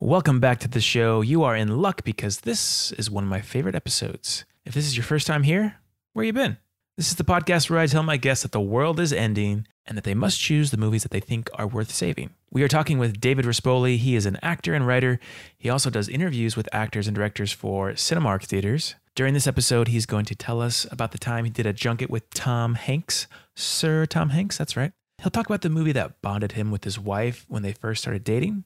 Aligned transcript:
Welcome 0.00 0.38
back 0.38 0.60
to 0.60 0.68
the 0.68 0.80
show. 0.80 1.22
You 1.22 1.42
are 1.42 1.56
in 1.56 1.82
luck 1.82 2.04
because 2.04 2.42
this 2.42 2.92
is 2.92 3.10
one 3.10 3.24
of 3.24 3.30
my 3.30 3.40
favorite 3.40 3.74
episodes. 3.74 4.44
If 4.64 4.72
this 4.72 4.86
is 4.86 4.96
your 4.96 5.02
first 5.02 5.26
time 5.26 5.42
here, 5.42 5.80
where 6.12 6.24
you 6.24 6.32
been? 6.32 6.58
This 6.96 7.08
is 7.10 7.16
the 7.16 7.24
podcast 7.24 7.68
where 7.68 7.80
I 7.80 7.88
tell 7.88 8.04
my 8.04 8.16
guests 8.16 8.44
that 8.44 8.52
the 8.52 8.60
world 8.60 9.00
is 9.00 9.12
ending 9.12 9.66
and 9.84 9.98
that 9.98 10.04
they 10.04 10.14
must 10.14 10.38
choose 10.38 10.70
the 10.70 10.76
movies 10.76 11.02
that 11.02 11.10
they 11.10 11.18
think 11.18 11.50
are 11.54 11.66
worth 11.66 11.92
saving. 11.92 12.30
We 12.48 12.62
are 12.62 12.68
talking 12.68 12.98
with 12.98 13.20
David 13.20 13.44
Rispoli. 13.44 13.96
He 13.96 14.14
is 14.14 14.24
an 14.24 14.38
actor 14.40 14.72
and 14.72 14.86
writer. 14.86 15.18
He 15.58 15.68
also 15.68 15.90
does 15.90 16.08
interviews 16.08 16.56
with 16.56 16.68
actors 16.72 17.08
and 17.08 17.16
directors 17.16 17.50
for 17.50 17.90
Cinemark 17.94 18.44
theaters. 18.44 18.94
During 19.16 19.34
this 19.34 19.48
episode, 19.48 19.88
he's 19.88 20.06
going 20.06 20.26
to 20.26 20.36
tell 20.36 20.62
us 20.62 20.86
about 20.92 21.10
the 21.10 21.18
time 21.18 21.44
he 21.44 21.50
did 21.50 21.66
a 21.66 21.72
junket 21.72 22.08
with 22.08 22.30
Tom 22.30 22.74
Hanks. 22.74 23.26
Sir 23.56 24.06
Tom 24.06 24.28
Hanks, 24.28 24.56
that's 24.56 24.76
right. 24.76 24.92
He'll 25.20 25.30
talk 25.30 25.46
about 25.46 25.62
the 25.62 25.68
movie 25.68 25.90
that 25.92 26.22
bonded 26.22 26.52
him 26.52 26.70
with 26.70 26.84
his 26.84 26.96
wife 26.96 27.44
when 27.48 27.62
they 27.62 27.72
first 27.72 28.02
started 28.02 28.22
dating. 28.22 28.62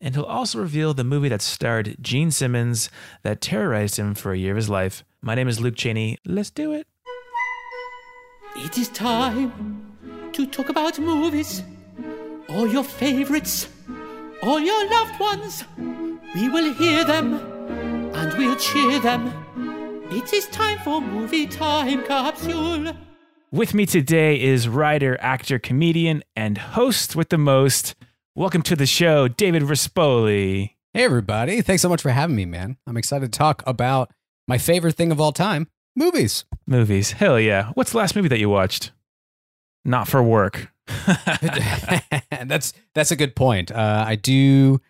And 0.00 0.14
he'll 0.14 0.24
also 0.24 0.60
reveal 0.60 0.94
the 0.94 1.02
movie 1.02 1.28
that 1.28 1.42
starred 1.42 1.96
Gene 2.00 2.30
Simmons 2.30 2.90
that 3.24 3.40
terrorized 3.40 3.96
him 3.96 4.14
for 4.14 4.32
a 4.32 4.38
year 4.38 4.52
of 4.52 4.56
his 4.56 4.68
life. 4.68 5.04
My 5.20 5.34
name 5.34 5.48
is 5.48 5.60
Luke 5.60 5.74
Cheney. 5.74 6.18
Let's 6.24 6.50
do 6.50 6.72
it. 6.72 6.86
It 8.54 8.78
is 8.78 8.88
time 8.90 10.30
to 10.32 10.46
talk 10.46 10.68
about 10.68 10.96
movies, 11.00 11.64
all 12.48 12.68
your 12.68 12.84
favorites, 12.84 13.68
all 14.42 14.60
your 14.60 14.88
loved 14.88 15.18
ones. 15.18 15.64
We 16.36 16.48
will 16.48 16.72
hear 16.74 17.04
them 17.04 17.34
and 18.14 18.32
we'll 18.38 18.56
cheer 18.56 19.00
them. 19.00 19.32
It 20.10 20.32
is 20.32 20.46
time 20.48 20.78
for 20.84 21.00
Movie 21.00 21.48
Time 21.48 22.04
Capsule. 22.04 22.94
With 23.52 23.74
me 23.74 23.86
today 23.86 24.42
is 24.42 24.68
writer, 24.68 25.16
actor, 25.20 25.60
comedian, 25.60 26.24
and 26.34 26.58
host 26.58 27.14
with 27.14 27.28
the 27.28 27.38
most. 27.38 27.94
Welcome 28.34 28.62
to 28.62 28.74
the 28.74 28.86
show, 28.86 29.28
David 29.28 29.62
Rispoli. 29.62 30.74
Hey, 30.92 31.04
everybody. 31.04 31.62
Thanks 31.62 31.80
so 31.80 31.88
much 31.88 32.02
for 32.02 32.10
having 32.10 32.34
me, 32.34 32.44
man. 32.44 32.76
I'm 32.88 32.96
excited 32.96 33.32
to 33.32 33.38
talk 33.38 33.62
about 33.64 34.10
my 34.48 34.58
favorite 34.58 34.96
thing 34.96 35.12
of 35.12 35.20
all 35.20 35.30
time 35.30 35.68
movies. 35.94 36.44
Movies. 36.66 37.12
Hell 37.12 37.38
yeah. 37.38 37.70
What's 37.74 37.92
the 37.92 37.98
last 37.98 38.16
movie 38.16 38.26
that 38.28 38.40
you 38.40 38.50
watched? 38.50 38.90
Not 39.84 40.08
for 40.08 40.24
work. 40.24 40.72
that's 42.46 42.72
that's 42.96 43.12
a 43.12 43.16
good 43.16 43.36
point. 43.36 43.70
Uh, 43.70 44.04
I 44.04 44.16
do. 44.16 44.80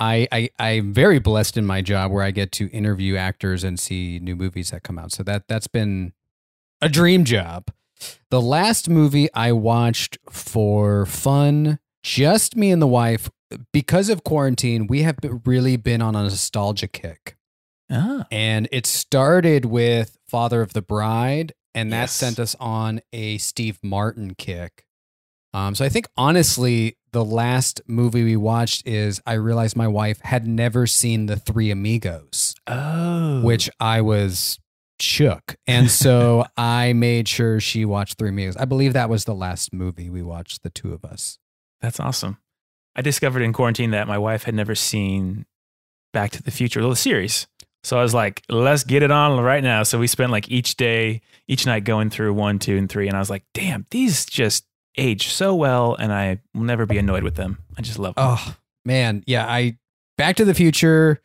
I, 0.00 0.26
I 0.32 0.48
I'm 0.58 0.94
very 0.94 1.18
blessed 1.18 1.58
in 1.58 1.66
my 1.66 1.82
job 1.82 2.10
where 2.10 2.24
I 2.24 2.30
get 2.30 2.52
to 2.52 2.70
interview 2.70 3.16
actors 3.16 3.64
and 3.64 3.78
see 3.78 4.18
new 4.18 4.34
movies 4.34 4.70
that 4.70 4.82
come 4.82 4.98
out. 4.98 5.12
So 5.12 5.22
that 5.24 5.46
that's 5.46 5.66
been 5.66 6.14
a 6.80 6.88
dream 6.88 7.24
job. 7.24 7.66
The 8.30 8.40
last 8.40 8.88
movie 8.88 9.28
I 9.34 9.52
watched 9.52 10.18
for 10.30 11.06
fun, 11.06 11.78
just 12.02 12.56
me 12.56 12.70
and 12.70 12.80
the 12.82 12.86
wife, 12.86 13.30
because 13.72 14.08
of 14.08 14.24
quarantine, 14.24 14.86
we 14.86 15.02
have 15.02 15.16
really 15.44 15.76
been 15.76 16.02
on 16.02 16.14
a 16.14 16.22
nostalgia 16.24 16.88
kick. 16.88 17.36
Ah. 17.90 18.26
And 18.30 18.68
it 18.70 18.84
started 18.86 19.64
with 19.64 20.18
Father 20.28 20.60
of 20.60 20.74
the 20.74 20.82
Bride, 20.82 21.54
and 21.74 21.92
that 21.92 22.02
Yes. 22.02 22.12
sent 22.12 22.38
us 22.38 22.54
on 22.60 23.00
a 23.12 23.38
Steve 23.38 23.78
Martin 23.82 24.34
kick. 24.34 24.84
Um, 25.54 25.74
so 25.74 25.84
I 25.84 25.88
think 25.88 26.06
honestly, 26.16 26.98
the 27.12 27.24
last 27.24 27.80
movie 27.86 28.22
we 28.22 28.36
watched 28.36 28.86
is 28.86 29.22
I 29.26 29.32
realized 29.32 29.76
my 29.76 29.88
wife 29.88 30.20
had 30.20 30.46
never 30.46 30.86
seen 30.86 31.24
the 31.24 31.36
Three 31.36 31.70
Amigos, 31.70 32.54
Oh. 32.66 33.40
which 33.40 33.70
I 33.80 34.02
was 34.02 34.58
shook. 35.02 35.56
And 35.66 35.90
so 35.90 36.46
I 36.56 36.92
made 36.92 37.28
sure 37.28 37.60
she 37.60 37.84
watched 37.84 38.18
Three 38.18 38.30
Amigos. 38.30 38.56
I 38.56 38.64
believe 38.64 38.92
that 38.92 39.10
was 39.10 39.24
the 39.24 39.34
last 39.34 39.72
movie 39.72 40.10
we 40.10 40.22
watched, 40.22 40.62
the 40.62 40.70
two 40.70 40.92
of 40.92 41.04
us. 41.04 41.38
That's 41.80 42.00
awesome. 42.00 42.38
I 42.96 43.02
discovered 43.02 43.42
in 43.42 43.52
quarantine 43.52 43.92
that 43.92 44.08
my 44.08 44.18
wife 44.18 44.44
had 44.44 44.54
never 44.54 44.74
seen 44.74 45.46
Back 46.12 46.32
to 46.32 46.42
the 46.42 46.50
Future, 46.50 46.82
the 46.82 46.96
series. 46.96 47.46
So 47.84 47.98
I 47.98 48.02
was 48.02 48.12
like, 48.12 48.42
let's 48.48 48.84
get 48.84 49.02
it 49.02 49.10
on 49.10 49.38
right 49.40 49.62
now. 49.62 49.82
So 49.84 49.98
we 49.98 50.08
spent 50.08 50.32
like 50.32 50.50
each 50.50 50.76
day, 50.76 51.20
each 51.46 51.64
night 51.64 51.84
going 51.84 52.10
through 52.10 52.34
one, 52.34 52.58
two, 52.58 52.76
and 52.76 52.88
three. 52.88 53.06
And 53.06 53.16
I 53.16 53.20
was 53.20 53.30
like, 53.30 53.44
damn, 53.54 53.86
these 53.90 54.26
just 54.26 54.64
age 54.96 55.28
so 55.28 55.54
well. 55.54 55.94
And 55.94 56.12
I 56.12 56.40
will 56.54 56.64
never 56.64 56.86
be 56.86 56.98
annoyed 56.98 57.22
with 57.22 57.36
them. 57.36 57.58
I 57.76 57.82
just 57.82 57.98
love 57.98 58.16
them. 58.16 58.24
Oh 58.26 58.56
man, 58.84 59.22
yeah. 59.26 59.46
I 59.46 59.78
Back 60.16 60.36
to 60.36 60.44
the 60.44 60.54
Future, 60.54 61.22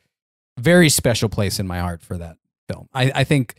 very 0.60 0.90
special 0.90 1.28
place 1.28 1.60
in 1.60 1.66
my 1.66 1.80
heart 1.80 2.04
for 2.04 2.18
that 2.18 2.38
film. 2.70 2.88
I, 2.94 3.12
I 3.16 3.24
think 3.24 3.56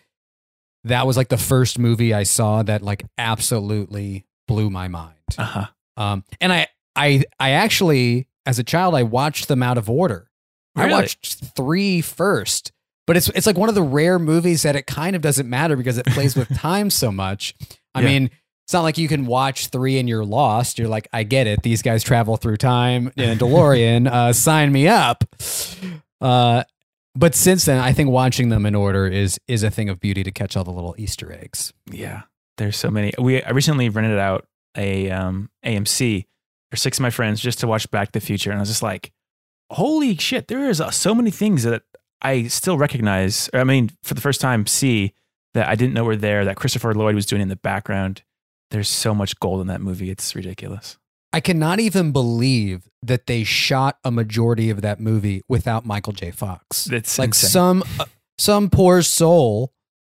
that 0.85 1.07
was 1.07 1.17
like 1.17 1.29
the 1.29 1.39
first 1.39 1.79
movie 1.79 2.13
I 2.15 2.23
saw 2.25 2.63
that 2.63 2.83
like 2.83 3.05
absolutely 3.19 4.25
blew 4.49 4.71
my 4.71 4.89
mind. 4.89 5.15
Uh 5.39 5.45
huh. 5.45 5.67
Um, 5.97 6.25
and 6.41 6.53
I, 6.53 6.67
I, 6.97 7.25
I 7.41 7.51
actually, 7.51 8.29
as 8.47 8.59
a 8.59 8.65
child, 8.65 8.95
I 8.95 9.03
watched 9.03 9.49
them 9.49 9.63
out 9.63 9.79
of 9.79 9.89
order. 9.91 10.31
Really? 10.77 10.93
I 10.93 10.97
watched 10.97 11.37
three 11.57 12.01
first, 12.01 12.73
but 13.07 13.17
it's 13.17 13.29
it's 13.31 13.47
like 13.47 13.57
one 13.57 13.69
of 13.69 13.75
the 13.75 13.83
rare 13.83 14.19
movies 14.19 14.63
that 14.63 14.75
it 14.77 14.87
kind 14.87 15.15
of 15.15 15.23
doesn't 15.23 15.49
matter 15.49 15.77
because 15.77 15.99
it 15.99 16.07
plays 16.07 16.35
with 16.37 16.49
time 16.57 16.91
so 16.91 17.13
much. 17.13 17.55
I 17.95 18.01
Yeah. 18.01 18.07
mean, 18.09 18.31
it's 18.67 18.73
not 18.73 18.83
like 18.83 18.99
you 18.99 19.09
can 19.09 19.27
watch 19.27 19.69
three 19.69 19.99
and 19.99 20.09
you're 20.09 20.25
lost. 20.25 20.79
You're 20.79 20.89
like, 20.89 21.07
I 21.13 21.23
get 21.23 21.47
it. 21.47 21.63
These 21.63 21.83
guys 21.83 22.03
travel 22.03 22.37
through 22.37 22.57
time 22.57 23.13
in 23.17 23.31
a 23.31 23.37
DeLorean. 23.37 24.07
uh, 24.11 24.33
sign 24.33 24.73
me 24.73 24.89
up. 24.89 25.23
Uh, 26.21 26.65
but 27.15 27.35
since 27.35 27.65
then, 27.65 27.79
I 27.79 27.93
think 27.93 28.11
watching 28.11 28.49
them 28.49 28.67
in 28.67 28.75
order 28.75 29.07
is 29.07 29.39
is 29.47 29.63
a 29.63 29.71
thing 29.71 29.89
of 29.89 30.01
beauty 30.01 30.25
to 30.25 30.33
catch 30.33 30.57
all 30.57 30.65
the 30.65 30.73
little 30.73 30.95
Easter 30.99 31.33
eggs. 31.33 31.73
Yeah. 31.91 32.23
There's 32.57 32.77
so 32.77 32.91
many. 32.91 33.13
We 33.19 33.43
I 33.43 33.51
recently 33.51 33.89
rented 33.89 34.19
out 34.19 34.47
a 34.77 35.11
um, 35.11 35.51
AMC 35.65 36.25
for 36.71 36.77
six 36.77 36.99
of 36.99 37.03
my 37.03 37.11
friends 37.11 37.41
just 37.41 37.61
to 37.61 37.67
watch 37.67 37.91
Back 37.91 38.09
to 38.09 38.21
the 38.21 38.25
Future. 38.25 38.51
And 38.51 38.59
I 38.59 38.63
was 38.63 38.69
just 38.69 38.83
like, 38.83 39.13
holy 39.71 40.17
shit, 40.17 40.49
there 40.49 40.69
is 40.69 40.81
uh, 40.81 40.91
so 40.91 41.15
many 41.15 41.31
things 41.31 41.63
that 41.63 41.83
I 42.23 42.49
still 42.49 42.79
recognize. 42.79 43.49
Or, 43.53 43.61
I 43.61 43.65
mean, 43.65 43.91
for 44.03 44.15
the 44.15 44.21
first 44.21 44.41
time, 44.41 44.67
see 44.67 45.15
that 45.55 45.69
I 45.69 45.77
didn't 45.77 45.95
know 45.95 46.05
were 46.05 46.17
there 46.17 46.45
that 46.45 46.57
Christopher 46.57 46.95
Lloyd 46.95 47.15
was 47.15 47.27
doing 47.27 47.43
in 47.43 47.49
the 47.49 47.57
background. 47.57 48.23
There's 48.71 48.89
so 48.89 49.15
much 49.15 49.39
gold 49.39 49.61
in 49.61 49.69
that 49.69 49.81
movie. 49.81 50.11
It's 50.11 50.35
ridiculous. 50.35 50.99
I 51.35 51.41
cannot 51.41 51.81
even 51.81 52.13
believe 52.13 52.89
that 53.03 53.27
they 53.27 53.43
shot 53.45 53.99
a 54.05 54.11
majority 54.11 54.71
of 54.71 54.83
that 54.83 55.01
movie 55.01 55.43
without 55.49 55.85
Michael 55.85 56.13
J. 56.13 56.31
Fox. 56.31 56.87
It's 56.87 57.19
like 57.19 57.31
insane. 57.31 57.51
some 57.51 57.85
uh, 57.99 58.05
some 58.39 58.71
poor 58.71 59.03
soul 59.03 59.73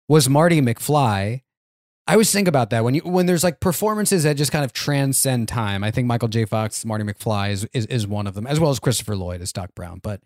was 0.09 0.27
Marty 0.29 0.59
McFly. 0.61 1.41
I 2.07 2.11
always 2.11 2.31
think 2.31 2.47
about 2.47 2.69
that 2.71 2.83
when 2.83 2.93
you 2.95 3.01
when 3.01 3.25
there's 3.25 3.43
like 3.43 3.59
performances 3.59 4.23
that 4.23 4.35
just 4.35 4.51
kind 4.51 4.63
of 4.65 4.73
transcend 4.73 5.47
time. 5.47 5.83
I 5.83 5.89
think 5.91 6.05
Michael 6.07 6.27
J. 6.27 6.45
Fox, 6.45 6.83
Marty 6.85 7.03
McFly 7.03 7.51
is 7.51 7.65
is, 7.73 7.85
is 7.87 8.05
one 8.05 8.27
of 8.27 8.33
them, 8.33 8.45
as 8.45 8.59
well 8.59 8.69
as 8.69 8.79
Christopher 8.79 9.15
Lloyd 9.15 9.41
as 9.41 9.51
Doc 9.53 9.69
Brown. 9.73 9.99
But 10.03 10.21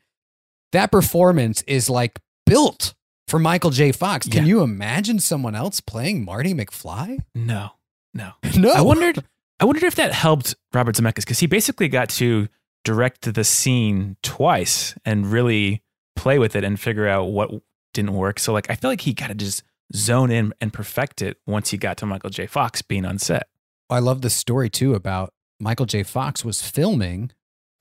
that 0.71 0.91
performance 0.91 1.61
is 1.67 1.89
like 1.89 2.19
built 2.45 2.95
for 3.27 3.39
Michael 3.39 3.69
J. 3.69 3.91
Fox. 3.91 4.27
Can 4.27 4.43
Yeah. 4.43 4.49
you 4.49 4.61
imagine 4.61 5.19
someone 5.19 5.53
else 5.55 5.79
playing 5.81 6.25
Marty 6.25 6.53
McFly? 6.53 7.19
No, 7.35 7.69
no. 8.13 8.31
No, 8.57 8.71
I 8.71 8.81
wondered. 8.81 9.23
I 9.59 9.65
wondered 9.65 9.83
if 9.83 9.95
that 9.95 10.13
helped 10.13 10.55
Robert 10.73 10.95
Zemeckis 10.95 11.17
because 11.17 11.39
he 11.39 11.47
basically 11.47 11.87
got 11.89 12.09
to 12.09 12.47
direct 12.85 13.33
the 13.33 13.43
scene 13.43 14.15
twice 14.23 14.95
and 15.03 15.27
really 15.31 15.83
play 16.15 16.39
with 16.39 16.55
it 16.55 16.63
and 16.63 16.79
figure 16.79 17.07
out 17.07 17.25
what 17.25 17.51
didn't 17.93 18.13
work. 18.13 18.39
So 18.39 18.53
like, 18.53 18.69
I 18.69 18.75
feel 18.75 18.89
like 18.89 19.01
he 19.01 19.13
got 19.13 19.27
to 19.27 19.35
just 19.35 19.63
zone 19.93 20.31
in 20.31 20.53
and 20.61 20.71
perfect 20.71 21.21
it 21.21 21.37
once 21.45 21.71
he 21.71 21.77
got 21.77 21.97
to 21.97 22.05
Michael 22.05 22.29
J. 22.29 22.45
Fox 22.47 22.81
being 22.81 23.05
on 23.05 23.17
set. 23.19 23.47
I 23.89 23.99
love 23.99 24.21
the 24.21 24.29
story 24.29 24.69
too 24.69 24.93
about 24.93 25.33
Michael 25.59 25.85
J. 25.87 26.03
Fox 26.03 26.45
was 26.45 26.61
filming 26.61 27.31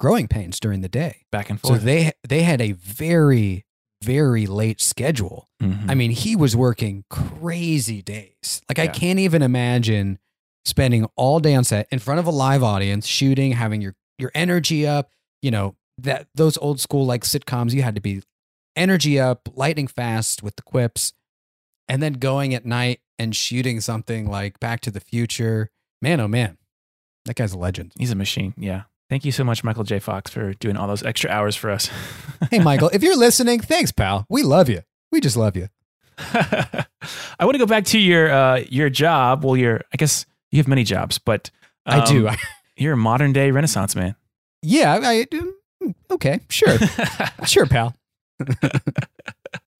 Growing 0.00 0.27
Pains 0.28 0.59
during 0.59 0.81
the 0.81 0.89
day. 0.89 1.27
Back 1.31 1.50
and 1.50 1.60
forth. 1.60 1.81
So 1.81 1.84
they 1.84 2.12
they 2.27 2.43
had 2.43 2.60
a 2.60 2.72
very 2.72 3.65
very 4.03 4.47
late 4.47 4.81
schedule. 4.81 5.49
Mhm. 5.60 5.91
I 5.91 5.95
mean, 5.95 6.12
he 6.12 6.34
was 6.37 6.55
working 6.56 7.05
crazy 7.10 8.00
days. 8.00 8.62
Like 8.69 8.78
I 8.78 8.87
can't 8.87 9.19
even 9.19 9.43
imagine 9.43 10.19
spending 10.69 11.06
all 11.17 11.41
day 11.41 11.55
on 11.55 11.65
set 11.65 11.89
in 11.91 11.99
front 11.99 12.21
of 12.21 12.27
a 12.27 12.31
live 12.31 12.62
audience, 12.62 13.06
shooting, 13.06 13.53
having 13.53 13.81
your 13.81 13.95
your 14.19 14.31
energy 14.34 14.87
up. 14.87 15.11
You 15.43 15.51
know 15.51 15.77
that 15.99 16.29
those 16.34 16.56
old 16.59 16.81
school 16.81 17.06
like 17.06 17.23
sitcoms, 17.25 17.73
you 17.73 17.83
had 17.83 17.95
to 17.95 18.01
be 18.01 18.23
energy 18.77 19.19
up, 19.19 19.48
lightning 19.54 19.87
fast 19.87 20.42
with 20.42 20.57
the 20.57 20.63
quips, 20.63 21.13
and 21.89 22.03
then 22.03 22.15
going 22.15 22.54
at 22.54 22.65
night 22.65 23.01
and 23.19 23.34
shooting 23.34 23.81
something 23.81 24.31
like 24.31 24.60
Back 24.60 24.81
to 24.83 24.91
the 24.91 25.01
Future. 25.01 25.71
Man, 26.01 26.21
oh 26.21 26.28
man, 26.28 26.59
that 27.25 27.37
guy's 27.37 27.53
a 27.53 27.59
legend. 27.59 27.92
He's 27.98 28.13
a 28.13 28.16
machine. 28.16 28.54
Yeah. 28.57 28.83
Thank 29.10 29.25
you 29.25 29.33
so 29.33 29.42
much, 29.42 29.65
Michael 29.65 29.84
J. 29.84 30.01
Fox, 30.01 30.31
for 30.31 30.53
doing 30.54 30.77
all 30.77 30.87
those 30.87 31.03
extra 31.03 31.31
hours 31.31 31.57
for 31.57 31.71
us. 31.71 31.91
Hey, 32.51 32.59
Michael, 32.59 32.91
if 32.92 33.03
you're 33.03 33.16
listening, 33.16 33.59
thanks, 33.59 33.91
pal. 33.91 34.27
We 34.28 34.42
love 34.42 34.69
you. 34.69 34.83
We 35.10 35.21
just 35.21 35.37
love 35.37 35.57
you. 35.57 35.69
I 36.19 36.87
want 37.41 37.54
to 37.54 37.59
go 37.59 37.66
back 37.66 37.84
to 37.87 37.98
your 37.98 38.31
uh, 38.31 38.65
your 38.69 38.91
job. 38.91 39.45
Well, 39.45 39.57
your 39.57 39.81
I 39.92 39.97
guess 39.97 40.27
you 40.50 40.59
have 40.59 40.68
many 40.68 40.84
jobs, 40.84 41.18
but 41.18 41.50
I 41.86 42.04
do. 42.04 42.28
um, 42.28 42.36
You're 42.77 42.95
a 42.95 42.97
modern 42.97 43.33
day 43.33 43.50
Renaissance 43.50 43.95
man. 43.97 44.15
yeah, 44.62 44.95
I, 45.03 45.27
I 45.33 45.92
okay, 46.10 46.41
sure, 46.48 46.77
sure, 47.47 47.66
pal. 47.66 47.95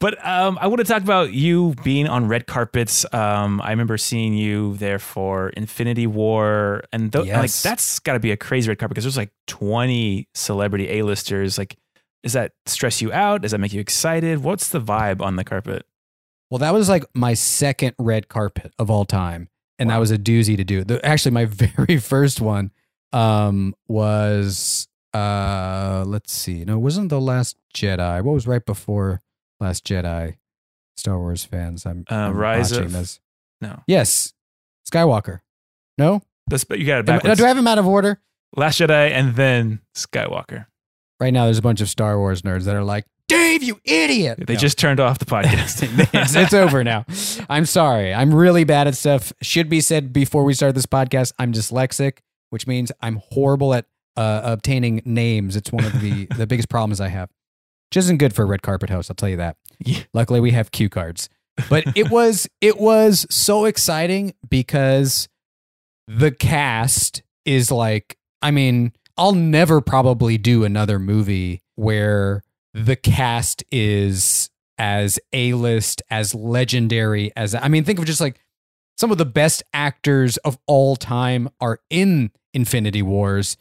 But 0.00 0.25
um, 0.25 0.59
I 0.61 0.69
want 0.69 0.79
to 0.79 0.85
talk 0.85 1.03
about 1.03 1.32
you 1.32 1.75
being 1.82 2.06
on 2.06 2.29
red 2.29 2.47
carpets. 2.47 3.05
Um, 3.12 3.61
I 3.61 3.70
remember 3.70 3.99
seeing 3.99 4.32
you 4.35 4.76
there 4.76 5.00
for 5.00 5.49
Infinity 5.50 6.06
War, 6.06 6.85
and 6.93 7.12
th- 7.12 7.26
like 7.26 7.50
that's 7.50 7.99
got 7.99 8.12
to 8.12 8.21
be 8.21 8.31
a 8.31 8.37
crazy 8.37 8.69
red 8.69 8.79
carpet 8.79 8.94
because 8.94 9.03
there's 9.03 9.17
like 9.17 9.32
20 9.49 10.29
celebrity 10.35 10.88
A-listers. 10.99 11.59
Like, 11.59 11.76
Does 12.23 12.35
that 12.35 12.53
stress 12.67 13.03
you 13.03 13.12
out? 13.12 13.43
Does 13.43 13.50
that 13.50 13.59
make 13.59 13.73
you 13.73 13.81
excited? 13.81 14.44
What's 14.44 14.69
the 14.69 14.81
vibe 14.81 15.21
on 15.21 15.35
the 15.35 15.43
carpet? 15.43 15.85
Well, 16.49 16.59
that 16.59 16.73
was 16.73 16.88
like 16.88 17.05
my 17.12 17.35
second 17.35 17.94
red 17.99 18.29
carpet 18.29 18.73
of 18.79 18.93
all 18.93 19.05
time, 19.05 19.49
and 19.79 19.91
that 19.91 19.99
was 19.99 20.11
a 20.11 20.19
doozy 20.19 20.57
to 20.57 20.65
do. 20.65 20.85
The, 20.85 21.05
actually, 21.05 21.33
my 21.33 21.45
very 21.47 21.99
first 21.99 22.41
one 22.41 22.71
um, 23.13 23.75
was 23.89 24.89
uh, 25.15 26.05
let's 26.07 26.33
see, 26.33 26.65
no, 26.65 26.75
it 26.77 26.81
wasn't 26.81 27.09
the 27.09 27.21
Last 27.21 27.57
Jedi. 27.75 28.23
What 28.23 28.33
was 28.33 28.47
right 28.47 28.65
before 28.65 29.21
Last 29.61 29.85
Jedi? 29.87 30.37
Star 30.97 31.17
Wars 31.19 31.45
fans, 31.45 31.87
I'm, 31.87 32.05
Uh, 32.11 32.15
I'm 32.15 32.37
Rise 32.37 32.71
botching 32.73 32.87
of- 32.87 32.93
this. 32.93 33.21
No. 33.61 33.83
Yes, 33.87 34.33
Skywalker. 34.91 35.41
No, 35.97 36.23
That's, 36.49 36.65
but 36.65 36.79
you 36.81 36.87
got 36.87 37.01
it 37.01 37.07
backwards. 37.07 37.39
do 37.39 37.45
I 37.45 37.49
have 37.49 37.57
them 37.57 37.67
out 37.69 37.79
of 37.79 37.87
order? 37.87 38.21
Last 38.57 38.81
Jedi 38.81 39.11
and 39.11 39.35
then 39.37 39.81
Skywalker. 39.97 40.67
Right 41.21 41.33
now, 41.33 41.45
there's 41.45 41.59
a 41.59 41.63
bunch 41.63 41.81
of 41.81 41.89
Star 41.89 42.19
Wars 42.19 42.43
nerds 42.43 42.65
that 42.65 42.75
are 42.77 42.85
like, 42.85 43.05
Dave, 43.29 43.63
you 43.63 43.79
idiot. 43.85 44.39
They 44.47 44.55
No. 44.55 44.59
just 44.59 44.79
turned 44.79 45.01
off 45.01 45.19
the 45.19 45.27
podcast. 45.27 45.83
it's, 46.15 46.35
it's 46.37 46.55
over 46.55 46.83
now. 46.83 47.05
I'm 47.49 47.67
sorry. 47.67 48.13
I'm 48.15 48.35
really 48.35 48.65
bad 48.65 48.89
at 48.89 48.95
stuff. 48.97 49.33
Should 49.43 49.69
be 49.69 49.81
said 49.81 50.13
before 50.13 50.45
we 50.45 50.55
start 50.55 50.75
this 50.75 50.87
podcast. 50.87 51.33
I'm 51.39 51.53
dyslexic, 51.53 52.19
which 52.51 52.67
means 52.67 52.91
I'm 53.03 53.21
horrible 53.31 53.75
at 53.75 53.85
uh, 54.17 54.41
obtaining 54.45 55.03
names. 55.05 55.57
It's 55.57 55.71
one 55.71 55.85
of 55.85 56.01
the 56.01 56.27
the 56.37 56.47
biggest 56.47 56.69
problems 56.69 57.01
I 57.01 57.09
have. 57.09 57.29
Which 57.91 57.99
isn't 57.99 58.17
good 58.19 58.35
for 58.35 58.43
a 58.43 58.47
red 58.47 58.63
carpet 58.63 58.91
host. 58.91 59.11
I'll 59.11 59.15
tell 59.15 59.29
you 59.29 59.37
that. 59.37 59.57
Yeah. 59.79 60.01
Luckily, 60.15 60.41
we 60.41 60.51
have 60.53 60.71
cue 60.71 60.89
cards. 60.89 61.29
But 61.69 61.85
it 61.97 62.11
was 62.11 62.49
it 62.61 62.79
was 62.79 63.27
so 63.31 63.65
exciting 63.67 64.35
because 64.49 65.29
the 66.07 66.31
cast 66.31 67.23
is 67.45 67.71
like. 67.71 68.17
I 68.41 68.53
mean, 68.53 68.93
I'll 69.17 69.33
never 69.35 69.81
probably 69.81 70.39
do 70.39 70.63
another 70.65 70.99
movie 71.01 71.63
where 71.75 72.43
the 72.85 72.97
cast 72.97 73.65
is 73.73 74.51
as 74.79 75.19
A-list, 75.33 76.03
as 76.11 76.35
legendary 76.35 77.33
as 77.37 77.55
I 77.55 77.69
mean, 77.69 77.85
think 77.85 77.99
of 77.99 78.05
just 78.05 78.21
like 78.21 78.41
some 78.97 79.11
of 79.11 79.19
the 79.19 79.25
best 79.27 79.63
actors 79.75 80.37
of 80.39 80.59
all 80.67 80.97
time 80.97 81.49
are 81.61 81.81
in 81.91 82.31
Infinity 82.55 83.03
Wars 83.03 83.57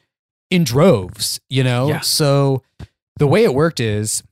in 0.50 0.64
droves, 0.64 1.40
you 1.50 1.64
know? 1.64 1.90
Yeah. 1.90 2.00
So 2.02 2.64
the 3.18 3.28
way 3.28 3.44
it 3.44 3.54
worked 3.54 3.80
is 3.80 4.24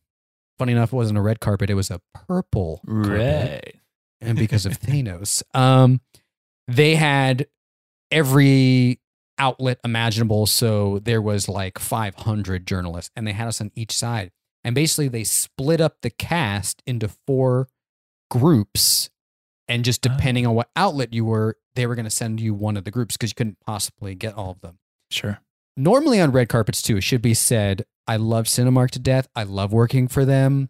funny 0.58 0.72
enough, 0.72 0.94
it 0.94 0.96
wasn't 0.96 1.18
a 1.18 1.22
red 1.22 1.40
carpet, 1.40 1.70
it 1.70 1.74
was 1.76 1.92
a 1.92 2.00
purple 2.14 2.82
carpet 2.88 3.10
Right. 3.12 3.76
and 4.22 4.38
because 4.38 4.66
of 4.66 4.74
Thanos. 4.80 5.44
Um, 5.54 6.02
they 6.68 6.96
had 6.96 7.48
every 8.12 9.00
outlet 9.38 9.80
imaginable. 9.84 10.46
So 10.46 11.00
there 11.00 11.22
was 11.22 11.50
like 11.50 11.78
500 11.80 12.66
journalists, 12.66 13.12
and 13.16 13.28
they 13.28 13.34
had 13.34 13.48
us 13.48 13.60
on 13.62 13.72
each 13.76 13.92
side. 13.92 14.32
And 14.66 14.76
basically, 14.76 15.08
they 15.08 15.24
split 15.24 15.80
up 15.80 16.02
the 16.02 16.10
cast 16.10 16.82
into 16.86 17.08
four 17.08 17.70
groups. 18.30 19.10
And 19.68 19.86
just 19.86 20.06
Oh. 20.06 20.10
depending 20.12 20.46
on 20.46 20.56
what 20.56 20.70
outlet 20.76 21.14
you 21.14 21.24
were, 21.24 21.58
they 21.76 21.88
were 21.88 21.96
going 21.96 22.06
to 22.06 22.12
send 22.12 22.42
you 22.42 22.54
one 22.54 22.76
of 22.76 22.84
the 22.84 22.92
groups 22.92 23.16
because 23.16 23.30
you 23.32 23.36
couldn't 23.36 23.60
possibly 23.66 24.14
get 24.16 24.34
all 24.34 24.52
of 24.52 24.62
them. 24.62 24.80
Sure. 25.10 25.40
Normally 25.78 26.20
on 26.20 26.32
red 26.32 26.50
carpets, 26.50 26.82
too, 26.82 26.98
it 26.98 27.02
should 27.02 27.22
be 27.22 27.34
said, 27.34 27.86
I 28.08 28.18
love 28.18 28.46
Cinemark 28.46 28.92
to 28.92 29.00
death. 29.00 29.28
I 29.36 29.44
love 29.44 29.72
working 29.72 30.08
for 30.08 30.26
them. 30.26 30.70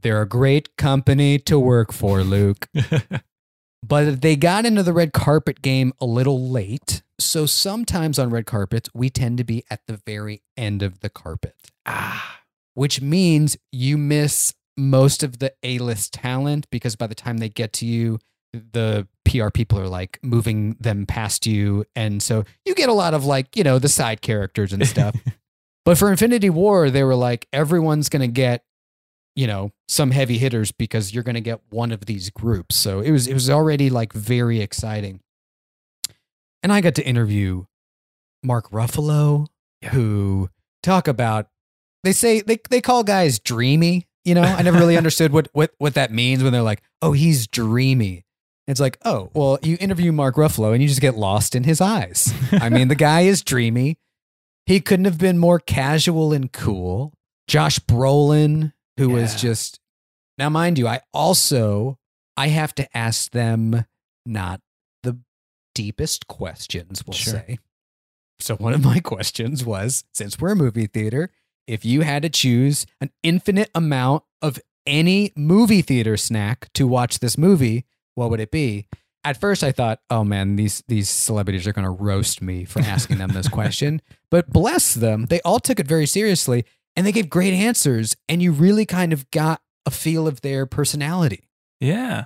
They're 0.00 0.22
a 0.22 0.28
great 0.28 0.76
company 0.76 1.38
to 1.40 1.58
work 1.58 1.92
for, 1.92 2.22
Luke 2.22 2.68
but 3.82 4.22
they 4.22 4.36
got 4.36 4.64
into 4.64 4.82
the 4.82 4.92
red 4.92 5.12
carpet 5.12 5.60
game 5.62 5.92
a 6.00 6.06
little 6.06 6.48
late. 6.48 7.02
So 7.18 7.46
sometimes 7.46 8.18
on 8.18 8.30
red 8.30 8.46
carpets, 8.46 8.88
we 8.94 9.10
tend 9.10 9.38
to 9.38 9.44
be 9.44 9.64
at 9.70 9.80
the 9.86 10.00
very 10.06 10.42
end 10.56 10.82
of 10.82 11.00
the 11.00 11.10
carpet, 11.10 11.54
ah. 11.86 12.41
Which 12.74 13.00
means 13.00 13.56
you 13.70 13.98
miss 13.98 14.54
most 14.76 15.22
of 15.22 15.38
the 15.38 15.52
A 15.62 15.78
list 15.78 16.14
talent 16.14 16.66
because 16.70 16.96
by 16.96 17.06
the 17.06 17.14
time 17.14 17.38
they 17.38 17.48
get 17.48 17.72
to 17.74 17.86
you, 17.86 18.18
the 18.52 19.06
PR 19.24 19.50
people 19.50 19.78
are 19.78 19.88
like 19.88 20.18
moving 20.22 20.76
them 20.80 21.06
past 21.06 21.46
you. 21.46 21.84
And 21.96 22.22
so 22.22 22.44
you 22.64 22.74
get 22.74 22.88
a 22.88 22.92
lot 22.94 23.14
of 23.14 23.24
like, 23.24 23.56
you 23.56 23.64
know, 23.64 23.78
the 23.78 23.88
side 23.88 24.20
characters 24.20 24.72
and 24.72 24.86
stuff. 24.86 25.14
but 25.84 25.96
for 25.98 26.10
Infinity 26.10 26.50
War, 26.50 26.90
they 26.90 27.04
were 27.04 27.14
like, 27.14 27.46
everyone's 27.52 28.08
going 28.08 28.20
to 28.22 28.28
get 28.28 28.64
you 29.34 29.46
know 29.46 29.70
some 29.88 30.10
heavy 30.10 30.36
hitters 30.36 30.72
because 30.72 31.14
you're 31.14 31.22
going 31.22 31.36
to 31.36 31.40
get 31.40 31.58
one 31.70 31.90
of 31.90 32.04
these 32.04 32.28
groups 32.28 32.76
so 32.76 33.00
it 33.00 33.10
was 33.10 33.26
it 33.26 33.32
was 33.32 33.48
already 33.48 33.88
like 33.88 34.12
very 34.12 34.60
exciting 34.60 35.20
and 36.62 36.70
i 36.70 36.82
got 36.82 36.94
to 36.94 37.06
interview 37.06 37.64
mark 38.42 38.70
ruffalo 38.70 39.46
Yeah. 39.80 39.88
who 39.92 40.50
talk 40.82 41.08
about 41.08 41.48
they 42.04 42.12
say 42.12 42.40
they, 42.40 42.58
they 42.70 42.80
call 42.80 43.04
guys 43.04 43.38
dreamy 43.38 44.06
you 44.24 44.36
know? 44.36 44.42
I 44.42 44.62
never 44.62 44.78
really 44.78 44.96
understood 45.02 45.32
what 45.32 45.48
what 45.52 45.72
what 45.78 45.94
that 45.94 46.12
means 46.12 46.42
when 46.44 46.52
they're 46.52 46.62
like 46.62 46.82
oh 47.00 47.10
he's 47.12 47.46
dreamy. 47.48 48.24
It's 48.68 48.78
like 48.80 48.96
oh 49.04 49.30
well 49.34 49.58
you 49.62 49.76
interview 49.80 50.12
mark 50.12 50.36
ruffalo 50.36 50.72
and 50.72 50.80
you 50.80 50.88
just 50.88 51.00
get 51.00 51.16
lost 51.16 51.54
in 51.56 51.64
his 51.64 51.80
eyes. 51.80 52.32
I 52.52 52.68
mean 52.68 52.86
the 52.88 52.94
guy 52.94 53.22
is 53.22 53.42
dreamy. 53.42 53.98
He 54.66 54.80
couldn't 54.80 55.06
have 55.06 55.18
been 55.18 55.38
more 55.38 55.58
casual 55.58 56.32
and 56.32 56.52
cool. 56.52 57.12
Josh 57.48 57.80
brolin 57.80 58.72
who 58.96 59.10
was 59.10 59.34
just 59.40 59.80
now 60.38 60.48
mind 60.48 60.78
you 60.78 60.86
i 60.86 61.00
also 61.12 61.98
i 62.36 62.48
have 62.48 62.74
to 62.76 62.96
ask 62.96 63.32
them 63.32 63.84
not 64.24 64.60
the 65.02 65.18
deepest 65.74 66.28
questions 66.28 67.02
we'll 67.06 67.14
Sure. 67.14 67.32
say. 67.34 67.58
So 68.38 68.54
one 68.56 68.72
of 68.72 68.84
my 68.84 69.00
questions 69.04 69.64
was 69.64 70.04
since 70.14 70.38
we're 70.38 70.52
a 70.52 70.56
movie 70.56 70.86
theater 70.86 71.30
if 71.66 71.84
you 71.84 72.02
had 72.02 72.22
to 72.22 72.28
choose 72.28 72.86
an 73.00 73.10
infinite 73.22 73.70
amount 73.74 74.24
of 74.40 74.58
any 74.86 75.32
movie 75.36 75.82
theater 75.82 76.16
snack 76.16 76.68
to 76.74 76.86
watch 76.86 77.20
this 77.20 77.38
movie 77.38 77.84
what 78.14 78.30
would 78.30 78.40
it 78.40 78.50
be 78.50 78.86
at 79.24 79.36
first 79.40 79.62
i 79.62 79.70
thought 79.70 80.00
oh 80.10 80.24
man 80.24 80.56
these 80.56 80.82
these 80.88 81.08
celebrities 81.08 81.66
are 81.66 81.72
going 81.72 81.84
to 81.84 81.90
roast 81.90 82.42
me 82.42 82.64
for 82.64 82.80
asking 82.80 83.18
them 83.18 83.30
this 83.30 83.48
question 83.48 84.02
but 84.30 84.50
bless 84.52 84.94
them 84.94 85.26
they 85.26 85.40
all 85.42 85.60
took 85.60 85.78
it 85.78 85.86
very 85.86 86.06
seriously 86.06 86.64
and 86.96 87.06
they 87.06 87.12
gave 87.12 87.30
great 87.30 87.54
answers 87.54 88.16
and 88.28 88.42
you 88.42 88.50
really 88.52 88.84
kind 88.84 89.12
of 89.12 89.30
got 89.30 89.60
a 89.86 89.90
feel 89.90 90.26
of 90.26 90.40
their 90.40 90.66
personality 90.66 91.44
Yeah. 91.80 92.24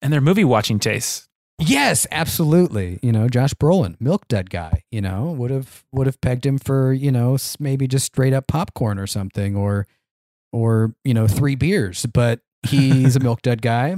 And 0.00 0.12
their 0.12 0.20
movie 0.20 0.44
watching 0.44 0.78
tastes. 0.80 1.28
Yes 1.58 2.06
absolutely 2.10 2.98
you 3.02 3.12
know 3.12 3.28
josh 3.28 3.54
brolin 3.54 3.94
milk 4.00 4.26
dud 4.28 4.50
guy 4.50 4.82
you 4.90 5.00
know 5.00 5.30
would 5.32 5.50
have 5.50 5.84
would 5.92 6.06
have 6.06 6.20
pegged 6.20 6.44
him 6.44 6.58
for 6.58 6.92
you 6.92 7.12
know 7.12 7.36
maybe 7.60 7.86
just 7.86 8.06
straight 8.06 8.32
up 8.32 8.46
popcorn 8.48 8.98
or 8.98 9.06
something 9.06 9.54
or 9.56 9.86
or 10.52 10.94
you 11.04 11.14
know 11.14 11.28
three 11.28 11.54
beers 11.54 12.04
but 12.06 12.40
he's 12.68 13.14
a 13.16 13.20
milk 13.28 13.42
dud 13.42 13.62
guy 13.62 13.96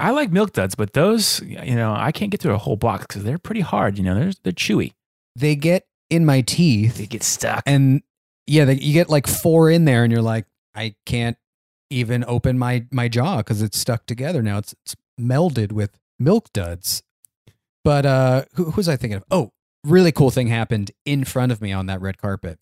I 0.00 0.12
like 0.12 0.30
milk 0.30 0.52
duds, 0.52 0.76
but 0.76 0.92
those, 0.92 1.40
you 1.40 1.74
know, 1.74 1.92
I 1.92 2.12
can't 2.12 2.30
get 2.30 2.40
through 2.40 2.54
a 2.54 2.58
whole 2.58 2.76
box 2.76 3.04
because 3.08 3.24
they're 3.24 3.36
pretty 3.36 3.62
hard. 3.62 3.98
You 3.98 4.04
know, 4.04 4.14
they're 4.14 4.32
they're 4.44 4.52
chewy. 4.52 4.92
they 5.34 5.56
get 5.56 5.88
in 6.08 6.24
my 6.24 6.40
teeth 6.40 6.98
They 6.98 7.06
get 7.06 7.24
stuck. 7.24 7.64
and 7.66 8.02
yeah 8.46 8.64
they, 8.64 8.74
you 8.74 8.92
get 8.92 9.10
like 9.10 9.26
four 9.26 9.68
in 9.70 9.86
there 9.86 10.04
and 10.04 10.12
you're 10.12 10.22
like 10.22 10.46
i 10.76 10.94
can't 11.04 11.36
even 11.90 12.24
open 12.28 12.56
my 12.60 12.86
my 12.92 13.08
jaw 13.08 13.38
because 13.38 13.60
it's 13.60 13.76
stuck 13.76 14.06
together 14.06 14.40
now 14.40 14.58
it's, 14.58 14.72
it's 14.84 14.94
melded 15.20 15.72
with 15.72 15.98
milk 16.18 16.52
duds 16.52 17.02
but 17.84 18.04
uh 18.06 18.44
who, 18.54 18.64
who 18.64 18.76
was 18.76 18.88
i 18.88 18.96
thinking 18.96 19.16
of 19.16 19.24
oh 19.30 19.52
really 19.84 20.12
cool 20.12 20.30
thing 20.30 20.48
happened 20.48 20.90
in 21.04 21.24
front 21.24 21.52
of 21.52 21.60
me 21.60 21.72
on 21.72 21.86
that 21.86 22.00
red 22.00 22.18
carpet 22.18 22.58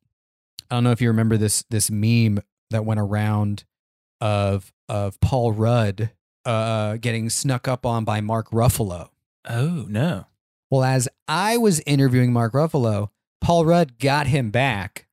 i 0.70 0.74
don't 0.74 0.84
know 0.84 0.90
if 0.90 1.00
you 1.00 1.08
remember 1.08 1.36
this 1.36 1.64
this 1.70 1.90
meme 1.90 2.38
that 2.70 2.84
went 2.84 3.00
around 3.00 3.64
of 4.20 4.72
of 4.88 5.18
paul 5.20 5.52
rudd 5.52 6.10
uh 6.44 6.96
getting 6.96 7.30
snuck 7.30 7.66
up 7.66 7.84
on 7.86 8.04
by 8.04 8.20
mark 8.20 8.50
ruffalo 8.50 9.08
oh 9.48 9.86
no. 9.88 10.26
well, 10.70 10.84
as 10.84 11.08
I 11.28 11.56
was 11.56 11.80
interviewing 11.86 12.32
Mark 12.32 12.52
Ruffalo, 12.52 13.10
Paul 13.40 13.64
Rudd 13.64 13.98
got 13.98 14.26
him 14.26 14.50
back. 14.50 15.05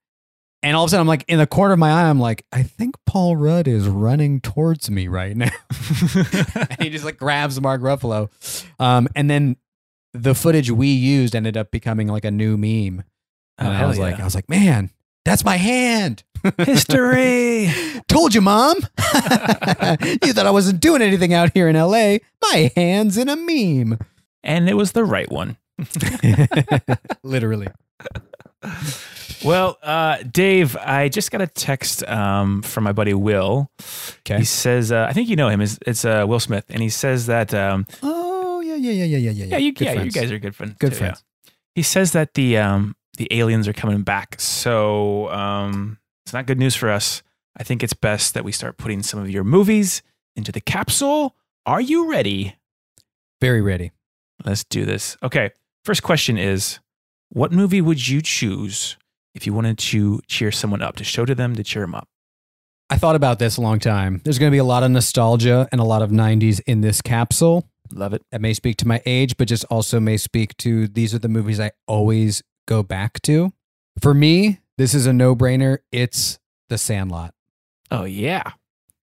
And 0.63 0.77
all 0.77 0.85
of 0.85 0.87
a 0.87 0.91
sudden, 0.91 1.01
I'm 1.01 1.07
like, 1.07 1.25
in 1.27 1.39
the 1.39 1.45
corner 1.45 1.73
of 1.73 1.79
my 1.79 1.91
eye, 1.91 2.09
I'm 2.09 2.19
like, 2.21 2.45
I 2.53 2.63
think 2.63 2.95
Paul 3.05 3.35
Rudd 3.35 3.67
is 3.67 3.87
running 3.87 4.39
towards 4.39 4.89
me 4.89 5.09
right 5.09 5.35
now. 5.35 5.49
and 6.15 6.77
he 6.81 6.89
just 6.89 7.03
like 7.03 7.17
grabs 7.17 7.59
Mark 7.59 7.81
Ruffalo. 7.81 8.29
Um, 8.79 9.09
and 9.13 9.29
then 9.29 9.57
the 10.13 10.33
footage 10.33 10.71
we 10.71 10.87
used 10.87 11.35
ended 11.35 11.57
up 11.57 11.69
becoming 11.69 12.07
like 12.07 12.23
a 12.23 12.31
new 12.31 12.55
meme. 12.55 13.03
Oh, 13.59 13.65
And 13.65 13.73
I 13.75 13.85
was 13.85 13.99
like. 13.99 14.19
I 14.19 14.23
was 14.23 14.35
like, 14.35 14.47
man, 14.49 14.89
that's 15.25 15.43
my 15.43 15.57
hand. 15.57 16.23
History. 16.57 17.69
Told 18.07 18.33
you, 18.33 18.41
mom. 18.41 18.77
you 18.77 20.33
thought 20.33 20.45
I 20.45 20.51
wasn't 20.51 20.79
doing 20.79 21.01
anything 21.01 21.33
out 21.33 21.51
here 21.53 21.67
in 21.67 21.75
LA. 21.75 22.17
My 22.41 22.71
hand's 22.75 23.17
in 23.17 23.27
a 23.27 23.35
meme. 23.35 23.99
and 24.43 24.69
it 24.69 24.75
was 24.75 24.93
the 24.93 25.03
right 25.03 25.29
one. 25.31 25.57
Literally. 27.23 27.67
Well, 29.43 29.77
uh, 29.83 30.17
Dave, 30.31 30.75
I 30.77 31.09
just 31.09 31.31
got 31.31 31.41
a 31.41 31.47
text 31.47 32.03
um, 32.07 32.61
from 32.61 32.83
my 32.85 32.93
buddy 32.93 33.13
Will. 33.13 33.69
Okay. 34.19 34.39
He 34.39 34.45
says, 34.45 34.91
uh, 34.91 35.05
I 35.09 35.13
think 35.13 35.27
you 35.29 35.35
know 35.35 35.49
him. 35.49 35.61
It's, 35.61 35.77
it's 35.85 36.05
uh, 36.05 36.25
Will 36.27 36.39
Smith, 36.39 36.65
and 36.69 36.81
he 36.81 36.89
says 36.89 37.25
that, 37.27 37.53
um, 37.53 37.85
Oh 38.01 38.61
yeah, 38.61 38.75
yeah, 38.75 38.91
yeah, 38.91 39.05
yeah, 39.05 39.17
yeah, 39.17 39.31
yeah. 39.31 39.45
yeah, 39.45 39.57
you, 39.57 39.73
Good 39.73 39.85
yeah, 39.85 40.01
you 40.03 40.11
guys 40.11 40.31
are 40.31 40.39
good 40.39 40.55
friends. 40.55 40.75
Good 40.79 40.91
too, 40.93 40.97
friends. 40.99 41.23
yeah. 41.45 41.51
He 41.75 41.81
says 41.81 42.11
that 42.13 42.35
the 42.35 42.57
um, 42.57 42.95
the 43.17 43.27
aliens 43.31 43.67
are 43.67 43.73
coming 43.73 44.03
back, 44.03 44.39
so 44.39 45.29
um, 45.29 45.97
it's 46.25 46.33
not 46.33 46.45
good 46.45 46.59
news 46.59 46.75
for 46.75 46.89
us. 46.89 47.21
I 47.57 47.63
think 47.63 47.83
it's 47.83 47.93
best 47.93 48.33
that 48.35 48.43
we 48.43 48.51
start 48.51 48.77
putting 48.77 49.03
some 49.03 49.19
of 49.19 49.29
your 49.29 49.43
movies 49.43 50.01
into 50.35 50.51
the 50.51 50.61
capsule. 50.61 51.35
Are 51.65 51.81
you 51.81 52.09
ready? 52.09 52.55
Very 53.41 53.61
ready. 53.61 53.91
Let's 54.45 54.63
do 54.63 54.85
this. 54.85 55.17
Okay. 55.21 55.51
First 55.83 56.01
question 56.03 56.37
is 56.37 56.79
What 57.29 57.51
movie 57.51 57.81
would 57.81 58.07
you 58.07 58.21
choose 58.21 58.97
if 59.35 59.45
you 59.45 59.53
wanted 59.53 59.77
to 59.77 60.21
cheer 60.27 60.51
someone 60.51 60.81
up, 60.81 60.95
to 60.97 61.03
show 61.03 61.25
to 61.25 61.35
them 61.35 61.55
to 61.55 61.63
cheer 61.63 61.83
them 61.83 61.95
up? 61.95 62.07
I 62.89 62.97
thought 62.97 63.15
about 63.15 63.39
this 63.39 63.57
a 63.57 63.61
long 63.61 63.79
time. 63.79 64.21
There's 64.23 64.37
going 64.37 64.51
to 64.51 64.55
be 64.55 64.59
a 64.59 64.63
lot 64.63 64.83
of 64.83 64.91
nostalgia 64.91 65.67
and 65.71 65.81
a 65.81 65.83
lot 65.83 66.01
of 66.01 66.11
90s 66.11 66.61
in 66.67 66.81
this 66.81 67.01
capsule. 67.01 67.67
Love 67.91 68.13
it. 68.13 68.23
That 68.31 68.41
may 68.41 68.53
speak 68.53 68.77
to 68.77 68.87
my 68.87 69.01
age, 69.05 69.37
but 69.37 69.47
just 69.47 69.65
also 69.65 69.99
may 69.99 70.17
speak 70.17 70.55
to 70.57 70.87
these 70.87 71.13
are 71.13 71.19
the 71.19 71.29
movies 71.29 71.59
I 71.59 71.71
always 71.87 72.43
go 72.67 72.83
back 72.83 73.21
to. 73.23 73.51
For 73.99 74.13
me, 74.13 74.59
this 74.77 74.93
is 74.93 75.05
a 75.05 75.13
no 75.13 75.35
brainer. 75.35 75.79
It's 75.91 76.39
The 76.69 76.77
Sandlot. 76.77 77.33
Oh, 77.91 78.05
yeah. 78.05 78.53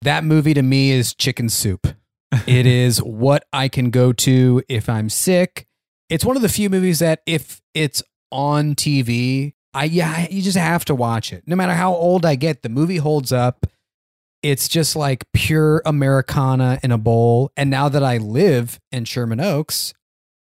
That 0.02 0.24
movie 0.24 0.54
to 0.54 0.62
me 0.62 0.90
is 0.90 1.14
chicken 1.14 1.48
soup. 1.48 1.86
it 2.46 2.66
is 2.66 3.02
what 3.02 3.44
I 3.52 3.68
can 3.68 3.90
go 3.90 4.12
to 4.12 4.62
if 4.68 4.88
I'm 4.88 5.08
sick. 5.08 5.66
It's 6.08 6.24
one 6.24 6.36
of 6.36 6.42
the 6.42 6.48
few 6.48 6.68
movies 6.68 6.98
that 6.98 7.22
if 7.26 7.60
it's 7.74 8.02
on 8.30 8.74
TV, 8.74 9.54
I 9.74 9.84
yeah, 9.84 10.28
you 10.30 10.40
just 10.40 10.56
have 10.56 10.84
to 10.86 10.94
watch 10.94 11.32
it. 11.32 11.44
No 11.46 11.56
matter 11.56 11.74
how 11.74 11.92
old 11.92 12.24
I 12.24 12.36
get, 12.36 12.62
the 12.62 12.68
movie 12.68 12.98
holds 12.98 13.32
up. 13.32 13.66
It's 14.42 14.68
just 14.68 14.94
like 14.94 15.24
pure 15.32 15.82
Americana 15.84 16.78
in 16.82 16.92
a 16.92 16.98
bowl. 16.98 17.50
And 17.56 17.70
now 17.70 17.88
that 17.88 18.04
I 18.04 18.18
live 18.18 18.78
in 18.92 19.04
Sherman 19.04 19.40
Oaks, 19.40 19.94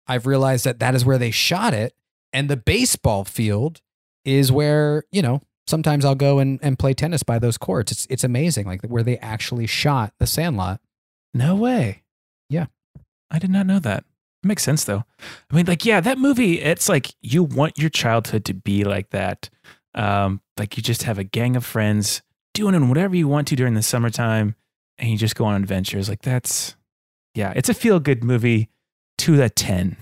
I've 0.08 0.26
realized 0.26 0.66
that 0.66 0.80
that 0.80 0.96
is 0.96 1.06
where 1.06 1.18
they 1.18 1.32
shot 1.32 1.74
it. 1.74 1.94
And 2.34 2.50
the 2.50 2.58
baseball 2.58 3.24
field 3.24 3.82
is 4.26 4.52
where, 4.52 5.04
you 5.12 5.22
know, 5.22 5.42
sometimes 5.68 6.04
I'll 6.04 6.16
go 6.16 6.40
and, 6.40 6.60
and 6.62 6.78
play 6.78 6.94
tennis 6.94 7.24
by 7.24 7.40
those 7.40 7.58
courts. 7.58 7.92
It's 7.92 8.08
it's 8.10 8.24
amazing, 8.24 8.66
like 8.66 8.82
where 8.84 9.04
they 9.04 9.18
actually 9.20 9.68
shot 9.68 10.14
the 10.20 10.28
Sandlot. 10.28 10.82
No 11.34 11.56
way. 11.56 12.04
Yeah. 12.50 12.66
I 13.32 13.40
did 13.40 13.50
not 13.50 13.68
know 13.68 13.80
that. 13.80 14.04
Makes 14.46 14.64
sense 14.64 14.84
though. 14.84 15.04
I 15.50 15.56
mean, 15.56 15.66
like, 15.66 15.86
yeah, 15.86 16.00
that 16.02 16.20
movie, 16.20 16.62
it's 16.62 16.88
like 16.88 17.16
you 17.22 17.44
want 17.44 17.80
your 17.80 17.90
childhood 17.90 18.46
to 18.46 18.54
be 18.54 18.84
like 18.84 19.10
that. 19.10 19.50
Um, 19.96 20.42
like 20.58 20.78
you 20.78 20.84
just 20.84 21.04
have 21.04 21.18
a 21.18 21.24
gang 21.24 21.56
of 21.56 21.66
friends 21.66 22.22
doing 22.54 22.88
whatever 22.88 23.16
you 23.16 23.28
want 23.28 23.48
to 23.48 23.56
during 23.56 23.74
the 23.74 23.82
summertime 23.82 24.56
and 25.00 25.10
you 25.10 25.18
just 25.18 25.36
go 25.36 25.46
on 25.46 25.62
adventures. 25.62 26.08
Like 26.08 26.22
that's 26.22 26.76
yeah, 27.34 27.54
it's 27.56 27.70
a 27.70 27.74
feel 27.74 28.00
good 28.00 28.24
movie 28.24 28.70
to 29.20 29.36
the 29.36 29.50
ten. 29.50 29.98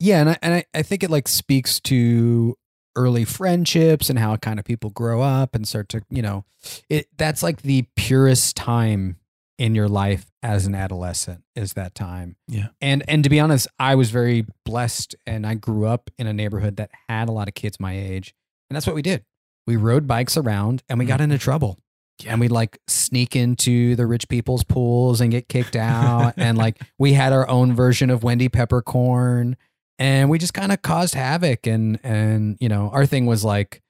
Yeah, 0.00 0.20
and 0.20 0.30
I, 0.30 0.38
and 0.40 0.54
I, 0.54 0.64
I 0.74 0.82
think 0.82 1.02
it 1.02 1.10
like 1.10 1.28
speaks 1.28 1.78
to 1.80 2.56
early 2.96 3.24
friendships 3.24 4.08
and 4.08 4.18
how 4.18 4.36
kind 4.36 4.58
of 4.58 4.64
people 4.64 4.90
grow 4.90 5.20
up 5.20 5.54
and 5.54 5.68
start 5.68 5.88
to, 5.90 6.02
you 6.08 6.22
know, 6.22 6.44
it 6.88 7.06
that's 7.18 7.42
like 7.42 7.62
the 7.62 7.86
purest 7.96 8.56
time 8.56 9.16
in 9.58 9.74
your 9.74 9.88
life 9.88 10.30
as 10.42 10.66
an 10.66 10.74
adolescent 10.74 11.42
is 11.54 11.74
that 11.74 11.94
time. 11.94 12.36
Yeah. 12.48 12.68
And 12.80 13.02
and 13.08 13.22
to 13.24 13.30
be 13.30 13.40
honest, 13.40 13.68
I 13.78 13.94
was 13.94 14.10
very 14.10 14.46
blessed 14.64 15.14
and 15.26 15.46
I 15.46 15.54
grew 15.54 15.86
up 15.86 16.10
in 16.18 16.26
a 16.26 16.32
neighborhood 16.32 16.76
that 16.76 16.90
had 17.08 17.28
a 17.28 17.32
lot 17.32 17.48
of 17.48 17.54
kids 17.54 17.78
my 17.78 17.96
age. 17.96 18.34
And 18.68 18.76
that's 18.76 18.86
what 18.86 18.96
we 18.96 19.02
did. 19.02 19.24
We 19.66 19.76
rode 19.76 20.06
bikes 20.06 20.36
around 20.36 20.82
and 20.88 20.98
we 20.98 21.04
got 21.04 21.20
mm. 21.20 21.24
into 21.24 21.38
trouble. 21.38 21.78
Yeah. 22.22 22.32
And 22.32 22.40
we'd 22.40 22.50
like 22.50 22.78
sneak 22.86 23.34
into 23.34 23.96
the 23.96 24.06
rich 24.06 24.28
people's 24.28 24.64
pools 24.64 25.20
and 25.20 25.30
get 25.30 25.48
kicked 25.48 25.76
out. 25.76 26.34
and 26.36 26.58
like 26.58 26.80
we 26.98 27.12
had 27.12 27.32
our 27.32 27.48
own 27.48 27.74
version 27.74 28.10
of 28.10 28.22
Wendy 28.22 28.48
Peppercorn. 28.48 29.56
And 29.98 30.28
we 30.28 30.38
just 30.38 30.54
kind 30.54 30.72
of 30.72 30.82
caused 30.82 31.14
havoc. 31.14 31.66
And 31.66 32.00
and 32.02 32.56
you 32.60 32.68
know, 32.68 32.90
our 32.92 33.06
thing 33.06 33.26
was 33.26 33.44
like 33.44 33.80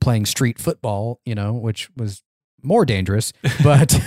playing 0.00 0.26
street 0.26 0.58
football, 0.58 1.20
you 1.24 1.34
know, 1.34 1.54
which 1.54 1.88
was 1.96 2.22
more 2.62 2.84
dangerous. 2.84 3.32
But 3.62 3.98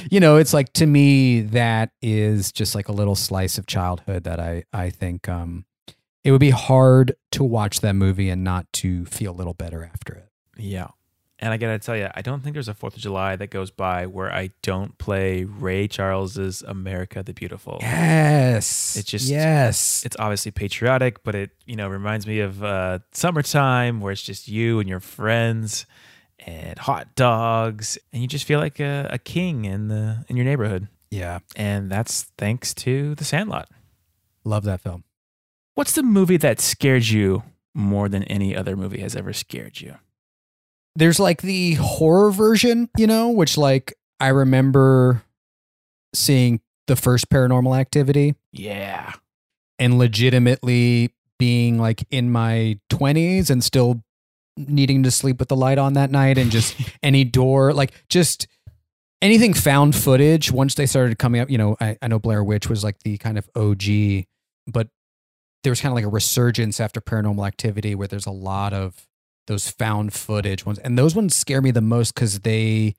you 0.10 0.20
know, 0.20 0.36
it's 0.36 0.52
like 0.54 0.72
to 0.74 0.86
me 0.86 1.40
that 1.42 1.90
is 2.02 2.52
just 2.52 2.74
like 2.74 2.88
a 2.88 2.92
little 2.92 3.14
slice 3.16 3.58
of 3.58 3.66
childhood 3.66 4.24
that 4.24 4.40
I 4.40 4.64
I 4.72 4.90
think 4.90 5.28
um 5.28 5.64
it 6.24 6.30
would 6.32 6.40
be 6.40 6.50
hard 6.50 7.14
to 7.32 7.44
watch 7.44 7.80
that 7.80 7.94
movie 7.94 8.28
and 8.28 8.44
not 8.44 8.70
to 8.74 9.04
feel 9.06 9.32
a 9.32 9.36
little 9.36 9.54
better 9.54 9.84
after 9.84 10.12
it. 10.14 10.28
Yeah. 10.56 10.88
And 11.40 11.52
I 11.52 11.56
gotta 11.56 11.78
tell 11.78 11.96
you, 11.96 12.08
I 12.14 12.20
don't 12.20 12.42
think 12.42 12.54
there's 12.54 12.66
a 12.66 12.74
Fourth 12.74 12.96
of 12.96 13.00
July 13.00 13.36
that 13.36 13.50
goes 13.50 13.70
by 13.70 14.06
where 14.06 14.30
I 14.32 14.50
don't 14.62 14.98
play 14.98 15.44
Ray 15.44 15.86
Charles's 15.86 16.62
"America 16.62 17.22
the 17.22 17.32
Beautiful." 17.32 17.78
Yes. 17.80 18.96
it's 18.96 19.08
just- 19.08 19.28
yes. 19.28 20.02
It's 20.04 20.16
obviously 20.18 20.50
patriotic, 20.50 21.22
but 21.22 21.36
it 21.36 21.50
you 21.64 21.76
know 21.76 21.88
reminds 21.88 22.26
me 22.26 22.40
of 22.40 22.62
uh, 22.64 22.98
summertime 23.12 24.00
where 24.00 24.10
it's 24.12 24.22
just 24.22 24.48
you 24.48 24.80
and 24.80 24.88
your 24.88 24.98
friends 25.00 25.86
and 26.46 26.78
hot 26.78 27.14
dogs, 27.14 27.98
and 28.12 28.22
you 28.22 28.28
just 28.28 28.44
feel 28.46 28.60
like 28.60 28.80
a, 28.80 29.08
a 29.10 29.18
king 29.18 29.64
in 29.64 29.88
the 29.88 30.24
in 30.28 30.36
your 30.36 30.44
neighborhood. 30.44 30.88
yeah. 31.10 31.38
And 31.56 31.90
that's 31.90 32.24
thanks 32.38 32.72
to 32.74 33.14
The 33.16 33.24
Sandlot. 33.24 33.68
Love 34.44 34.64
that 34.64 34.80
film. 34.80 35.04
What's 35.74 35.92
the 35.92 36.02
movie 36.02 36.36
that 36.38 36.60
scared 36.60 37.06
you 37.08 37.42
more 37.74 38.08
than 38.08 38.24
any 38.24 38.56
other 38.56 38.76
movie 38.76 39.00
has 39.00 39.14
ever 39.14 39.32
scared 39.32 39.80
you? 39.80 39.94
There's 40.96 41.20
like 41.20 41.42
the 41.42 41.74
horror 41.74 42.30
version, 42.32 42.88
you 42.96 43.06
know, 43.06 43.28
which 43.30 43.56
like 43.56 43.94
I 44.18 44.28
remember 44.28 45.22
seeing 46.14 46.60
the 46.88 46.96
first 46.96 47.28
paranormal 47.30 47.78
activity 47.78 48.34
Yeah. 48.52 49.12
and 49.78 49.98
legitimately 49.98 51.14
being 51.38 51.78
like 51.78 52.04
in 52.10 52.32
my 52.32 52.80
20s 52.90 53.50
and 53.50 53.62
still 53.62 54.02
needing 54.58 55.02
to 55.02 55.10
sleep 55.10 55.38
with 55.38 55.48
the 55.48 55.56
light 55.56 55.78
on 55.78 55.94
that 55.94 56.10
night 56.10 56.38
and 56.38 56.50
just 56.50 56.76
any 57.02 57.24
door 57.24 57.72
like 57.72 57.92
just 58.08 58.46
anything 59.22 59.54
found 59.54 59.94
footage 59.94 60.50
once 60.50 60.74
they 60.74 60.86
started 60.86 61.18
coming 61.18 61.40
up 61.40 61.50
you 61.50 61.58
know 61.58 61.76
I, 61.80 61.96
I 62.02 62.08
know 62.08 62.18
blair 62.18 62.42
witch 62.42 62.68
was 62.68 62.82
like 62.82 62.98
the 63.00 63.18
kind 63.18 63.38
of 63.38 63.48
og 63.54 63.82
but 64.66 64.88
there 65.64 65.70
was 65.70 65.80
kind 65.80 65.92
of 65.92 65.96
like 65.96 66.04
a 66.04 66.08
resurgence 66.08 66.80
after 66.80 67.00
paranormal 67.00 67.46
activity 67.46 67.94
where 67.94 68.08
there's 68.08 68.26
a 68.26 68.30
lot 68.30 68.72
of 68.72 69.06
those 69.46 69.70
found 69.70 70.12
footage 70.12 70.64
ones 70.64 70.78
and 70.78 70.98
those 70.98 71.14
ones 71.14 71.34
scare 71.34 71.62
me 71.62 71.70
the 71.70 71.80
most 71.80 72.14
because 72.14 72.40
they 72.40 72.94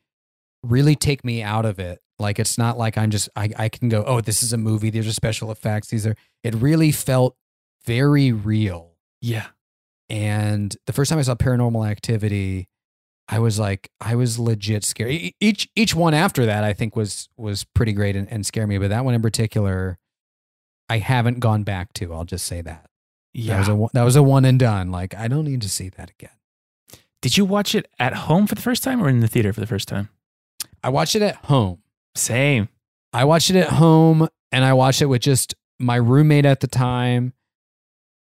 really 0.64 0.96
take 0.96 1.24
me 1.24 1.42
out 1.42 1.66
of 1.66 1.80
it. 1.80 2.02
Like 2.18 2.38
it's 2.38 2.58
not 2.58 2.78
like 2.78 2.98
i'm 2.98 3.12
just 3.12 3.30
I, 3.36 3.50
I 3.58 3.70
can 3.70 3.88
go 3.88 4.04
oh 4.06 4.20
this 4.22 4.44
is 4.44 4.52
a 4.52 4.58
movie. 4.58 4.90
These 4.90 5.08
are 5.08 5.14
special 5.14 5.52
effects. 5.52 5.90
These 5.90 6.06
are 6.06 6.16
it 6.44 6.54
really 6.56 6.92
felt 6.92 7.36
very 7.86 8.32
real. 8.32 8.92
Yeah. 9.22 9.48
And 10.10 10.76
the 10.86 10.94
first 10.94 11.10
time 11.10 11.20
I 11.20 11.24
saw 11.24 11.36
Paranormal 11.36 11.90
Activity, 11.90 12.68
I 13.28 13.40
was 13.40 13.60
like, 13.60 13.92
I 14.02 14.16
was 14.16 14.40
legit 14.40 14.84
scared. 14.84 15.12
Each 15.40 15.70
each 15.76 15.94
one 15.94 16.14
after 16.14 16.46
that, 16.46 16.64
I 16.64 16.74
think 16.74 16.96
was 16.96 17.30
was 17.38 17.64
pretty 17.64 17.94
great 17.94 18.16
and, 18.16 18.28
and 18.32 18.46
scared 18.46 18.70
me. 18.70 18.78
But 18.78 18.90
that 18.90 19.06
one 19.06 19.14
in 19.14 19.22
particular, 19.22 20.00
I 20.90 20.98
haven't 20.98 21.40
gone 21.40 21.64
back 21.64 21.94
to. 21.94 22.14
I'll 22.14 22.26
just 22.26 22.46
say 22.46 22.62
that. 22.62 22.90
Yeah. 23.34 23.54
That 23.54 23.60
was 23.60 23.68
a 23.70 23.76
one- 23.76 23.90
that 23.94 24.04
was 24.04 24.16
a 24.16 24.24
one 24.24 24.46
and 24.46 24.60
done. 24.60 24.92
Like 24.92 25.14
I 25.16 25.28
don't 25.28 25.46
need 25.46 25.62
to 25.62 25.70
see 25.70 25.90
that 25.90 26.10
again. 26.10 26.32
Did 27.22 27.38
you 27.38 27.46
watch 27.46 27.76
it 27.76 27.88
at 28.00 28.14
home 28.14 28.48
for 28.48 28.56
the 28.56 28.62
first 28.62 28.84
time 28.84 29.04
or 29.04 29.10
in 29.10 29.20
the 29.20 29.28
theater 29.28 29.54
for 29.54 29.60
the 29.60 29.68
first 29.68 29.88
time? 29.88 30.10
I 30.84 30.90
watched 30.90 31.16
it 31.16 31.22
at 31.22 31.36
home. 31.36 31.84
Same. 32.16 32.70
I 33.12 33.26
watched 33.26 33.50
it 33.50 33.58
at 33.58 33.70
home, 33.70 34.28
and 34.52 34.64
I 34.64 34.74
watched 34.74 35.02
it 35.02 35.08
with 35.08 35.22
just 35.22 35.54
my 35.80 35.98
roommate 35.98 36.46
at 36.46 36.62
the 36.62 36.68
time, 36.68 37.34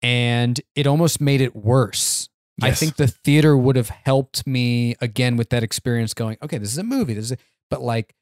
and 0.03 0.61
it 0.75 0.87
almost 0.87 1.21
made 1.21 1.41
it 1.41 1.55
worse. 1.55 2.29
I 2.61 2.71
think 2.73 2.97
the 2.97 3.09
theater 3.09 3.57
would 3.57 3.77
have 3.77 3.89
helped 3.89 4.47
me 4.47 4.95
again 5.01 5.37
with 5.37 5.51
that 5.51 5.63
experience 5.65 6.15
going, 6.15 6.37
okay, 6.43 6.59
this 6.59 6.71
is 6.71 6.79
a 6.79 6.85
movie. 6.85 7.15
This 7.15 7.27
is 7.27 7.33
a, 7.33 7.37
but 7.71 7.83
like 7.83 8.15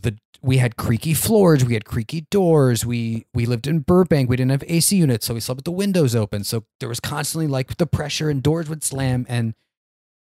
the 0.00 0.16
we 0.42 0.56
had 0.56 0.76
creaky 0.76 1.12
floors, 1.12 1.64
we 1.64 1.74
had 1.74 1.84
creaky 1.84 2.22
doors. 2.30 2.86
We 2.86 3.26
we 3.34 3.44
lived 3.44 3.66
in 3.66 3.80
Burbank. 3.80 4.30
We 4.30 4.36
didn't 4.36 4.52
have 4.52 4.64
AC 4.66 4.96
units, 4.96 5.26
so 5.26 5.34
we 5.34 5.40
slept 5.40 5.58
with 5.58 5.64
the 5.64 5.72
windows 5.72 6.14
open. 6.14 6.44
So 6.44 6.64
there 6.78 6.88
was 6.88 7.00
constantly 7.00 7.46
like 7.46 7.76
the 7.76 7.86
pressure 7.86 8.30
and 8.30 8.42
doors 8.42 8.68
would 8.68 8.82
slam 8.82 9.26
and 9.28 9.54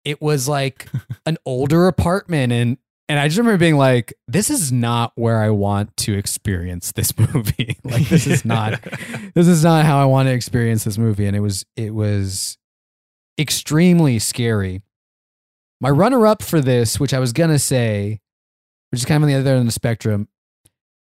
it 0.05 0.21
was 0.21 0.49
like 0.49 0.88
an 1.26 1.38
older 1.47 1.87
apartment 1.87 2.52
and 2.52 2.76
and 3.12 3.21
I 3.21 3.28
just 3.28 3.37
remember 3.37 3.59
being 3.59 3.76
like, 3.76 4.14
this 4.26 4.49
is 4.49 4.73
not 4.73 5.12
where 5.16 5.42
I 5.42 5.50
want 5.50 5.95
to 5.99 6.14
experience 6.14 6.92
this 6.92 7.12
movie. 7.35 7.76
like 7.85 8.09
this 8.09 8.26
is 8.26 8.42
not 8.42 8.81
this 9.35 9.47
is 9.47 9.62
not 9.62 9.85
how 9.85 9.99
I 10.00 10.07
want 10.07 10.28
to 10.28 10.33
experience 10.33 10.85
this 10.85 10.97
movie. 10.97 11.26
And 11.26 11.37
it 11.37 11.40
was 11.40 11.66
it 11.76 11.92
was 11.92 12.57
extremely 13.38 14.19
scary. 14.19 14.81
My 15.78 15.90
runner 15.90 16.26
up 16.26 16.42
for 16.42 16.62
this, 16.62 16.99
which 16.99 17.12
I 17.12 17.19
was 17.19 17.35
gonna 17.35 17.59
say, 17.59 18.23
which 18.90 19.02
is 19.02 19.04
kind 19.04 19.19
of 19.19 19.25
on 19.25 19.28
the 19.28 19.38
other 19.38 19.50
end 19.50 19.61
of 19.61 19.66
the 19.66 19.73
spectrum, 19.73 20.28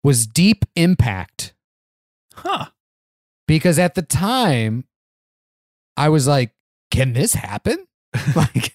was 0.03 0.25
Deep 0.25 0.65
Impact. 0.75 1.53
Huh. 2.33 2.69
Because 3.47 3.77
at 3.77 3.93
the 3.93 4.01
time, 4.01 4.85
I 5.95 6.09
was 6.09 6.25
like, 6.25 6.55
can 6.89 7.13
this 7.13 7.35
happen? 7.35 7.85
like, 8.35 8.73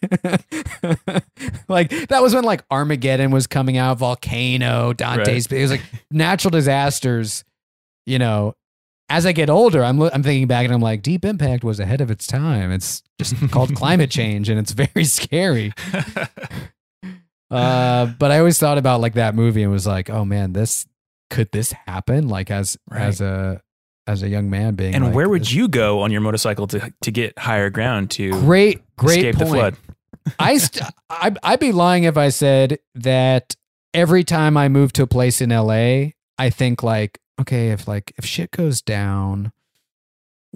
like 1.69 1.91
that 2.09 2.23
was 2.23 2.35
when 2.35 2.45
like 2.45 2.65
Armageddon 2.71 3.31
was 3.31 3.47
coming 3.47 3.77
out, 3.77 3.99
Volcano, 3.99 4.93
Dante's. 4.93 5.47
It 5.47 5.61
was 5.61 5.71
like 5.71 5.83
natural 6.11 6.51
disasters. 6.51 7.45
You 8.07 8.19
know, 8.19 8.55
as 9.09 9.27
I 9.27 9.33
get 9.33 9.51
older, 9.51 9.85
I'm 9.85 10.01
I'm 10.01 10.23
thinking 10.23 10.47
back 10.47 10.65
and 10.65 10.73
I'm 10.73 10.81
like, 10.81 11.03
Deep 11.03 11.25
Impact 11.25 11.65
was 11.65 11.81
ahead 11.81 12.01
of 12.01 12.11
its 12.11 12.27
time. 12.27 12.73
It's 12.73 13.03
just 13.19 13.35
called 13.51 13.75
climate 13.77 14.11
change, 14.11 14.49
and 14.49 14.59
it's 14.59 14.73
very 14.73 15.05
scary. 15.05 15.73
Uh, 17.49 18.07
but 18.19 18.33
I 18.33 18.41
always 18.41 18.59
thought 18.59 18.77
about 18.77 19.01
like 19.01 19.15
that 19.15 19.37
movie 19.37 19.63
and 19.63 19.71
was 19.71 19.87
like, 19.87 20.11
oh 20.11 20.25
man, 20.25 20.53
this 20.53 20.85
could 21.31 21.51
this 21.53 21.71
happen? 21.87 22.29
Like 22.29 22.51
as 22.51 22.77
Right. 22.91 23.03
as 23.03 23.21
a 23.21 23.63
as 24.07 24.23
a 24.23 24.29
young 24.29 24.49
man 24.51 24.75
being. 24.75 24.95
And 24.95 25.05
like, 25.07 25.15
where 25.15 25.29
would 25.29 25.51
you 25.51 25.69
go 25.69 26.03
on 26.03 26.11
your 26.13 26.21
motorcycle 26.21 26.67
to 26.69 26.93
to 27.03 27.11
get 27.11 27.39
higher 27.39 27.71
ground 27.71 28.11
to 28.13 28.31
Great, 28.31 28.83
great 28.97 29.19
escape 29.19 29.37
point. 29.37 29.49
the 29.51 29.55
flood? 29.55 29.77
I 30.39 30.59
st- 30.59 30.85
I 31.11 31.35
I'd 31.43 31.61
be 31.61 31.73
lying 31.73 32.05
if 32.05 32.17
I 32.17 32.29
said 32.31 32.79
that 32.95 33.57
every 33.95 34.25
time 34.25 34.57
I 34.57 34.69
move 34.69 34.93
to 34.95 35.03
a 35.03 35.07
place 35.07 35.41
in 35.41 35.51
LA, 35.51 36.11
I 36.39 36.51
think 36.51 36.83
like, 36.83 37.19
okay, 37.41 37.71
if 37.71 37.87
like 37.89 38.13
if 38.17 38.25
shit 38.25 38.51
goes 38.51 38.83
down 38.83 39.53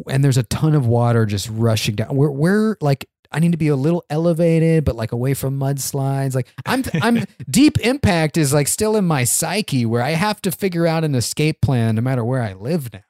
and 0.08 0.24
there's 0.24 0.38
a 0.38 0.42
ton 0.44 0.74
of 0.74 0.86
water 0.86 1.26
just 1.26 1.48
rushing 1.50 1.94
down, 1.96 2.14
where 2.16 2.30
where 2.30 2.76
like 2.80 3.06
I 3.32 3.38
need 3.38 3.52
to 3.52 3.58
be 3.58 3.68
a 3.68 3.76
little 3.76 4.04
elevated, 4.10 4.84
but 4.84 4.96
like 4.96 5.12
away 5.12 5.34
from 5.34 5.58
mudslides. 5.58 6.34
Like 6.34 6.48
I'm 6.66 6.82
I'm 7.00 7.24
deep 7.50 7.78
impact 7.80 8.36
is 8.36 8.52
like 8.52 8.66
still 8.68 8.96
in 8.96 9.04
my 9.04 9.22
psyche 9.24 9.86
where 9.86 10.02
I 10.02 10.10
have 10.10 10.42
to 10.42 10.50
figure 10.50 10.86
out 10.86 11.04
an 11.04 11.14
escape 11.14 11.60
plan 11.60 11.94
no 11.94 12.00
matter 12.02 12.24
where 12.24 12.42
I 12.42 12.54
live 12.54 12.92
now. 12.92 13.02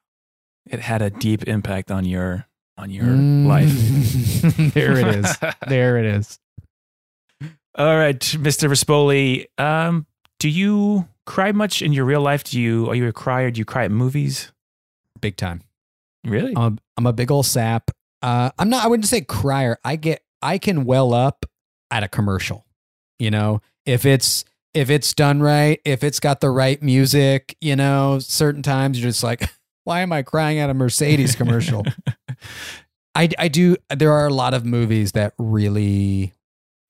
It 0.69 0.79
had 0.79 1.01
a 1.01 1.09
deep 1.09 1.43
impact 1.47 1.91
on 1.91 2.05
your 2.05 2.45
on 2.77 2.89
your 2.89 3.05
Mm. 3.05 3.45
life. 3.47 4.73
there 4.73 4.97
it 4.97 5.07
is. 5.15 5.37
There 5.67 5.97
it 5.97 6.05
is. 6.05 6.39
All 7.77 7.95
right, 7.97 8.19
Mr. 8.19 8.69
Rispoli. 8.69 9.45
Um, 9.57 10.05
do 10.39 10.49
you 10.49 11.07
cry 11.25 11.51
much 11.51 11.81
in 11.81 11.93
your 11.93 12.05
real 12.05 12.21
life? 12.21 12.43
Do 12.43 12.59
you 12.59 12.89
are 12.89 12.95
you 12.95 13.07
a 13.07 13.13
crier? 13.13 13.49
Do 13.51 13.59
you 13.59 13.65
cry 13.65 13.85
at 13.85 13.91
movies? 13.91 14.51
Big 15.21 15.37
time. 15.37 15.61
Really? 16.25 16.53
I'm 16.55 16.73
a, 16.73 16.77
I'm 16.97 17.05
a 17.05 17.13
big 17.13 17.31
old 17.31 17.45
sap. 17.45 17.91
Uh, 18.21 18.51
I'm 18.59 18.69
not. 18.69 18.83
I 18.83 18.87
wouldn't 18.87 19.07
say 19.07 19.21
crier. 19.21 19.77
I 19.83 19.95
get. 19.95 20.21
I 20.41 20.57
can 20.57 20.85
well 20.85 21.13
up 21.13 21.45
at 21.91 22.03
a 22.03 22.07
commercial. 22.07 22.65
You 23.19 23.31
know, 23.31 23.61
if 23.85 24.05
it's 24.05 24.43
if 24.73 24.89
it's 24.89 25.13
done 25.13 25.41
right, 25.41 25.79
if 25.85 26.03
it's 26.03 26.19
got 26.19 26.41
the 26.41 26.49
right 26.49 26.81
music. 26.83 27.55
You 27.61 27.75
know, 27.75 28.19
certain 28.19 28.63
times 28.63 28.99
you're 28.99 29.09
just 29.09 29.23
like, 29.23 29.49
why 29.83 30.01
am 30.01 30.11
I 30.13 30.21
crying 30.23 30.59
at 30.59 30.69
a 30.69 30.73
Mercedes 30.73 31.35
commercial? 31.35 31.85
I 33.15 33.29
I 33.37 33.47
do. 33.47 33.75
There 33.89 34.11
are 34.11 34.27
a 34.27 34.33
lot 34.33 34.53
of 34.53 34.65
movies 34.65 35.11
that 35.13 35.33
really 35.37 36.33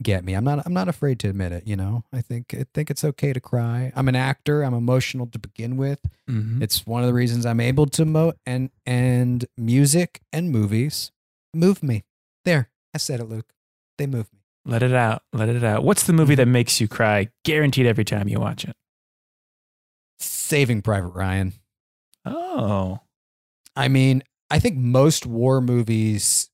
get 0.02 0.24
me. 0.24 0.34
I'm 0.34 0.44
not. 0.44 0.64
I'm 0.66 0.72
not 0.74 0.88
afraid 0.88 1.18
to 1.20 1.28
admit 1.28 1.52
it. 1.52 1.66
You 1.66 1.76
know, 1.76 2.04
I 2.12 2.20
think 2.20 2.54
I 2.54 2.64
think 2.74 2.90
it's 2.90 3.04
okay 3.04 3.32
to 3.32 3.40
cry. 3.40 3.92
I'm 3.96 4.08
an 4.08 4.16
actor. 4.16 4.62
I'm 4.62 4.74
emotional 4.74 5.26
to 5.28 5.38
begin 5.38 5.76
with. 5.76 6.00
Mhm. 6.30 6.62
It's 6.62 6.86
one 6.86 7.02
of 7.02 7.06
the 7.08 7.14
reasons 7.14 7.44
I'm 7.46 7.60
able 7.60 7.86
to 7.86 8.04
mo 8.04 8.34
and 8.46 8.70
and 8.86 9.44
music 9.56 10.20
and 10.32 10.50
movies 10.50 11.10
move 11.54 11.82
me. 11.82 12.04
There, 12.44 12.70
I 12.94 12.98
said 12.98 13.20
it, 13.20 13.24
Luke. 13.24 13.52
They 13.98 14.06
move 14.06 14.32
me. 14.32 14.40
Let 14.64 14.82
it 14.84 14.92
out. 14.94 15.22
Let 15.32 15.48
it 15.48 15.64
out. 15.64 15.82
What's 15.82 16.04
the 16.04 16.12
movie 16.12 16.36
that 16.36 16.46
makes 16.46 16.80
you 16.80 16.86
cry? 16.86 17.28
Guaranteed 17.44 17.86
every 17.86 18.04
time 18.04 18.28
you 18.28 18.38
watch 18.38 18.64
it. 18.64 18.76
Saving 20.20 20.82
Private 20.82 21.08
Ryan. 21.08 21.52
Oh, 22.24 23.00
I 23.74 23.88
mean, 23.88 24.22
I 24.50 24.58
think 24.58 24.76
most 24.76 25.26
war 25.26 25.60
movies. 25.60 26.50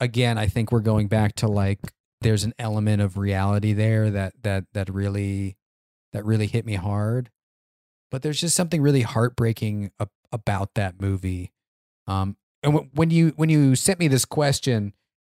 Again, 0.00 0.38
I 0.38 0.46
think 0.46 0.70
we're 0.70 0.80
going 0.80 1.08
back 1.08 1.34
to 1.36 1.48
like 1.48 1.78
there's 2.20 2.44
an 2.44 2.54
element 2.58 3.02
of 3.02 3.16
reality 3.16 3.72
there 3.72 4.10
that 4.10 4.34
that 4.42 4.64
that 4.74 4.92
really 4.92 5.56
that 6.12 6.24
really 6.24 6.46
hit 6.46 6.64
me 6.64 6.74
hard. 6.74 7.30
But 8.10 8.22
there's 8.22 8.40
just 8.40 8.54
something 8.56 8.80
really 8.80 9.02
heartbreaking 9.02 9.90
a- 9.98 10.08
about 10.32 10.74
that 10.74 11.00
movie. 11.00 11.52
Um, 12.06 12.36
and 12.62 12.72
w- 12.74 12.90
when 12.94 13.10
you 13.10 13.32
when 13.36 13.48
you 13.50 13.74
sent 13.76 13.98
me 13.98 14.08
this 14.08 14.24
question, 14.24 14.92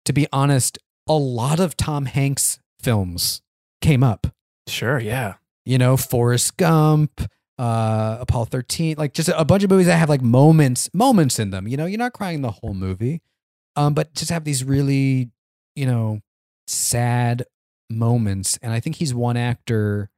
to 0.06 0.14
be 0.14 0.28
honest, 0.34 0.78
a 1.08 1.14
lot 1.14 1.60
of 1.60 1.78
Tom 1.78 2.06
Hanks 2.06 2.60
films 2.82 3.42
came 3.82 4.04
up. 4.04 4.28
sure. 4.68 5.00
Yeah. 5.00 5.36
You 5.66 5.78
know, 5.78 5.98
Forrest 5.98 6.58
Gump, 6.58 7.22
uh, 7.60 8.18
Apollo 8.22 8.46
13, 8.46 8.96
like 8.98 9.14
just 9.14 9.30
a 9.36 9.44
bunch 9.44 9.64
of 9.64 9.70
movies 9.70 9.88
that 9.88 9.98
have 9.98 10.08
like 10.08 10.22
moments, 10.22 10.90
moments 10.94 11.40
in 11.40 11.52
them. 11.52 11.68
You 11.68 11.76
know, 11.76 11.86
you're 11.86 12.00
not 12.00 12.14
crying 12.14 12.42
the 12.42 12.52
whole 12.52 12.74
movie, 12.74 13.22
um, 13.76 13.94
but 13.94 14.14
just 14.14 14.32
have 14.32 14.46
these 14.46 14.64
really, 14.64 15.30
you 15.76 15.86
know, 15.86 16.22
sad 16.68 17.44
moments. 17.90 18.58
And 18.62 18.72
I 18.72 18.80
think 18.80 18.96
he's 18.96 19.14
one 19.14 19.36
actor, 19.36 20.10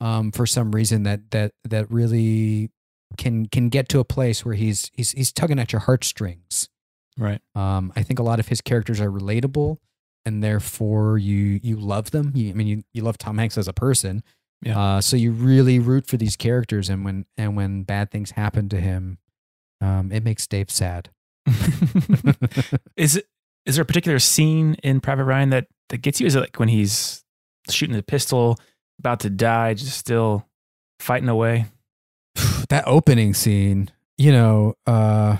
um, 0.00 0.32
for 0.32 0.46
some 0.46 0.72
reason 0.72 1.02
that 1.02 1.30
that 1.30 1.52
that 1.64 1.90
really 1.90 2.70
can 3.18 3.46
can 3.46 3.68
get 3.68 3.90
to 3.90 4.00
a 4.00 4.04
place 4.04 4.44
where 4.44 4.54
he's 4.54 4.90
he's 4.94 5.12
he's 5.12 5.30
tugging 5.30 5.58
at 5.58 5.72
your 5.72 5.80
heartstrings. 5.80 6.70
Right. 7.18 7.42
Um, 7.54 7.92
I 7.94 8.02
think 8.02 8.18
a 8.18 8.22
lot 8.22 8.40
of 8.40 8.48
his 8.48 8.62
characters 8.62 8.98
are 8.98 9.10
relatable, 9.10 9.76
and 10.24 10.42
therefore 10.42 11.18
you 11.18 11.60
you 11.62 11.76
love 11.76 12.12
them. 12.12 12.32
You, 12.34 12.50
I 12.50 12.54
mean, 12.54 12.66
you 12.66 12.82
you 12.94 13.02
love 13.02 13.18
Tom 13.18 13.36
Hanks 13.36 13.58
as 13.58 13.68
a 13.68 13.74
person, 13.74 14.22
Yeah. 14.62 14.78
Uh, 14.80 15.00
so 15.00 15.16
you 15.16 15.32
really 15.32 15.78
root 15.78 16.06
for 16.06 16.16
these 16.16 16.36
characters, 16.36 16.88
and 16.88 17.04
when 17.04 17.26
and 17.36 17.56
when 17.56 17.82
bad 17.82 18.10
things 18.10 18.32
happen 18.32 18.68
to 18.70 18.80
him, 18.80 19.18
um, 19.80 20.12
it 20.12 20.22
makes 20.22 20.46
Dave 20.46 20.70
sad. 20.70 21.10
is 22.96 23.16
it? 23.16 23.26
Is 23.66 23.76
there 23.76 23.82
a 23.82 23.86
particular 23.86 24.18
scene 24.18 24.74
in 24.82 25.00
Private 25.00 25.24
Ryan 25.24 25.50
that 25.50 25.66
that 25.88 25.98
gets 25.98 26.20
you? 26.20 26.26
Is 26.26 26.36
it 26.36 26.40
like 26.40 26.58
when 26.58 26.68
he's 26.68 27.24
shooting 27.68 27.96
the 27.96 28.02
pistol, 28.02 28.58
about 28.98 29.20
to 29.20 29.30
die, 29.30 29.74
just 29.74 29.98
still 29.98 30.46
fighting 31.00 31.28
away? 31.28 31.66
that 32.68 32.84
opening 32.86 33.34
scene, 33.34 33.90
you 34.16 34.30
know, 34.30 34.74
uh, 34.86 35.38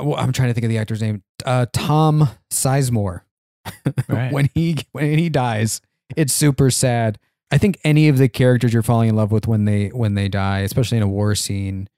well, 0.00 0.16
I'm 0.16 0.32
trying 0.32 0.48
to 0.48 0.54
think 0.54 0.64
of 0.64 0.70
the 0.70 0.78
actor's 0.78 1.02
name. 1.02 1.22
Uh, 1.44 1.66
Tom 1.72 2.28
Sizemore. 2.50 3.22
Right. 4.08 4.30
when 4.30 4.50
he 4.54 4.76
when 4.92 5.18
he 5.18 5.30
dies, 5.30 5.80
it's 6.16 6.32
super 6.32 6.70
sad. 6.70 7.18
I 7.50 7.58
think 7.58 7.78
any 7.84 8.08
of 8.08 8.18
the 8.18 8.28
characters 8.28 8.72
you're 8.72 8.82
falling 8.82 9.08
in 9.08 9.16
love 9.16 9.30
with 9.32 9.46
when 9.46 9.64
they 9.64 9.88
when 9.88 10.14
they 10.14 10.28
die, 10.28 10.60
especially 10.60 10.96
in 10.96 11.02
a 11.02 11.08
war 11.08 11.34
scene, 11.34 11.88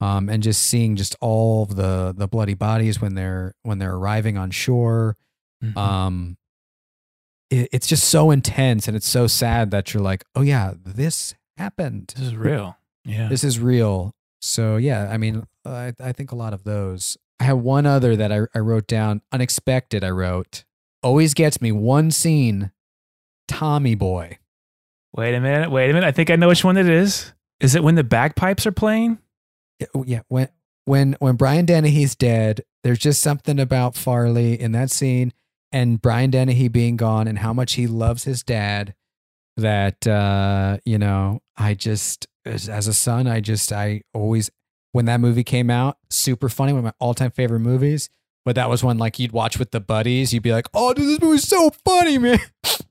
um, 0.00 0.28
and 0.28 0.42
just 0.42 0.62
seeing 0.62 0.96
just 0.96 1.16
all 1.20 1.62
of 1.64 1.76
the 1.76 2.14
the 2.16 2.28
bloody 2.28 2.54
bodies 2.54 3.00
when 3.00 3.14
they're 3.14 3.54
when 3.62 3.78
they're 3.78 3.94
arriving 3.94 4.36
on 4.38 4.50
shore, 4.50 5.16
Mhm. 5.62 5.76
um, 5.76 6.36
it, 7.50 7.68
it's 7.72 7.86
just 7.86 8.04
so 8.08 8.30
intense 8.30 8.86
and 8.88 8.96
it's 8.96 9.08
so 9.08 9.26
sad 9.26 9.70
that 9.72 9.92
you're 9.92 10.02
like, 10.02 10.24
oh 10.34 10.42
yeah, 10.42 10.74
this 10.84 11.34
happened. 11.56 12.12
this 12.16 12.26
is 12.28 12.36
real. 12.36 12.76
Yeah. 13.04 13.28
This 13.28 13.42
is 13.44 13.58
real. 13.58 14.14
So 14.40 14.76
yeah, 14.76 15.10
I 15.10 15.16
mean, 15.16 15.44
I, 15.66 15.92
I 16.00 16.12
think 16.12 16.32
a 16.32 16.36
lot 16.36 16.52
of 16.54 16.64
those. 16.64 17.16
I 17.40 17.44
have 17.44 17.58
one 17.58 17.86
other 17.86 18.16
that 18.16 18.30
I, 18.30 18.40
I 18.54 18.58
wrote 18.60 18.86
down. 18.86 19.22
Unexpected. 19.32 20.04
I 20.04 20.10
wrote. 20.10 20.64
Always 21.02 21.32
gets 21.34 21.60
me 21.62 21.72
one 21.72 22.10
scene. 22.10 22.70
Tommy 23.50 23.96
Boy. 23.96 24.38
Wait 25.12 25.34
a 25.34 25.40
minute. 25.40 25.72
Wait 25.72 25.90
a 25.90 25.92
minute. 25.92 26.06
I 26.06 26.12
think 26.12 26.30
I 26.30 26.36
know 26.36 26.46
which 26.46 26.62
one 26.62 26.76
it 26.76 26.88
is. 26.88 27.32
Is 27.58 27.74
it 27.74 27.82
when 27.82 27.96
the 27.96 28.04
bagpipes 28.04 28.64
are 28.64 28.72
playing? 28.72 29.18
Yeah, 29.80 29.86
yeah, 30.06 30.20
when 30.28 30.48
when 30.84 31.16
when 31.18 31.34
Brian 31.34 31.66
Dennehy's 31.66 32.14
dead, 32.14 32.62
there's 32.84 33.00
just 33.00 33.20
something 33.20 33.58
about 33.58 33.96
Farley 33.96 34.58
in 34.58 34.70
that 34.72 34.92
scene, 34.92 35.32
and 35.72 36.00
Brian 36.00 36.30
Dennehy 36.30 36.68
being 36.68 36.96
gone, 36.96 37.26
and 37.26 37.40
how 37.40 37.52
much 37.52 37.72
he 37.72 37.88
loves 37.88 38.22
his 38.22 38.44
dad. 38.44 38.94
That 39.56 40.06
uh, 40.06 40.78
you 40.84 40.96
know, 40.96 41.40
I 41.56 41.74
just 41.74 42.28
as, 42.44 42.68
as 42.68 42.86
a 42.86 42.94
son, 42.94 43.26
I 43.26 43.40
just 43.40 43.72
I 43.72 44.02
always 44.14 44.48
when 44.92 45.06
that 45.06 45.20
movie 45.20 45.44
came 45.44 45.70
out, 45.70 45.98
super 46.08 46.48
funny, 46.48 46.72
one 46.72 46.78
of 46.78 46.84
my 46.84 46.92
all 47.00 47.14
time 47.14 47.32
favorite 47.32 47.60
movies. 47.60 48.10
But 48.44 48.54
that 48.54 48.70
was 48.70 48.84
one 48.84 48.96
like 48.96 49.18
you'd 49.18 49.32
watch 49.32 49.58
with 49.58 49.72
the 49.72 49.80
buddies. 49.80 50.32
You'd 50.32 50.44
be 50.44 50.52
like, 50.52 50.68
"Oh, 50.72 50.94
dude, 50.94 51.08
this 51.08 51.20
movie's 51.20 51.48
so 51.48 51.70
funny, 51.84 52.16
man." 52.16 52.38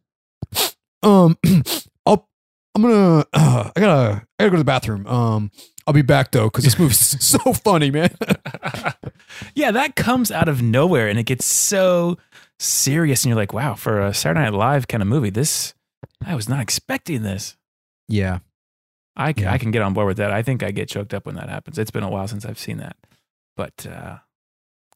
um, 1.03 1.37
I'll, 2.05 2.27
I'm 2.75 2.81
gonna, 2.81 3.25
uh, 3.33 3.71
I 3.75 3.79
gotta, 3.79 4.25
I 4.39 4.43
gotta 4.43 4.49
go 4.49 4.51
to 4.51 4.57
the 4.57 4.63
bathroom. 4.63 5.05
Um, 5.07 5.51
I'll 5.87 5.93
be 5.93 6.01
back 6.01 6.31
though 6.31 6.45
because 6.45 6.63
this 6.65 6.77
movie's 6.79 6.99
so 7.23 7.53
funny, 7.53 7.91
man. 7.91 8.09
yeah, 9.55 9.71
that 9.71 9.95
comes 9.95 10.31
out 10.31 10.47
of 10.49 10.61
nowhere 10.61 11.07
and 11.07 11.17
it 11.19 11.23
gets 11.23 11.45
so 11.45 12.17
serious. 12.59 13.23
And 13.23 13.29
you're 13.29 13.37
like, 13.37 13.53
wow, 13.53 13.75
for 13.75 14.01
a 14.01 14.13
Saturday 14.13 14.41
Night 14.41 14.53
Live 14.53 14.87
kind 14.87 15.01
of 15.01 15.07
movie, 15.07 15.29
this, 15.29 15.73
I 16.25 16.35
was 16.35 16.47
not 16.49 16.59
expecting 16.61 17.23
this. 17.23 17.55
yeah, 18.07 18.39
I, 19.15 19.33
c- 19.33 19.41
Yeah. 19.43 19.53
I 19.53 19.57
can 19.57 19.71
get 19.71 19.81
on 19.81 19.93
board 19.93 20.07
with 20.07 20.17
that. 20.17 20.31
I 20.31 20.43
think 20.43 20.63
I 20.63 20.71
get 20.71 20.89
choked 20.89 21.13
up 21.13 21.25
when 21.25 21.35
that 21.35 21.49
happens. 21.49 21.77
It's 21.77 21.91
been 21.91 22.03
a 22.03 22.09
while 22.09 22.27
since 22.27 22.45
I've 22.45 22.59
seen 22.59 22.77
that. 22.77 22.95
But 23.57 23.85
uh, 23.85 24.17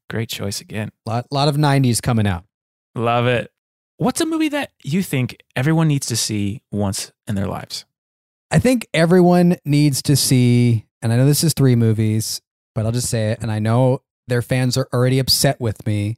great 0.10 0.30
choice 0.30 0.62
again. 0.62 0.92
lot, 1.06 1.26
lot 1.32 1.48
of 1.50 1.56
'90s 1.56 2.02
coming 2.02 2.26
out. 2.28 2.46
Love 2.96 3.28
it. 3.28 3.52
What's 3.98 4.22
a 4.22 4.26
movie 4.26 4.50
that 4.50 4.72
you 4.84 5.04
think 5.04 5.38
everyone 5.56 5.88
needs 5.88 6.08
to 6.08 6.16
see 6.16 6.62
once 6.72 7.12
in 7.28 7.36
their 7.36 7.48
lives? 7.48 7.86
I 8.50 8.60
think 8.60 8.88
everyone 8.94 9.58
needs 9.66 10.02
to 10.04 10.16
see, 10.16 10.86
and 11.02 11.14
I 11.14 11.18
know 11.18 11.26
this 11.26 11.44
is 11.44 11.54
three 11.54 11.76
movies, 11.76 12.42
but 12.74 12.86
I'll 12.86 12.92
just 12.92 13.10
say 13.10 13.32
it. 13.32 13.40
And 13.42 13.52
I 13.52 13.60
know 13.60 14.02
their 14.28 14.42
fans 14.42 14.78
are 14.78 14.88
already 14.94 15.20
upset 15.20 15.60
with 15.60 15.86
me, 15.86 16.18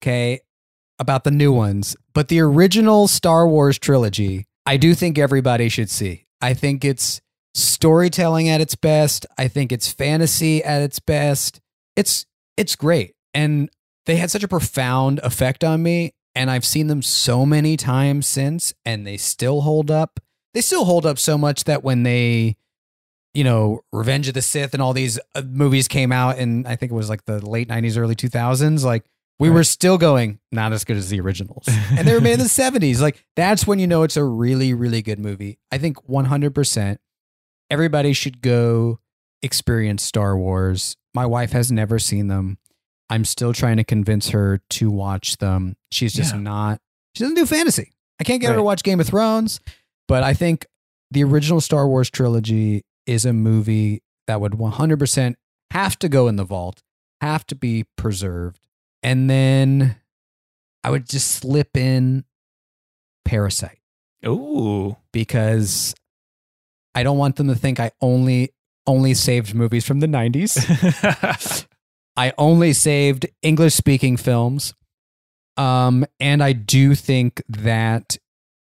okay, 0.00 0.40
about 0.98 1.24
the 1.24 1.30
new 1.30 1.52
ones. 1.52 1.96
But 2.14 2.28
the 2.28 2.40
original 2.40 3.08
Star 3.08 3.46
Wars 3.46 3.78
trilogy, 3.78 4.46
I 4.64 4.76
do 4.76 4.94
think 4.94 5.18
everybody 5.18 5.68
should 5.68 5.90
see. 5.90 6.26
I 6.40 6.54
think 6.54 6.84
it's 6.84 7.20
storytelling 7.54 8.48
at 8.48 8.60
its 8.60 8.74
best. 8.74 9.26
I 9.36 9.48
think 9.48 9.70
it's 9.70 9.92
fantasy 9.92 10.64
at 10.64 10.82
its 10.82 10.98
best. 10.98 11.60
It's 11.96 12.26
it's 12.56 12.76
great. 12.76 13.14
And 13.34 13.70
they 14.06 14.16
had 14.16 14.30
such 14.30 14.42
a 14.42 14.48
profound 14.48 15.20
effect 15.22 15.62
on 15.64 15.82
me. 15.82 16.14
And 16.34 16.50
I've 16.50 16.64
seen 16.64 16.86
them 16.86 17.02
so 17.02 17.44
many 17.46 17.76
times 17.76 18.26
since, 18.26 18.72
and 18.84 19.06
they 19.06 19.16
still 19.16 19.60
hold 19.62 19.90
up. 19.90 20.20
They 20.54 20.60
still 20.60 20.84
hold 20.84 21.06
up 21.06 21.18
so 21.18 21.36
much 21.38 21.64
that 21.64 21.82
when 21.84 22.02
they, 22.02 22.56
you 23.34 23.44
know, 23.44 23.80
Revenge 23.92 24.28
of 24.28 24.34
the 24.34 24.42
Sith 24.42 24.74
and 24.74 24.82
all 24.82 24.92
these 24.92 25.18
uh, 25.34 25.42
movies 25.42 25.88
came 25.88 26.12
out, 26.12 26.38
and 26.38 26.66
I 26.68 26.76
think 26.76 26.92
it 26.92 26.94
was 26.94 27.08
like 27.08 27.24
the 27.24 27.44
late 27.44 27.68
'90s, 27.68 27.96
early 27.98 28.14
2000s, 28.14 28.84
like 28.84 29.04
we 29.38 29.48
Right. 29.48 29.54
were 29.54 29.64
still 29.64 29.98
going 29.98 30.38
not 30.52 30.72
as 30.72 30.84
good 30.84 30.96
as 30.96 31.08
the 31.08 31.20
originals, 31.20 31.66
and 31.68 32.06
they 32.06 32.12
were 32.14 32.20
made 32.20 32.34
in 32.34 32.38
the 32.40 32.44
'70s. 32.44 33.00
Like 33.00 33.24
that's 33.36 33.66
when 33.66 33.78
you 33.78 33.86
know 33.86 34.02
it's 34.02 34.16
a 34.16 34.24
really, 34.24 34.74
really 34.74 35.02
good 35.02 35.18
movie. 35.18 35.58
I 35.70 35.78
think 35.78 36.08
100. 36.08 36.54
percent 36.54 37.00
Everybody 37.70 38.12
should 38.12 38.42
go 38.42 39.00
experience 39.42 40.02
Star 40.02 40.36
Wars. 40.36 40.96
My 41.14 41.24
wife 41.26 41.52
has 41.52 41.72
never 41.72 41.98
seen 41.98 42.28
them. 42.28 42.58
I'm 43.12 43.24
still 43.26 43.52
trying 43.52 43.76
to 43.76 43.84
convince 43.84 44.30
her 44.30 44.60
to 44.70 44.90
watch 44.90 45.36
them. 45.36 45.76
She's 45.90 46.14
just 46.14 46.32
Yeah. 46.34 46.40
not. 46.40 46.80
She 47.14 47.24
doesn't 47.24 47.36
do 47.36 47.44
fantasy. 47.44 47.92
I 48.18 48.24
can't 48.24 48.40
get 48.40 48.50
her 48.50 48.56
to 48.56 48.62
watch 48.62 48.82
Game 48.82 49.00
of 49.00 49.06
Thrones, 49.06 49.60
but 50.08 50.22
I 50.22 50.32
think 50.32 50.64
the 51.10 51.22
original 51.24 51.60
Star 51.60 51.86
Wars 51.86 52.08
trilogy 52.08 52.84
is 53.06 53.26
a 53.26 53.32
movie 53.34 54.02
that 54.26 54.40
would 54.40 54.52
100% 54.54 55.34
have 55.72 55.98
to 55.98 56.08
go 56.08 56.26
in 56.28 56.36
the 56.36 56.44
vault, 56.44 56.82
have 57.20 57.46
to 57.48 57.54
be 57.54 57.84
preserved. 57.98 58.60
And 59.02 59.28
then 59.28 59.96
I 60.82 60.90
would 60.90 61.06
just 61.06 61.32
slip 61.32 61.76
in 61.76 62.24
Parasite 63.26 63.80
Ooh. 64.26 64.96
because 65.12 65.94
I 66.94 67.02
don't 67.02 67.18
want 67.18 67.36
them 67.36 67.48
to 67.48 67.54
think 67.54 67.78
I 67.78 67.90
only 68.00 68.52
only 68.86 69.14
saved 69.14 69.54
movies 69.54 69.84
from 69.84 70.00
the 70.00 70.06
90s. 70.08 71.66
I 72.16 72.32
only 72.36 72.72
saved 72.72 73.26
English 73.42 73.74
speaking 73.74 74.16
films. 74.16 74.74
Um, 75.56 76.06
and 76.18 76.42
I 76.42 76.52
do 76.52 76.94
think 76.94 77.42
that 77.48 78.16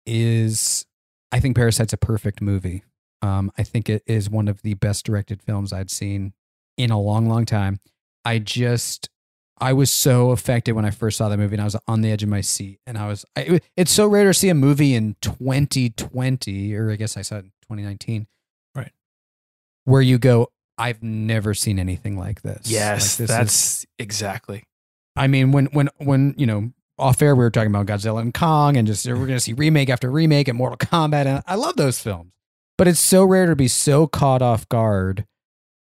is, 0.05 0.85
I 1.31 1.39
think 1.39 1.55
Parasite's 1.55 1.93
a 1.93 1.97
perfect 1.97 2.41
movie. 2.41 2.83
Um, 3.21 3.51
I 3.57 3.63
think 3.63 3.89
it 3.89 4.03
is 4.05 4.29
one 4.29 4.47
of 4.47 4.61
the 4.61 4.75
best 4.75 5.05
directed 5.05 5.41
films 5.41 5.73
I'd 5.73 5.89
seen 5.89 6.33
in 6.77 6.91
a 6.91 6.99
long, 6.99 7.27
long 7.27 7.45
time. 7.45 7.79
I 8.23 8.39
just, 8.39 9.09
I 9.57 9.73
was 9.73 9.89
so 9.89 10.31
affected 10.31 10.73
when 10.73 10.85
I 10.85 10.91
first 10.91 11.17
saw 11.17 11.29
that 11.29 11.37
movie 11.37 11.55
and 11.55 11.61
I 11.61 11.65
was 11.65 11.77
on 11.87 12.01
the 12.01 12.11
edge 12.11 12.23
of 12.23 12.29
my 12.29 12.41
seat. 12.41 12.79
And 12.85 12.97
I 12.97 13.07
was, 13.07 13.25
I, 13.35 13.61
it's 13.77 13.91
so 13.91 14.07
rare 14.07 14.25
to 14.25 14.33
see 14.33 14.49
a 14.49 14.55
movie 14.55 14.93
in 14.93 15.15
2020, 15.21 16.75
or 16.75 16.91
I 16.91 16.95
guess 16.95 17.15
I 17.17 17.21
saw 17.21 17.37
it 17.37 17.45
in 17.45 17.51
2019. 17.63 18.27
Right. 18.75 18.91
Where 19.85 20.01
you 20.01 20.17
go, 20.17 20.51
I've 20.77 21.01
never 21.01 21.53
seen 21.53 21.79
anything 21.79 22.17
like 22.17 22.41
this. 22.41 22.61
yes, 22.65 23.17
Like, 23.17 23.17
this 23.17 23.19
is- 23.19 23.27
that's 23.27 23.85
exactly. 23.99 24.63
I 25.15 25.27
mean, 25.27 25.51
when 25.51 25.67
when 25.67 25.89
when 25.97 26.35
you 26.37 26.45
know 26.45 26.71
off 26.97 27.21
air 27.21 27.35
we 27.35 27.39
were 27.43 27.49
talking 27.51 27.69
about 27.73 27.85
Godzilla 27.85 28.21
and 28.21 28.33
Kong, 28.33 28.75
and 28.77 28.85
just 28.87 29.05
we're 29.05 29.15
going 29.15 29.29
to 29.29 29.39
see 29.39 29.53
remake 29.53 29.89
after 29.89 30.09
remake 30.11 30.47
and 30.49 30.57
Mortal 30.57 30.77
Kombat, 30.77 31.25
and 31.25 31.41
I 31.47 31.55
love 31.55 31.75
those 31.77 31.99
films. 31.99 32.31
But 32.77 32.87
it's 32.89 32.99
so 32.99 33.23
rare 33.23 33.45
to 33.47 33.55
be 33.55 33.69
so 33.69 34.07
caught 34.07 34.41
off 34.41 34.67
guard, 34.67 35.25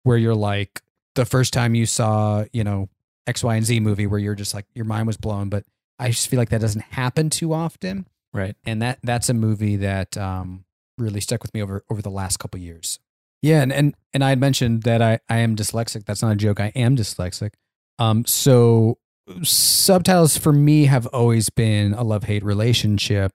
where 0.03 0.17
you're 0.17 0.35
like 0.35 0.81
the 1.15 1.25
first 1.25 1.53
time 1.53 1.75
you 1.75 1.85
saw 1.85 2.43
you 2.51 2.63
know 2.65 2.89
X, 3.27 3.43
Y, 3.43 3.55
and 3.55 3.65
Z 3.65 3.79
movie, 3.79 4.05
where 4.07 4.19
you're 4.19 4.35
just 4.35 4.53
like 4.53 4.65
your 4.75 4.85
mind 4.85 5.07
was 5.07 5.15
blown. 5.17 5.47
But 5.47 5.63
I 5.99 6.09
just 6.09 6.27
feel 6.27 6.37
like 6.39 6.49
that 6.49 6.59
doesn't 6.61 6.81
happen 6.81 7.29
too 7.29 7.53
often, 7.53 8.07
Right. 8.33 8.55
and 8.65 8.81
that 8.81 8.99
that's 9.03 9.29
a 9.29 9.33
movie 9.33 9.77
that 9.77 10.17
um, 10.17 10.65
really 10.97 11.21
stuck 11.21 11.41
with 11.41 11.53
me 11.53 11.61
over 11.61 11.85
over 11.89 12.01
the 12.01 12.09
last 12.11 12.37
couple 12.37 12.59
years. 12.59 12.99
Yeah, 13.41 13.61
and 13.61 13.73
and 13.73 13.95
and 14.13 14.23
I 14.23 14.29
had 14.29 14.39
mentioned 14.39 14.83
that 14.83 15.01
I 15.01 15.19
I 15.29 15.37
am 15.37 15.55
dyslexic. 15.55 16.05
That's 16.05 16.21
not 16.21 16.33
a 16.33 16.35
joke. 16.35 16.59
I 16.59 16.71
am 16.75 16.95
dyslexic. 16.95 17.51
Um, 17.99 18.25
so 18.25 18.97
subtitles 19.43 20.37
for 20.37 20.51
me 20.51 20.85
have 20.85 21.07
always 21.07 21.49
been 21.49 21.93
a 21.93 22.03
love 22.03 22.23
hate 22.23 22.43
relationship, 22.43 23.33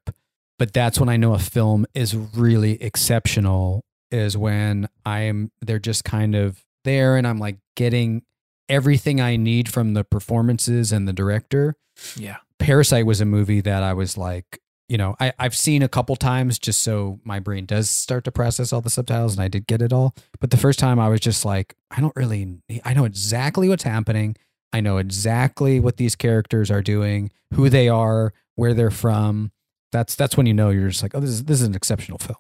but 0.59 0.73
that's 0.73 0.99
when 1.01 1.09
I 1.09 1.17
know 1.17 1.35
a 1.35 1.39
film 1.39 1.87
is 1.95 2.15
really 2.15 2.83
exceptional. 2.83 3.85
Is 4.11 4.37
when 4.37 4.89
I'm 5.05 5.51
they're 5.61 5.81
just 5.81 6.05
kind 6.05 6.35
of 6.35 6.65
there, 6.85 7.17
and 7.17 7.27
I'm 7.27 7.39
like 7.39 7.59
getting 7.75 8.23
everything 8.69 9.21
I 9.21 9.37
need 9.37 9.69
from 9.69 9.95
the 9.95 10.05
performances 10.05 10.93
and 10.93 11.07
the 11.07 11.13
director. 11.13 11.75
Yeah. 12.17 12.37
Parasite 12.59 13.07
was 13.07 13.21
a 13.21 13.25
movie 13.25 13.61
that 13.61 13.83
I 13.83 13.93
was 13.93 14.17
like, 14.17 14.61
you 14.89 14.97
know, 14.97 15.17
I, 15.19 15.33
I've 15.39 15.57
seen 15.57 15.83
a 15.83 15.89
couple 15.89 16.15
times 16.17 16.59
just 16.59 16.83
so 16.83 17.19
my 17.25 17.41
brain 17.41 17.67
does 17.67 17.91
start 17.91 18.25
to 18.25 18.33
process 18.33 18.73
all 18.73 18.81
the 18.81 18.91
subtitles 18.91 19.33
and 19.35 19.43
I 19.43 19.49
did 19.49 19.67
get 19.67 19.83
it 19.83 19.93
all. 19.93 20.15
But 20.41 20.51
the 20.51 20.57
first 20.57 20.79
time 20.79 21.01
I 21.01 21.09
was 21.09 21.21
just 21.21 21.45
like, 21.45 21.75
I 21.91 22.01
don't 22.01 22.15
really, 22.15 22.61
I 22.85 22.95
know 22.95 23.05
exactly 23.05 23.69
what's 23.69 23.83
happening. 23.83 24.37
I 24.73 24.81
know 24.81 24.99
exactly 24.99 25.81
what 25.81 25.97
these 25.97 26.15
characters 26.15 26.71
are 26.71 26.83
doing, 26.83 27.31
who 27.55 27.69
they 27.69 27.89
are, 27.89 28.33
where 28.55 28.75
they're 28.75 28.91
from. 28.91 29.53
That's 29.93 30.15
that's 30.15 30.37
when 30.37 30.47
you 30.47 30.55
know 30.55 30.71
you're 30.71 30.89
just 30.89 31.03
like, 31.03 31.15
oh, 31.15 31.21
this 31.21 31.31
is 31.31 31.45
this 31.45 31.61
is 31.61 31.67
an 31.67 31.75
exceptional 31.75 32.19
film. 32.19 32.39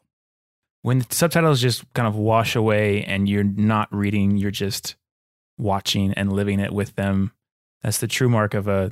When 0.83 0.99
the 0.99 1.07
subtitles 1.11 1.61
just 1.61 1.91
kind 1.95 2.07
of 2.07 2.17
wash 2.17 2.55
away 2.55 3.05
and 3.05 3.29
you're 3.29 3.45
not 3.45 3.89
reading, 3.91 4.37
you're 4.37 4.51
just 4.51 4.97
watching 5.59 6.13
and 6.15 6.33
living 6.33 6.61
it 6.61 6.73
with 6.73 6.95
them. 6.97 7.33
That's 7.83 7.99
the 7.99 8.09
true 8.09 8.29
mark 8.29 8.55
of 8.55 8.69
a 8.69 8.91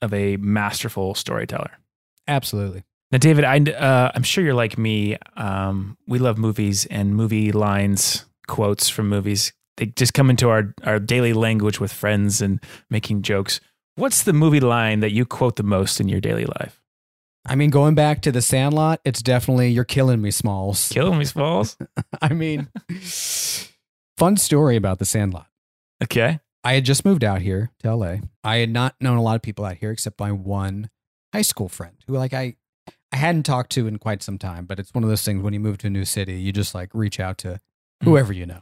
of 0.00 0.14
a 0.14 0.36
masterful 0.38 1.14
storyteller. 1.14 1.78
Absolutely. 2.28 2.84
Now, 3.12 3.18
David, 3.18 3.44
I, 3.44 3.58
uh, 3.58 4.10
I'm 4.14 4.24
sure 4.24 4.42
you're 4.42 4.54
like 4.54 4.76
me. 4.78 5.16
Um, 5.36 5.96
we 6.06 6.18
love 6.18 6.38
movies 6.38 6.86
and 6.86 7.14
movie 7.14 7.52
lines, 7.52 8.26
quotes 8.48 8.88
from 8.88 9.08
movies. 9.08 9.52
They 9.76 9.86
just 9.86 10.14
come 10.14 10.30
into 10.30 10.48
our, 10.48 10.74
our 10.84 10.98
daily 10.98 11.32
language 11.32 11.78
with 11.78 11.92
friends 11.92 12.40
and 12.40 12.60
making 12.90 13.22
jokes. 13.22 13.60
What's 13.94 14.22
the 14.22 14.32
movie 14.32 14.60
line 14.60 15.00
that 15.00 15.12
you 15.12 15.24
quote 15.24 15.56
the 15.56 15.62
most 15.62 16.00
in 16.00 16.08
your 16.08 16.20
daily 16.20 16.46
life? 16.46 16.82
I 17.46 17.54
mean, 17.54 17.70
going 17.70 17.94
back 17.94 18.22
to 18.22 18.32
the 18.32 18.42
Sandlot, 18.42 19.00
it's 19.04 19.22
definitely 19.22 19.68
you're 19.68 19.84
killing 19.84 20.20
me, 20.20 20.32
Smalls. 20.32 20.88
Killing 20.88 21.18
me, 21.18 21.24
Smalls. 21.24 21.76
I 22.20 22.30
mean, 22.30 22.68
fun 24.18 24.36
story 24.36 24.74
about 24.74 24.98
the 24.98 25.04
Sandlot. 25.04 25.46
Okay. 26.02 26.40
I 26.64 26.72
had 26.72 26.84
just 26.84 27.04
moved 27.04 27.22
out 27.22 27.42
here 27.42 27.70
to 27.80 27.94
LA. 27.94 28.16
I 28.42 28.56
had 28.56 28.70
not 28.70 28.96
known 29.00 29.16
a 29.16 29.22
lot 29.22 29.36
of 29.36 29.42
people 29.42 29.64
out 29.64 29.76
here 29.76 29.92
except 29.92 30.18
my 30.18 30.32
one 30.32 30.90
high 31.32 31.42
school 31.42 31.68
friend 31.68 31.94
who 32.08 32.14
like 32.14 32.34
I 32.34 32.56
I 33.16 33.18
hadn't 33.18 33.44
talked 33.44 33.72
to 33.72 33.86
in 33.86 33.98
quite 33.98 34.22
some 34.22 34.36
time, 34.36 34.66
but 34.66 34.78
it's 34.78 34.92
one 34.92 35.02
of 35.02 35.08
those 35.08 35.24
things 35.24 35.42
when 35.42 35.54
you 35.54 35.60
move 35.60 35.78
to 35.78 35.86
a 35.86 35.90
new 35.90 36.04
city, 36.04 36.34
you 36.34 36.52
just 36.52 36.74
like 36.74 36.90
reach 36.92 37.18
out 37.18 37.38
to 37.38 37.60
whoever 38.04 38.30
you 38.30 38.44
know. 38.44 38.60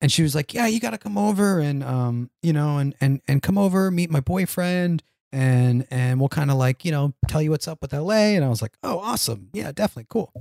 And 0.00 0.12
she 0.12 0.22
was 0.22 0.36
like, 0.36 0.54
"Yeah, 0.54 0.68
you 0.68 0.78
got 0.78 0.90
to 0.90 0.98
come 0.98 1.18
over 1.18 1.58
and 1.58 1.82
um, 1.82 2.30
you 2.44 2.52
know, 2.52 2.78
and 2.78 2.94
and 3.00 3.22
and 3.26 3.42
come 3.42 3.58
over, 3.58 3.90
meet 3.90 4.08
my 4.08 4.20
boyfriend 4.20 5.02
and 5.32 5.84
and 5.90 6.20
we'll 6.20 6.28
kind 6.28 6.52
of 6.52 6.58
like, 6.58 6.84
you 6.84 6.92
know, 6.92 7.14
tell 7.26 7.42
you 7.42 7.50
what's 7.50 7.66
up 7.66 7.82
with 7.82 7.92
LA." 7.92 8.36
And 8.36 8.44
I 8.44 8.48
was 8.48 8.62
like, 8.62 8.76
"Oh, 8.84 9.00
awesome. 9.00 9.48
Yeah, 9.52 9.72
definitely 9.72 10.06
cool." 10.08 10.32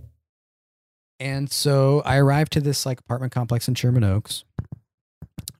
And 1.19 1.51
so 1.51 2.03
I 2.05 2.17
arrived 2.17 2.51
to 2.53 2.61
this 2.61 2.85
like 2.85 2.99
apartment 2.99 3.33
complex 3.33 3.67
in 3.67 3.73
Sherman 3.73 4.03
Oaks. 4.03 4.43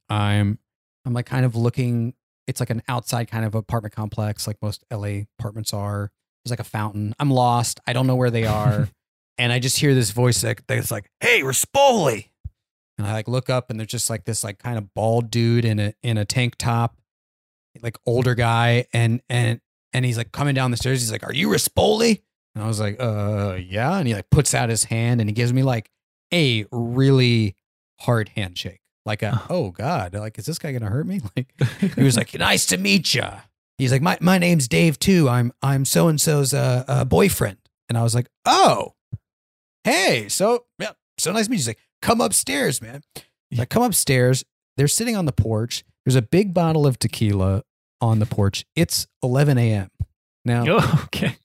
I'm 0.07 0.59
I'm 1.03 1.13
like 1.13 1.25
kind 1.25 1.47
of 1.47 1.55
looking 1.55 2.13
it's 2.45 2.59
like 2.59 2.69
an 2.69 2.83
outside 2.87 3.27
kind 3.27 3.43
of 3.43 3.55
apartment 3.55 3.95
complex 3.95 4.45
like 4.45 4.61
most 4.61 4.83
LA 4.91 5.23
apartments 5.39 5.73
are. 5.73 6.11
There's 6.45 6.51
like 6.51 6.59
a 6.59 6.63
fountain. 6.69 7.15
I'm 7.19 7.31
lost. 7.31 7.79
I 7.87 7.93
don't 7.93 8.07
know 8.07 8.15
where 8.15 8.29
they 8.31 8.45
are. 8.61 8.87
and 9.37 9.51
I 9.51 9.59
just 9.59 9.79
hear 9.79 9.93
this 9.95 10.11
voice 10.11 10.41
that, 10.41 10.61
that's 10.67 10.91
like, 10.91 11.09
"Hey, 11.19 11.41
Rispoli." 11.41 12.29
And 12.97 13.05
I 13.05 13.11
like 13.13 13.27
look 13.27 13.49
up 13.49 13.69
and 13.69 13.77
there's 13.79 13.89
just 13.89 14.09
like 14.09 14.23
this 14.23 14.43
like 14.43 14.57
kind 14.59 14.77
of 14.77 14.93
bald 14.93 15.29
dude 15.29 15.65
in 15.65 15.79
a 15.79 15.93
in 16.01 16.17
a 16.17 16.23
tank 16.23 16.55
top, 16.57 16.95
like 17.81 17.97
older 18.05 18.35
guy 18.35 18.85
and 18.93 19.21
and 19.27 19.59
and 19.91 20.05
he's 20.05 20.17
like 20.17 20.31
coming 20.31 20.55
down 20.55 20.71
the 20.71 20.77
stairs. 20.77 21.01
He's 21.01 21.11
like, 21.11 21.23
"Are 21.23 21.33
you 21.33 21.49
Rispoli?" 21.49 22.21
And 22.53 22.63
I 22.63 22.67
was 22.67 22.79
like, 22.79 22.95
"Uh, 23.01 23.57
yeah." 23.61 23.97
And 23.97 24.07
he 24.07 24.13
like 24.13 24.29
puts 24.29 24.53
out 24.53 24.69
his 24.69 24.85
hand 24.85 25.19
and 25.19 25.29
he 25.29 25.33
gives 25.33 25.51
me 25.51 25.63
like 25.63 25.89
a 26.33 26.65
really 26.71 27.55
hard 27.99 28.29
handshake. 28.29 28.79
Like 29.05 29.21
a, 29.23 29.43
oh 29.49 29.69
God, 29.71 30.15
like, 30.15 30.39
is 30.39 30.45
this 30.45 30.57
guy 30.57 30.71
gonna 30.71 30.89
hurt 30.89 31.05
me? 31.05 31.21
Like 31.35 31.93
he 31.95 32.01
was 32.03 32.15
like, 32.17 32.33
nice 32.39 32.65
to 32.67 32.77
meet 32.77 33.13
you. 33.13 33.23
He's 33.77 33.91
like, 33.91 34.01
my, 34.01 34.17
my 34.21 34.37
name's 34.37 34.67
Dave 34.67 34.97
too. 34.99 35.27
I'm 35.27 35.51
I'm 35.61 35.85
so 35.85 36.07
and 36.07 36.19
so's 36.19 36.53
uh, 36.53 36.85
uh, 36.87 37.05
boyfriend. 37.05 37.57
And 37.89 37.97
I 37.97 38.03
was 38.03 38.15
like, 38.15 38.27
oh, 38.45 38.93
hey, 39.83 40.27
so 40.29 40.65
yeah, 40.79 40.91
so 41.17 41.31
nice 41.31 41.45
to 41.45 41.51
meet 41.51 41.55
you. 41.55 41.59
He's 41.59 41.67
like, 41.67 41.79
come 42.01 42.21
upstairs, 42.21 42.81
man. 42.81 43.01
So 43.53 43.61
I 43.61 43.65
come 43.65 43.83
upstairs. 43.83 44.43
They're 44.77 44.87
sitting 44.87 45.15
on 45.15 45.25
the 45.25 45.31
porch. 45.31 45.83
There's 46.05 46.15
a 46.15 46.21
big 46.21 46.53
bottle 46.53 46.85
of 46.87 46.99
tequila 46.99 47.63
on 48.01 48.19
the 48.19 48.25
porch. 48.25 48.65
It's 48.75 49.07
11 49.23 49.57
a.m. 49.57 49.89
Now 50.43 50.65
Oh, 50.67 51.01
okay. 51.05 51.37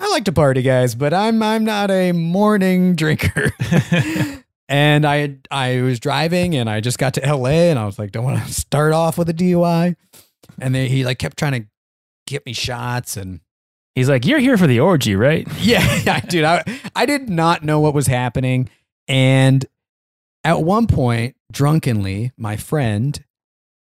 I 0.00 0.08
like 0.10 0.24
to 0.24 0.32
party, 0.32 0.62
guys, 0.62 0.94
but 0.94 1.14
I'm 1.14 1.42
I'm 1.42 1.64
not 1.64 1.90
a 1.90 2.12
morning 2.12 2.96
drinker. 2.96 3.52
and 4.68 5.06
I 5.06 5.36
I 5.50 5.80
was 5.82 6.00
driving 6.00 6.56
and 6.56 6.68
I 6.68 6.80
just 6.80 6.98
got 6.98 7.14
to 7.14 7.20
LA 7.34 7.70
and 7.70 7.78
I 7.78 7.86
was 7.86 7.98
like, 7.98 8.10
don't 8.12 8.24
want 8.24 8.44
to 8.44 8.52
start 8.52 8.92
off 8.92 9.16
with 9.18 9.28
a 9.28 9.34
DUI. 9.34 9.96
And 10.60 10.74
then 10.74 10.88
he 10.88 11.04
like 11.04 11.18
kept 11.18 11.38
trying 11.38 11.62
to 11.62 11.68
get 12.26 12.44
me 12.46 12.52
shots 12.52 13.16
and 13.16 13.40
He's 13.94 14.08
like, 14.08 14.24
You're 14.24 14.38
here 14.38 14.56
for 14.56 14.66
the 14.66 14.80
orgy, 14.80 15.14
right? 15.16 15.46
yeah, 15.58 16.00
yeah, 16.04 16.20
dude, 16.20 16.44
I 16.44 16.64
I 16.96 17.04
did 17.06 17.28
not 17.28 17.62
know 17.62 17.80
what 17.80 17.94
was 17.94 18.06
happening. 18.06 18.70
And 19.06 19.66
at 20.44 20.62
one 20.62 20.86
point, 20.86 21.36
drunkenly, 21.52 22.32
my 22.36 22.56
friend 22.56 23.22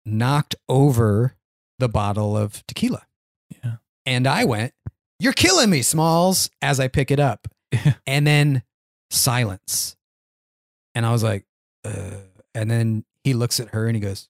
knocked 0.07 0.55
over 0.69 1.35
the 1.79 1.89
bottle 1.89 2.37
of 2.37 2.65
tequila. 2.67 3.07
Yeah. 3.63 3.77
And 4.07 4.27
I 4.27 4.45
went 4.45 4.73
You're 5.19 5.33
killing 5.33 5.71
me, 5.71 5.83
Smalls, 5.83 6.49
as 6.63 6.79
I 6.79 6.87
pick 6.89 7.11
it 7.11 7.19
up. 7.19 7.49
and 8.07 8.27
then 8.27 8.63
silence. 9.11 9.97
And 10.95 11.05
I 11.05 11.13
was 11.13 11.23
like, 11.23 11.45
uh, 11.85 12.19
and 12.55 12.71
then 12.71 13.05
he 13.25 13.35
looks 13.35 13.59
at 13.61 13.71
her 13.71 13.87
and 13.89 13.97
he 13.97 14.01
goes, 14.01 14.29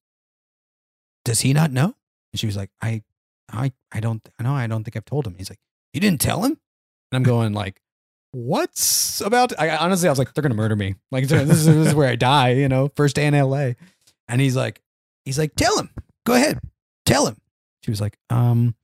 Does 1.27 1.41
he 1.41 1.53
not 1.53 1.73
know? 1.73 1.95
And 2.33 2.41
she 2.41 2.47
was 2.47 2.57
like, 2.57 2.71
I, 2.83 3.03
I, 3.51 3.73
I 3.93 4.01
don't, 4.01 4.27
I 4.39 4.43
know, 4.43 4.55
I 4.55 4.67
don't 4.67 4.85
think 4.85 4.97
I've 4.97 5.05
told 5.05 5.27
him. 5.27 5.35
He's 5.37 5.51
like, 5.51 5.61
You 5.93 6.01
didn't 6.01 6.21
tell 6.21 6.43
him? 6.43 6.53
And 6.53 7.17
I'm 7.17 7.23
going 7.23 7.53
like, 7.53 7.81
What's 8.33 9.21
about? 9.21 9.59
I 9.59 9.77
honestly, 9.77 10.09
I 10.09 10.13
was 10.13 10.19
like, 10.19 10.35
They're 10.35 10.43
gonna 10.43 10.55
murder 10.55 10.77
me. 10.77 10.97
Like 11.11 11.29
this 11.29 11.51
is, 11.51 11.67
this 11.67 11.89
is 11.89 11.95
where 11.95 12.09
I 12.09 12.17
die. 12.17 12.53
You 12.53 12.69
know, 12.69 12.91
first 12.97 13.17
day 13.17 13.27
in 13.27 13.35
L.A. 13.35 13.77
And 14.29 14.41
he's 14.41 14.57
like, 14.57 14.81
He's 15.25 15.39
like, 15.39 15.55
Tell 15.57 15.79
him. 15.79 15.91
Go 16.27 16.35
ahead. 16.35 16.61
Tell 17.07 17.27
him. 17.27 17.37
She 17.85 17.91
was 17.91 18.01
like, 18.01 18.19
Um, 18.31 18.75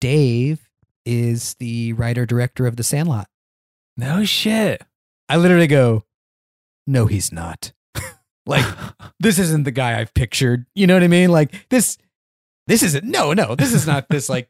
Dave 0.00 0.68
is 1.04 1.54
the 1.54 1.92
writer 1.94 2.26
director 2.26 2.66
of 2.66 2.76
The 2.76 2.84
Sandlot. 2.84 3.28
No 3.96 4.24
shit. 4.24 4.82
I 5.28 5.36
literally 5.36 5.66
go, 5.66 6.04
no, 6.86 7.06
he's 7.06 7.32
not. 7.32 7.72
like, 8.46 8.64
this 9.18 9.38
isn't 9.38 9.64
the 9.64 9.70
guy 9.70 9.98
I've 9.98 10.14
pictured. 10.14 10.66
You 10.74 10.86
know 10.86 10.94
what 10.94 11.02
I 11.02 11.08
mean? 11.08 11.30
Like 11.30 11.68
this, 11.68 11.98
this 12.68 12.82
isn't. 12.82 13.04
No, 13.04 13.32
no, 13.32 13.56
this 13.56 13.72
is 13.72 13.86
not 13.86 14.08
this 14.08 14.28
like, 14.28 14.48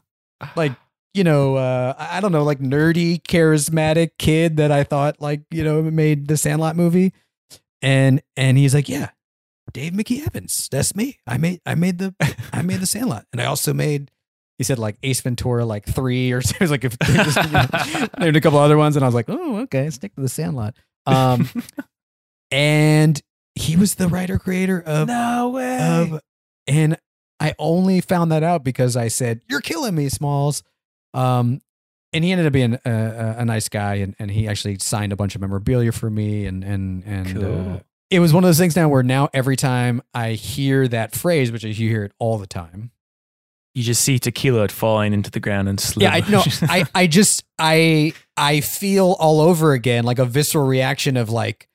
like 0.56 0.72
you 1.14 1.24
know, 1.24 1.56
uh, 1.56 1.94
I 1.98 2.20
don't 2.20 2.32
know, 2.32 2.44
like 2.44 2.58
nerdy, 2.60 3.20
charismatic 3.22 4.10
kid 4.18 4.58
that 4.58 4.70
I 4.70 4.84
thought 4.84 5.20
like 5.20 5.42
you 5.50 5.64
know 5.64 5.82
made 5.82 6.28
the 6.28 6.36
Sandlot 6.36 6.76
movie, 6.76 7.12
and 7.82 8.22
and 8.36 8.58
he's 8.58 8.74
like, 8.74 8.88
yeah, 8.88 9.10
Dave 9.72 9.94
Mickey 9.94 10.22
Evans, 10.22 10.68
that's 10.70 10.94
me. 10.94 11.18
I 11.26 11.38
made 11.38 11.60
I 11.64 11.74
made 11.74 11.98
the 11.98 12.14
I 12.52 12.62
made 12.62 12.80
the 12.80 12.86
Sandlot, 12.86 13.26
and 13.32 13.40
I 13.40 13.46
also 13.46 13.74
made. 13.74 14.10
He 14.56 14.62
said 14.62 14.78
like 14.78 14.96
Ace 15.02 15.20
Ventura, 15.20 15.64
like 15.64 15.84
three 15.84 16.30
or 16.30 16.40
so. 16.42 16.54
It 16.54 16.60
was 16.60 16.70
like 16.70 16.84
if 16.84 16.96
just, 17.00 17.36
you 17.44 17.50
know, 17.50 18.06
named 18.20 18.36
a 18.36 18.40
couple 18.40 18.60
other 18.60 18.78
ones, 18.78 18.94
and 18.94 19.04
I 19.04 19.08
was 19.08 19.14
like, 19.14 19.28
oh, 19.28 19.62
okay, 19.62 19.90
stick 19.90 20.14
to 20.14 20.20
the 20.20 20.28
Sandlot. 20.28 20.76
Um, 21.06 21.48
and 22.52 23.20
he 23.56 23.74
was 23.74 23.96
the 23.96 24.06
writer 24.06 24.38
creator 24.38 24.80
of 24.80 25.08
no 25.08 25.50
way. 25.50 25.78
of, 25.80 26.20
and 26.68 26.96
I 27.40 27.54
only 27.58 28.00
found 28.00 28.32
that 28.32 28.42
out 28.42 28.64
because 28.64 28.96
I 28.96 29.08
said, 29.08 29.40
"You're 29.48 29.60
killing 29.60 29.94
me, 29.94 30.08
Smalls." 30.08 30.62
Um, 31.12 31.60
and 32.12 32.22
he 32.24 32.30
ended 32.30 32.46
up 32.46 32.52
being 32.52 32.78
a, 32.84 33.34
a, 33.38 33.44
nice 33.44 33.68
guy, 33.68 33.96
and, 33.96 34.14
and 34.18 34.30
he 34.30 34.46
actually 34.48 34.78
signed 34.78 35.12
a 35.12 35.16
bunch 35.16 35.34
of 35.34 35.40
memorabilia 35.40 35.92
for 35.92 36.08
me, 36.08 36.46
and 36.46 36.62
and 36.62 37.04
and 37.04 37.44
uh, 37.44 37.78
it 38.10 38.20
was 38.20 38.32
one 38.32 38.44
of 38.44 38.48
those 38.48 38.58
things 38.58 38.76
now 38.76 38.88
where 38.88 39.02
now 39.02 39.28
every 39.34 39.56
time 39.56 40.00
I 40.14 40.32
hear 40.32 40.86
that 40.88 41.14
phrase, 41.14 41.50
which 41.50 41.64
I 41.64 41.68
hear 41.68 42.04
it 42.04 42.12
all 42.20 42.38
the 42.38 42.46
time, 42.46 42.92
you 43.74 43.82
just 43.82 44.02
see 44.02 44.20
tequila 44.20 44.68
falling 44.68 45.12
into 45.12 45.30
the 45.30 45.40
ground 45.40 45.68
and 45.68 45.80
slow. 45.80 46.04
yeah, 46.04 46.14
I 46.14 46.30
no, 46.30 46.42
I 46.62 46.84
I 46.94 47.06
just 47.08 47.44
I 47.58 48.12
I 48.36 48.60
feel 48.60 49.16
all 49.18 49.40
over 49.40 49.72
again 49.72 50.04
like 50.04 50.20
a 50.20 50.24
visceral 50.24 50.66
reaction 50.66 51.16
of 51.16 51.30
like, 51.30 51.68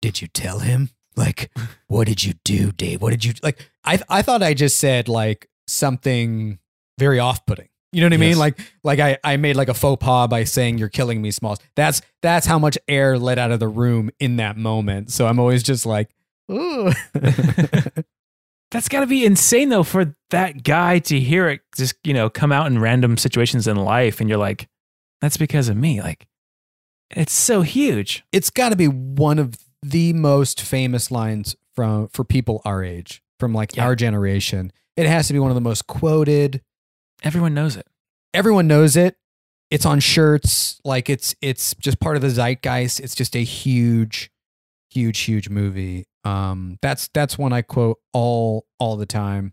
did 0.00 0.22
you 0.22 0.28
tell 0.28 0.60
him? 0.60 0.90
Like, 1.20 1.50
what 1.88 2.06
did 2.06 2.24
you 2.24 2.32
do, 2.44 2.72
Dave? 2.72 3.02
What 3.02 3.10
did 3.10 3.24
you 3.24 3.34
like? 3.42 3.70
I 3.84 4.00
I 4.08 4.22
thought 4.22 4.42
I 4.42 4.54
just 4.54 4.78
said 4.78 5.08
like 5.08 5.48
something 5.66 6.58
very 6.98 7.18
off 7.18 7.44
putting. 7.44 7.68
You 7.92 8.00
know 8.00 8.06
what 8.06 8.14
I 8.14 8.18
mean? 8.18 8.30
Yes. 8.30 8.38
Like 8.38 8.60
like 8.84 9.00
I 9.00 9.18
I 9.22 9.36
made 9.36 9.56
like 9.56 9.68
a 9.68 9.74
faux 9.74 10.02
pas 10.02 10.28
by 10.28 10.44
saying 10.44 10.78
you're 10.78 10.88
killing 10.88 11.20
me, 11.20 11.30
Smalls. 11.30 11.58
That's 11.76 12.00
that's 12.22 12.46
how 12.46 12.58
much 12.58 12.78
air 12.88 13.18
let 13.18 13.38
out 13.38 13.50
of 13.50 13.60
the 13.60 13.68
room 13.68 14.10
in 14.18 14.36
that 14.36 14.56
moment. 14.56 15.10
So 15.12 15.26
I'm 15.26 15.38
always 15.38 15.62
just 15.62 15.84
like, 15.84 16.10
ooh. 16.50 16.92
That's 18.70 18.88
got 18.88 19.00
to 19.00 19.06
be 19.06 19.24
insane 19.24 19.68
though 19.68 19.82
for 19.82 20.14
that 20.30 20.62
guy 20.62 21.00
to 21.00 21.18
hear 21.18 21.48
it 21.48 21.62
just, 21.76 21.96
you 22.04 22.14
know, 22.14 22.30
come 22.30 22.52
out 22.52 22.68
in 22.68 22.78
random 22.78 23.16
situations 23.16 23.66
in 23.66 23.76
life 23.76 24.20
and 24.20 24.28
you're 24.28 24.38
like, 24.38 24.68
that's 25.20 25.36
because 25.36 25.68
of 25.68 25.76
me. 25.76 26.00
Like 26.00 26.28
it's 27.10 27.32
so 27.32 27.62
huge. 27.62 28.24
it's 28.30 28.48
got 28.48 28.68
to 28.68 28.76
be 28.76 28.86
one 28.86 29.40
of 29.40 29.56
the 29.82 30.12
most 30.12 30.60
famous 30.60 31.10
lines 31.10 31.56
from 31.74 32.08
for 32.08 32.24
people 32.24 32.60
our 32.64 32.82
age, 32.84 33.22
from 33.38 33.52
like 33.54 33.76
Yeah. 33.76 33.84
our 33.84 33.96
generation. 33.96 34.72
It 34.96 35.06
has 35.06 35.26
to 35.28 35.32
be 35.32 35.38
one 35.38 35.50
of 35.50 35.54
the 35.54 35.60
most 35.60 35.86
quoted. 35.86 36.62
Everyone 37.22 37.54
knows 37.54 37.76
it. 37.76 37.86
Everyone 38.34 38.66
knows 38.66 38.96
it. 38.96 39.16
It's 39.70 39.86
on 39.86 40.00
shirts. 40.00 40.80
Like 40.84 41.08
it's 41.08 41.34
it's 41.40 41.74
just 41.76 42.00
part 42.00 42.16
of 42.16 42.22
the 42.22 42.28
zeitgeist. 42.30 43.00
It's 43.00 43.14
just 43.14 43.34
a 43.36 43.42
huge, 43.44 44.30
huge, 44.90 45.20
huge 45.20 45.48
movie. 45.48 46.06
Um, 46.24 46.78
that's 46.82 47.08
that's 47.14 47.38
one 47.38 47.52
I 47.52 47.62
quote 47.62 47.98
all 48.12 48.66
all 48.78 48.96
the 48.96 49.06
time. 49.06 49.52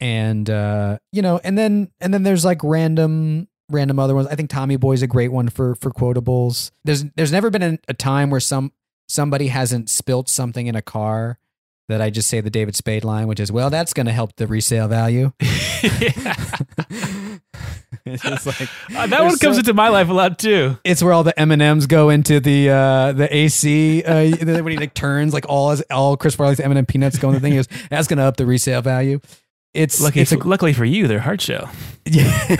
And 0.00 0.48
uh, 0.48 0.98
you 1.12 1.22
know, 1.22 1.40
and 1.42 1.58
then 1.58 1.90
and 2.00 2.14
then 2.14 2.22
there's 2.22 2.44
like 2.44 2.62
random 2.62 3.48
random 3.70 3.98
other 3.98 4.14
ones. 4.14 4.28
I 4.28 4.34
think 4.36 4.48
Tommy 4.50 4.76
Boy's 4.76 5.02
a 5.02 5.06
great 5.08 5.32
one 5.32 5.48
for 5.48 5.74
for 5.74 5.90
quotables. 5.90 6.70
There's 6.84 7.04
there's 7.16 7.32
never 7.32 7.50
been 7.50 7.62
a, 7.62 7.78
a 7.88 7.94
time 7.94 8.30
where 8.30 8.40
some 8.40 8.72
somebody 9.08 9.48
hasn't 9.48 9.90
spilt 9.90 10.28
something 10.28 10.66
in 10.66 10.74
a 10.76 10.82
car 10.82 11.38
that 11.88 12.02
I 12.02 12.10
just 12.10 12.28
say 12.28 12.40
the 12.42 12.50
David 12.50 12.76
Spade 12.76 13.02
line, 13.02 13.26
which 13.28 13.40
is, 13.40 13.50
well, 13.50 13.70
that's 13.70 13.94
going 13.94 14.04
to 14.06 14.12
help 14.12 14.36
the 14.36 14.46
resale 14.46 14.88
value. 14.88 15.32
it's 18.04 18.46
like 18.46 18.68
Uh, 18.94 19.06
that 19.06 19.22
one 19.22 19.38
comes 19.38 19.56
so- 19.56 19.58
into 19.60 19.74
my 19.74 19.88
life 19.88 20.08
a 20.08 20.12
lot 20.12 20.38
too. 20.38 20.76
it's 20.84 21.02
where 21.02 21.12
all 21.12 21.24
the 21.24 21.38
M 21.38 21.50
and 21.50 21.62
M's 21.62 21.86
go 21.86 22.10
into 22.10 22.40
the 22.40 22.70
uh, 22.70 23.12
the 23.12 23.34
AC 23.34 24.02
uh, 24.02 24.36
when 24.62 24.68
he 24.72 24.76
like 24.76 24.94
turns 24.94 25.32
like 25.34 25.46
all 25.48 25.70
his, 25.70 25.82
all 25.90 26.16
Chris 26.16 26.34
Farley's 26.34 26.60
M 26.60 26.70
and 26.70 26.78
M 26.78 26.86
peanuts 26.86 27.18
go 27.18 27.28
in 27.28 27.34
the 27.34 27.40
thing. 27.40 27.52
He 27.52 27.58
goes, 27.58 27.68
that's 27.90 28.06
going 28.08 28.18
to 28.18 28.24
up 28.24 28.36
the 28.36 28.46
resale 28.46 28.82
value. 28.82 29.20
It's 29.74 30.00
Lucky, 30.00 30.20
it's 30.20 30.32
a, 30.32 30.38
luckily 30.38 30.72
for 30.72 30.84
you, 30.84 31.06
they're 31.08 31.20
hard 31.20 31.40
show. 31.40 31.68
yeah. 32.04 32.56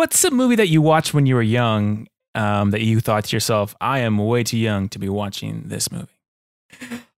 What's 0.00 0.24
a 0.24 0.30
movie 0.30 0.56
that 0.56 0.68
you 0.68 0.80
watched 0.80 1.12
when 1.12 1.26
you 1.26 1.34
were 1.34 1.42
young 1.42 2.06
um, 2.34 2.70
that 2.70 2.80
you 2.80 3.00
thought 3.00 3.24
to 3.24 3.36
yourself, 3.36 3.76
I 3.82 3.98
am 3.98 4.16
way 4.16 4.42
too 4.42 4.56
young 4.56 4.88
to 4.88 4.98
be 4.98 5.10
watching 5.10 5.64
this 5.66 5.92
movie? 5.92 6.08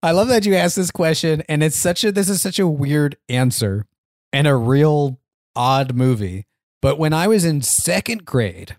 I 0.03 0.11
love 0.11 0.27
that 0.27 0.45
you 0.45 0.57
asked 0.57 0.75
this 0.75 0.90
question, 0.90 1.45
and 1.49 1.62
it's 1.62 1.77
such 1.77 2.03
a 2.03 2.11
this 2.11 2.29
is 2.29 2.42
such 2.42 2.59
a 2.59 2.66
weird 2.66 3.16
answer 3.29 3.87
and 4.33 4.49
a 4.49 4.57
real 4.57 5.21
odd 5.55 5.95
movie. 5.95 6.45
But 6.81 6.99
when 6.99 7.12
I 7.12 7.29
was 7.29 7.45
in 7.45 7.62
second 7.62 8.25
grade, 8.25 8.77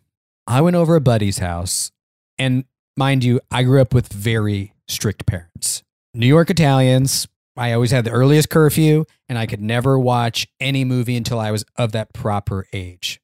I 0.48 0.60
went 0.60 0.76
over 0.76 0.98
a 0.98 1.02
buddy's 1.02 1.38
house, 1.38 1.89
and 2.38 2.66
mind 2.98 3.24
you, 3.24 3.39
I 3.52 3.63
grew 3.63 3.80
up 3.80 3.94
with 3.94 4.12
very 4.12 4.74
strict 4.86 5.26
parents. 5.26 5.82
New 6.13 6.28
York 6.28 6.50
Italians. 6.50 7.30
I 7.56 7.72
always 7.72 7.92
had 7.92 8.04
the 8.04 8.12
earliest 8.12 8.50
curfew, 8.50 9.06
and 9.30 9.38
I 9.38 9.46
could 9.46 9.62
never 9.62 9.98
watch 9.98 10.46
any 10.60 10.84
movie 10.84 11.16
until 11.16 11.39
I 11.39 11.52
was 11.52 11.63
of 11.78 11.94
that 11.94 12.12
proper 12.12 12.66
age. 12.74 13.22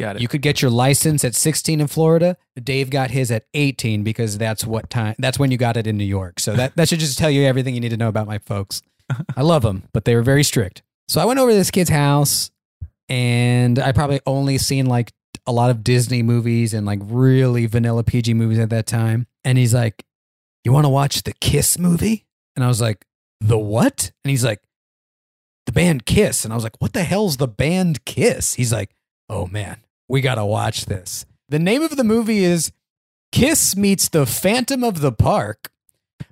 Got 0.00 0.16
it. 0.16 0.22
You 0.22 0.28
could 0.28 0.40
get 0.40 0.62
your 0.62 0.70
license 0.70 1.26
at 1.26 1.34
16 1.34 1.78
in 1.78 1.86
Florida. 1.86 2.38
Dave 2.62 2.88
got 2.88 3.10
his 3.10 3.30
at 3.30 3.44
18 3.52 4.02
because 4.02 4.38
that's 4.38 4.64
what 4.64 4.88
time 4.88 5.14
that's 5.18 5.38
when 5.38 5.50
you 5.50 5.58
got 5.58 5.76
it 5.76 5.86
in 5.86 5.98
New 5.98 6.04
York. 6.04 6.40
So 6.40 6.54
that, 6.54 6.74
that 6.76 6.88
should 6.88 7.00
just 7.00 7.18
tell 7.18 7.28
you 7.28 7.42
everything 7.42 7.74
you 7.74 7.82
need 7.82 7.90
to 7.90 7.98
know 7.98 8.08
about 8.08 8.26
my 8.26 8.38
folks. 8.38 8.80
I 9.36 9.42
love 9.42 9.60
them, 9.60 9.82
but 9.92 10.06
they 10.06 10.14
were 10.14 10.22
very 10.22 10.42
strict. 10.42 10.80
So 11.06 11.20
I 11.20 11.26
went 11.26 11.38
over 11.38 11.50
to 11.50 11.56
this 11.56 11.70
kid's 11.70 11.90
house 11.90 12.50
and 13.10 13.78
I 13.78 13.92
probably 13.92 14.20
only 14.26 14.56
seen 14.56 14.86
like 14.86 15.12
a 15.46 15.52
lot 15.52 15.68
of 15.68 15.84
Disney 15.84 16.22
movies 16.22 16.72
and 16.72 16.86
like 16.86 17.00
really 17.02 17.66
vanilla 17.66 18.02
PG 18.02 18.32
movies 18.32 18.58
at 18.58 18.70
that 18.70 18.86
time. 18.86 19.26
And 19.44 19.58
he's 19.58 19.74
like, 19.74 20.02
You 20.64 20.72
want 20.72 20.86
to 20.86 20.90
watch 20.90 21.24
the 21.24 21.34
Kiss 21.34 21.78
movie? 21.78 22.24
And 22.56 22.64
I 22.64 22.68
was 22.68 22.80
like, 22.80 23.04
The 23.42 23.58
what? 23.58 24.12
And 24.24 24.30
he's 24.30 24.46
like, 24.46 24.62
The 25.66 25.72
band 25.72 26.06
Kiss. 26.06 26.46
And 26.46 26.54
I 26.54 26.56
was 26.56 26.64
like, 26.64 26.80
What 26.80 26.94
the 26.94 27.02
hell's 27.02 27.36
the 27.36 27.48
band 27.48 28.06
Kiss? 28.06 28.54
He's 28.54 28.72
like, 28.72 28.94
Oh 29.28 29.46
man, 29.46 29.82
we 30.10 30.20
got 30.20 30.34
to 30.34 30.44
watch 30.44 30.86
this. 30.86 31.24
The 31.48 31.60
name 31.60 31.82
of 31.82 31.96
the 31.96 32.04
movie 32.04 32.44
is 32.44 32.72
Kiss 33.30 33.76
Meets 33.76 34.08
the 34.08 34.26
Phantom 34.26 34.82
of 34.82 35.00
the 35.00 35.12
Park, 35.12 35.70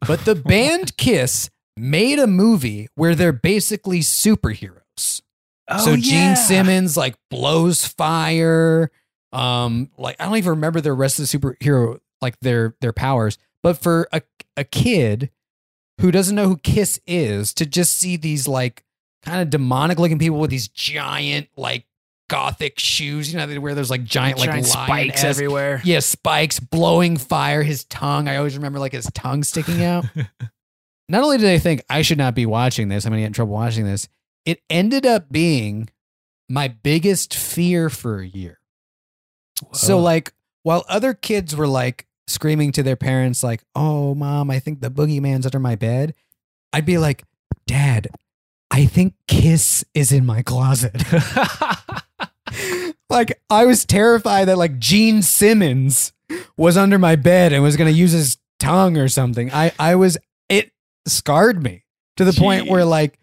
but 0.07 0.25
the 0.25 0.35
band 0.35 0.97
Kiss 0.97 1.49
made 1.77 2.19
a 2.19 2.27
movie 2.27 2.89
where 2.97 3.15
they're 3.15 3.33
basically 3.33 4.01
superheroes. 4.01 5.23
oh, 5.69 5.85
so 5.85 5.97
Gene 5.97 6.13
yeah. 6.13 6.35
Simmons 6.35 6.97
like 6.97 7.15
blows 7.31 7.87
fire. 7.87 8.91
Um, 9.33 9.91
like 9.97 10.17
I 10.19 10.25
don't 10.25 10.39
even 10.39 10.51
remember 10.51 10.81
the 10.81 10.93
rest 10.93 11.21
of 11.21 11.31
the 11.31 11.39
superhero 11.39 12.01
like 12.21 12.39
their 12.41 12.75
their 12.81 12.93
powers. 12.93 13.39
But 13.63 13.79
for 13.79 14.09
a 14.13 14.23
a 14.57 14.65
kid 14.65 15.31
who 16.01 16.11
doesn't 16.11 16.35
know 16.35 16.49
who 16.49 16.57
Kiss 16.57 17.01
is, 17.07 17.55
to 17.55 17.65
just 17.65 17.97
see 17.97 18.17
these 18.17 18.49
like 18.49 18.83
kind 19.23 19.41
of 19.41 19.51
demonic 19.51 19.99
looking 20.01 20.19
people 20.19 20.41
with 20.41 20.51
these 20.51 20.69
giant 20.69 21.49
like 21.57 21.85
gothic 22.29 22.79
shoes, 22.79 23.33
you 23.33 23.39
know, 23.39 23.47
they 23.47 23.59
wear 23.59 23.75
those 23.75 23.91
like 23.91 24.05
giant, 24.05 24.39
like 24.39 24.51
Giant 24.51 24.67
spikes 24.67 25.25
everywhere. 25.25 25.81
yeah, 25.85 26.01
spikes, 26.01 26.61
blowing 26.61 27.17
fire, 27.17 27.63
his 27.63 27.85
tongue. 27.85 28.29
I 28.29 28.37
always 28.37 28.57
remember 28.57 28.79
like 28.79 28.93
his 28.93 29.11
tongue 29.15 29.43
sticking 29.43 29.83
out. 29.83 30.05
not 31.09 31.23
only 31.23 31.39
did 31.39 31.49
I 31.49 31.59
think 31.59 31.83
I 31.89 32.03
should 32.03 32.19
not 32.19 32.35
be 32.35 32.47
watching 32.47 32.89
this, 32.89 33.05
I'm 33.05 33.11
going 33.11 33.19
to 33.19 33.23
get 33.23 33.29
in 33.29 33.33
trouble 33.33 33.55
watching 33.55 33.85
this, 33.85 34.09
it 34.45 34.63
ended 34.71 35.07
up 35.07 35.31
being 35.31 35.89
my 36.49 36.69
biggest 36.69 37.35
fear 37.35 37.91
for 37.91 38.21
a 38.21 38.27
year. 38.27 38.61
So, 39.73 39.99
like, 39.99 40.33
while 40.63 40.85
other 40.89 41.15
kids 41.15 41.57
were 41.57 41.67
like 41.67 42.07
screaming 42.27 42.73
to 42.73 42.83
their 42.83 42.97
parents, 42.97 43.43
like, 43.43 43.63
oh, 43.75 44.15
mom, 44.15 44.51
I 44.51 44.61
think 44.61 44.81
the 44.81 44.91
boogeyman's 44.91 45.47
under 45.47 45.59
my 45.59 45.75
bed, 45.75 46.15
I'd 46.73 46.87
be 46.87 46.99
like, 46.99 47.25
dad, 47.67 48.09
I 48.71 48.87
think 48.87 49.15
Kiss 49.27 49.85
is 49.95 50.13
in 50.13 50.27
my 50.27 50.43
closet. 50.43 51.03
like 53.11 53.41
I 53.51 53.65
was 53.65 53.85
terrified 53.85 54.47
that 54.47 54.59
like 54.59 54.79
Gene 54.79 55.23
Simmons 55.23 56.13
was 56.57 56.77
under 56.77 56.99
my 56.99 57.17
bed 57.17 57.53
and 57.53 57.63
was 57.63 57.77
going 57.77 57.93
to 57.93 57.99
use 57.99 58.13
his 58.13 58.39
tongue 58.59 58.97
or 58.97 59.09
something. 59.09 59.51
I 59.53 59.73
I 59.79 59.95
was 59.95 60.19
it 60.49 60.73
scarred 61.07 61.63
me 61.63 61.85
to 62.17 62.25
the 62.25 62.33
point 62.33 62.69
where 62.69 62.85
like 62.85 63.19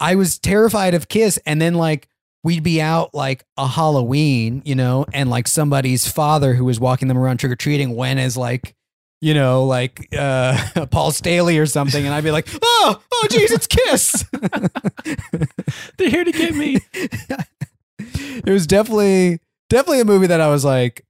I 0.00 0.14
was 0.14 0.38
terrified 0.38 0.94
of 0.94 1.08
Kiss 1.08 1.38
and 1.46 1.60
then 1.60 1.74
like 1.74 2.08
we'd 2.44 2.62
be 2.62 2.80
out 2.80 3.14
like 3.14 3.44
a 3.56 3.66
Halloween, 3.66 4.62
you 4.64 4.74
know, 4.74 5.04
and 5.12 5.28
like 5.28 5.48
somebody's 5.48 6.10
father 6.10 6.54
who 6.54 6.64
was 6.64 6.80
walking 6.80 7.08
them 7.08 7.18
around 7.18 7.38
trick 7.38 7.52
or 7.52 7.56
treating 7.56 7.94
went 7.94 8.20
as 8.20 8.36
like 8.36 8.74
you 9.20 9.34
know, 9.34 9.64
like 9.64 10.08
uh, 10.16 10.86
Paul 10.90 11.10
Stanley 11.10 11.58
or 11.58 11.66
something, 11.66 12.04
and 12.04 12.14
I'd 12.14 12.24
be 12.24 12.30
like, 12.30 12.48
"Oh, 12.62 13.02
oh, 13.12 13.26
it's 13.30 13.66
Kiss." 13.66 14.24
They're 15.96 16.10
here 16.10 16.24
to 16.24 16.32
get 16.32 16.54
me. 16.54 16.78
it 17.98 18.50
was 18.50 18.66
definitely 18.66 19.40
definitely 19.68 20.00
a 20.00 20.04
movie 20.04 20.28
that 20.28 20.40
I 20.40 20.48
was 20.48 20.64
like 20.64 21.04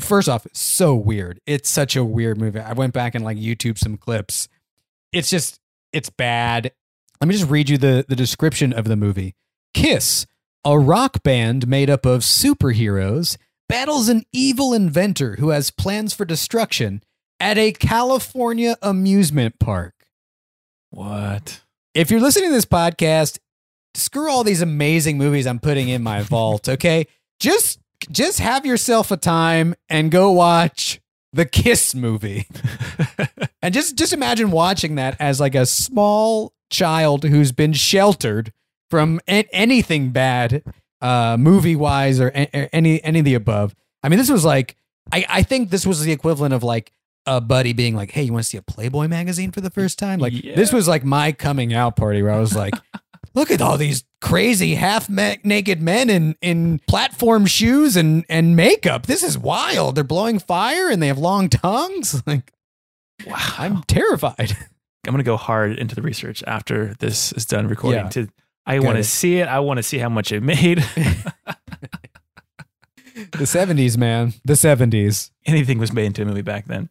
first 0.00 0.28
off 0.28 0.46
it's 0.46 0.60
so 0.60 0.94
weird. 0.94 1.40
It's 1.46 1.68
such 1.68 1.96
a 1.96 2.04
weird 2.04 2.38
movie. 2.38 2.60
I 2.60 2.72
went 2.72 2.92
back 2.92 3.14
and 3.14 3.24
like 3.24 3.36
YouTube 3.36 3.78
some 3.78 3.96
clips. 3.96 4.48
It's 5.12 5.30
just 5.30 5.60
it's 5.92 6.10
bad. 6.10 6.72
Let 7.20 7.28
me 7.28 7.34
just 7.34 7.50
read 7.50 7.68
you 7.68 7.78
the 7.78 8.04
the 8.08 8.16
description 8.16 8.72
of 8.72 8.86
the 8.86 8.96
movie. 8.96 9.34
Kiss 9.74 10.26
a 10.64 10.78
rock 10.78 11.22
band 11.22 11.68
made 11.68 11.88
up 11.88 12.04
of 12.04 12.22
superheroes 12.22 13.36
battles 13.68 14.08
an 14.08 14.24
evil 14.32 14.72
inventor 14.72 15.36
who 15.36 15.50
has 15.50 15.70
plans 15.70 16.14
for 16.14 16.24
destruction 16.24 17.02
at 17.40 17.58
a 17.58 17.72
California 17.72 18.76
amusement 18.82 19.58
park 19.58 19.94
What? 20.90 21.62
if 21.94 22.10
you're 22.10 22.20
listening 22.20 22.50
to 22.50 22.54
this 22.54 22.64
podcast, 22.66 23.38
screw 23.94 24.30
all 24.30 24.44
these 24.44 24.62
amazing 24.62 25.18
movies 25.18 25.46
I'm 25.46 25.58
putting 25.58 25.88
in 25.88 26.02
my 26.02 26.22
vault, 26.22 26.68
okay? 26.76 27.06
Just 27.40 27.78
just 28.10 28.38
have 28.38 28.64
yourself 28.66 29.10
a 29.10 29.16
time 29.16 29.74
and 29.88 30.10
go 30.10 30.30
watch 30.30 31.00
the 31.32 31.44
Kiss 31.46 31.94
movie. 31.94 32.46
and 33.62 33.74
just 33.74 33.96
just 33.96 34.12
imagine 34.12 34.50
watching 34.50 34.94
that 34.94 35.16
as 35.18 35.40
like 35.40 35.54
a 35.54 35.66
small 35.66 36.52
child 36.70 37.24
who's 37.24 37.52
been 37.52 37.72
sheltered 37.72 38.52
from 38.90 39.20
anything 39.26 40.10
bad 40.10 40.62
uh 41.00 41.36
movie 41.38 41.76
wise 41.76 42.20
or 42.20 42.28
a- 42.28 42.74
any 42.74 43.02
any 43.04 43.18
of 43.20 43.24
the 43.24 43.34
above. 43.34 43.74
I 44.02 44.08
mean, 44.08 44.18
this 44.18 44.30
was 44.30 44.44
like 44.44 44.76
I 45.12 45.24
I 45.28 45.42
think 45.42 45.70
this 45.70 45.86
was 45.86 46.00
the 46.02 46.12
equivalent 46.12 46.54
of 46.54 46.62
like 46.62 46.92
a 47.26 47.40
buddy 47.40 47.72
being 47.72 47.96
like, 47.96 48.10
"Hey, 48.12 48.22
you 48.22 48.32
want 48.32 48.44
to 48.44 48.48
see 48.48 48.56
a 48.56 48.62
Playboy 48.62 49.08
magazine 49.08 49.50
for 49.52 49.60
the 49.60 49.70
first 49.70 49.98
time?" 49.98 50.20
Like 50.20 50.32
Yeah. 50.32 50.54
this 50.54 50.72
was 50.72 50.86
like 50.88 51.04
my 51.04 51.32
coming 51.32 51.74
out 51.74 51.96
party 51.96 52.22
where 52.22 52.32
I 52.32 52.38
was 52.38 52.54
like, 52.54 52.74
"Look 53.34 53.50
at 53.50 53.60
all 53.60 53.76
these 53.76 54.04
crazy 54.22 54.76
half 54.76 55.08
me- 55.10 55.38
naked 55.44 55.82
men 55.82 56.08
in 56.08 56.36
in 56.40 56.80
platform 56.86 57.46
shoes 57.46 57.96
and 57.96 58.24
and 58.28 58.54
makeup. 58.56 59.06
This 59.06 59.22
is 59.22 59.36
wild. 59.36 59.96
They're 59.96 60.04
blowing 60.04 60.38
fire 60.38 60.88
and 60.88 61.02
they 61.02 61.08
have 61.08 61.18
long 61.18 61.48
tongues. 61.48 62.22
Like 62.26 62.52
Wow. 63.26 63.36
I'm 63.58 63.82
terrified." 63.84 64.56
I'm 65.06 65.12
gonna 65.12 65.22
go 65.22 65.36
hard 65.36 65.78
into 65.78 65.94
the 65.94 66.02
research 66.02 66.42
after 66.48 66.94
this 66.98 67.32
is 67.32 67.46
done 67.46 67.68
recording. 67.68 68.04
Yeah. 68.04 68.08
To 68.10 68.28
I 68.66 68.80
want 68.80 68.96
to 68.96 69.04
see 69.04 69.38
it. 69.38 69.48
I 69.48 69.60
want 69.60 69.78
to 69.78 69.82
see 69.82 69.98
how 69.98 70.08
much 70.08 70.32
it 70.32 70.42
made. 70.42 70.78
the 73.14 73.44
70s, 73.44 73.96
man. 73.96 74.34
The 74.44 74.54
70s. 74.54 75.30
Anything 75.46 75.78
was 75.78 75.92
made 75.92 76.06
into 76.06 76.22
a 76.22 76.24
movie 76.24 76.42
back 76.42 76.66
then. 76.66 76.88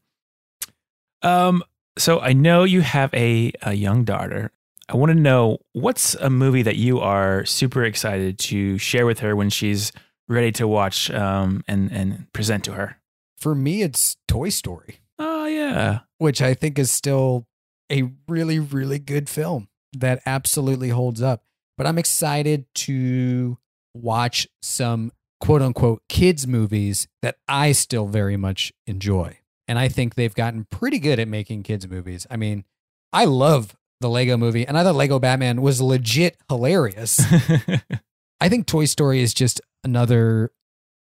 Um. 1.22 1.64
So 1.98 2.20
I 2.20 2.34
know 2.34 2.66
you 2.66 2.82
have 2.82 3.14
a 3.14 3.54
a 3.62 3.74
young 3.74 4.04
daughter. 4.04 4.52
I 4.90 4.98
want 4.98 5.12
to 5.12 5.16
know 5.16 5.60
what's 5.74 6.14
a 6.16 6.30
movie 6.30 6.62
that 6.62 6.76
you 6.76 7.00
are 7.00 7.46
super 7.46 7.84
excited 7.84 8.38
to 8.40 8.78
share 8.78 9.06
with 9.06 9.20
her 9.20 9.36
when 9.36 9.50
she's 9.50 9.92
ready 10.28 10.52
to 10.54 10.68
watch 10.68 11.10
um 11.12 11.64
and 11.68 11.92
and 11.92 12.32
present 12.34 12.64
to 12.66 12.74
her. 12.74 12.98
For 13.38 13.56
me, 13.56 13.82
it's 13.82 14.18
Toy 14.28 14.50
Story. 14.50 15.00
Oh 15.18 15.46
yeah. 15.46 16.00
which 16.18 16.42
I 16.42 16.54
think 16.54 16.78
is 16.78 16.92
still 16.92 17.48
a 17.92 18.12
really, 18.28 18.60
really 18.60 19.00
good 19.00 19.30
film 19.30 19.70
that 19.94 20.22
absolutely 20.26 20.90
holds 20.90 21.22
up. 21.22 21.44
But 21.78 21.88
I'm 21.88 21.98
excited 21.98 22.66
to 22.76 23.58
watch 23.94 24.48
some 24.62 25.12
quote 25.40 25.62
unquote 25.62 26.02
kids 26.10 26.48
movies 26.48 27.08
that 27.22 27.38
I 27.48 27.72
still 27.72 28.08
very 28.08 28.38
much 28.38 28.74
enjoy. 28.88 29.40
And 29.68 29.80
I 29.80 29.88
think 29.90 30.16
they've 30.16 30.34
gotten 30.34 30.66
pretty 30.70 31.00
good 31.00 31.20
at 31.20 31.28
making 31.28 31.64
kids 31.64 31.88
movies. 31.88 32.28
I 32.30 32.38
mean, 32.38 32.66
I 33.12 33.26
love 33.26 33.76
the 34.02 34.10
Lego 34.10 34.38
movie, 34.38 34.68
and 34.68 34.78
I 34.78 34.84
thought 34.84 34.96
Lego 34.96 35.20
Batman 35.20 35.62
was 35.62 35.82
legit 35.82 36.38
hilarious. 36.50 37.20
I 38.42 38.50
think 38.50 38.68
Toy 38.68 38.86
Story 38.86 39.22
is 39.22 39.34
just 39.34 39.62
another 39.84 40.52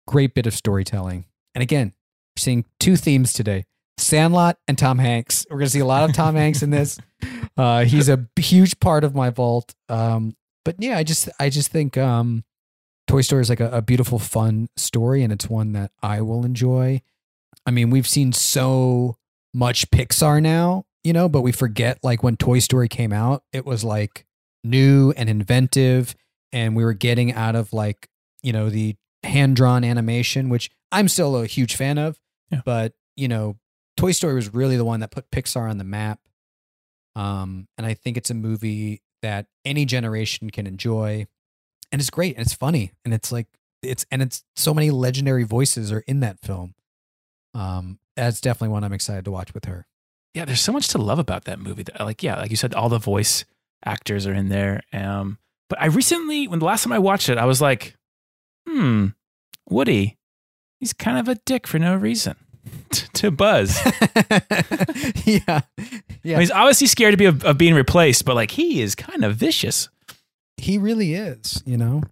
great 0.08 0.34
bit 0.34 0.48
of 0.48 0.54
storytelling. 0.54 1.26
And 1.56 1.62
again, 1.62 1.94
we're 2.36 2.42
seeing 2.42 2.66
two 2.80 2.96
themes 2.96 3.34
today 3.34 3.66
Sandlot 3.98 4.58
and 4.68 4.78
Tom 4.78 4.98
Hanks. 4.98 5.46
We're 5.50 5.58
going 5.58 5.68
to 5.68 5.72
see 5.72 5.80
a 5.80 5.86
lot 5.86 6.10
of 6.10 6.16
Tom 6.16 6.36
Hanks 6.36 6.62
in 6.62 6.70
this. 6.70 7.00
Uh, 7.58 7.84
he's 7.84 8.08
a 8.08 8.28
huge 8.38 8.80
part 8.80 9.04
of 9.04 9.14
my 9.14 9.30
vault. 9.30 9.76
Um, 9.90 10.36
but 10.64 10.76
yeah, 10.80 10.98
I 10.98 11.04
just, 11.04 11.30
I 11.40 11.50
just 11.50 11.72
think 11.72 11.98
um, 11.98 12.44
Toy 13.08 13.22
Story 13.22 13.42
is 13.42 13.50
like 13.50 13.60
a, 13.60 13.70
a 13.72 13.82
beautiful, 13.82 14.20
fun 14.20 14.70
story, 14.78 15.24
and 15.24 15.34
it's 15.34 15.50
one 15.50 15.74
that 15.74 15.92
I 16.02 16.22
will 16.22 16.46
enjoy. 16.46 17.02
I 17.66 17.72
mean, 17.72 17.90
we've 17.90 18.08
seen 18.08 18.34
so 18.34 19.18
much 19.54 19.90
Pixar 19.92 20.42
now, 20.42 20.86
you 21.04 21.14
know, 21.14 21.28
but 21.28 21.42
we 21.42 21.52
forget 21.52 22.00
like 22.04 22.24
when 22.24 22.38
Toy 22.38 22.60
Story 22.60 22.88
came 22.88 23.12
out, 23.12 23.44
it 23.52 23.66
was 23.66 23.84
like 23.84 24.26
new 24.64 25.12
and 25.18 25.30
inventive, 25.30 26.16
and 26.52 26.76
we 26.76 26.84
were 26.84 26.94
getting 26.94 27.34
out 27.34 27.56
of 27.56 27.74
like, 27.74 28.08
you 28.42 28.54
know, 28.54 28.70
the 28.70 28.96
hand 29.24 29.56
drawn 29.56 29.84
animation, 29.84 30.50
which 30.50 30.70
I'm 30.92 31.08
still 31.08 31.36
a 31.38 31.46
huge 31.46 31.76
fan 31.76 31.98
of. 31.98 32.20
Yeah. 32.50 32.62
But, 32.66 32.94
you 33.16 33.28
know, 33.28 33.58
Toy 33.98 34.12
Story 34.12 34.36
was 34.36 34.54
really 34.54 34.78
the 34.78 34.86
one 34.86 35.00
that 35.02 35.12
put 35.12 35.30
Pixar 35.32 35.70
on 35.70 35.78
the 35.78 35.84
map. 35.84 36.20
Um, 37.16 37.68
and 37.78 37.86
I 37.86 37.94
think 37.94 38.18
it's 38.18 38.30
a 38.30 38.34
movie 38.34 39.02
that 39.22 39.48
any 39.66 39.86
generation 39.86 40.50
can 40.50 40.68
enjoy. 40.68 41.28
And 41.92 42.00
it's 42.02 42.10
great 42.10 42.36
and 42.36 42.46
it's 42.46 42.54
funny. 42.54 42.94
And 43.06 43.14
it's 43.14 43.32
like 43.32 43.48
it's 43.82 44.06
and 44.12 44.22
it's 44.22 44.44
so 44.56 44.74
many 44.74 44.92
legendary 44.92 45.44
voices 45.44 45.92
are 45.92 46.04
in 46.08 46.20
that 46.22 46.40
film. 46.40 46.76
Um, 47.54 48.00
that's 48.16 48.42
definitely 48.42 48.70
one 48.70 48.84
I'm 48.84 48.94
excited 48.94 49.26
to 49.26 49.32
watch 49.32 49.54
with 49.54 49.66
her. 49.66 49.86
yeah, 50.34 50.46
there's 50.46 50.62
so 50.62 50.72
much 50.72 50.88
to 50.90 50.98
love 50.98 51.20
about 51.20 51.46
that 51.46 51.60
movie. 51.60 51.84
Like, 52.00 52.24
yeah, 52.24 52.40
like 52.40 52.52
you 52.52 52.58
said, 52.58 52.74
all 52.74 52.90
the 52.90 53.00
voice 53.00 53.44
actors 53.84 54.26
are 54.26 54.34
in 54.34 54.50
there. 54.50 54.82
Um, 54.94 55.38
but 55.70 55.82
I 55.82 55.88
recently, 55.88 56.48
when 56.48 56.60
the 56.60 56.66
last 56.66 56.84
time 56.84 56.94
I 56.94 57.00
watched 57.00 57.30
it, 57.30 57.38
I 57.38 57.46
was 57.46 57.62
like, 57.62 57.96
hmm, 58.68 59.08
Woody, 59.70 60.18
he's 60.80 60.94
kind 60.94 61.18
of 61.18 61.28
a 61.28 61.36
dick 61.46 61.68
for 61.68 61.80
no 61.80 61.96
reason 61.96 62.36
to 63.14 63.32
Buzz. 63.32 63.78
yeah. 65.26 65.42
I 65.48 65.64
Yeah. 66.24 66.34
mean, 66.36 66.40
he's 66.42 66.52
obviously 66.52 66.88
scared 66.88 67.14
to 67.14 67.18
be 67.18 67.26
of, 67.26 67.44
of 67.44 67.58
being 67.58 67.74
replaced, 67.74 68.26
but 68.26 68.36
like 68.36 68.52
he 68.52 68.82
is 68.82 68.96
kind 68.96 69.24
of 69.26 69.36
vicious. 69.36 69.90
he 70.58 70.78
really 70.78 71.14
is, 71.16 71.64
you 71.66 71.78
know. 71.78 72.04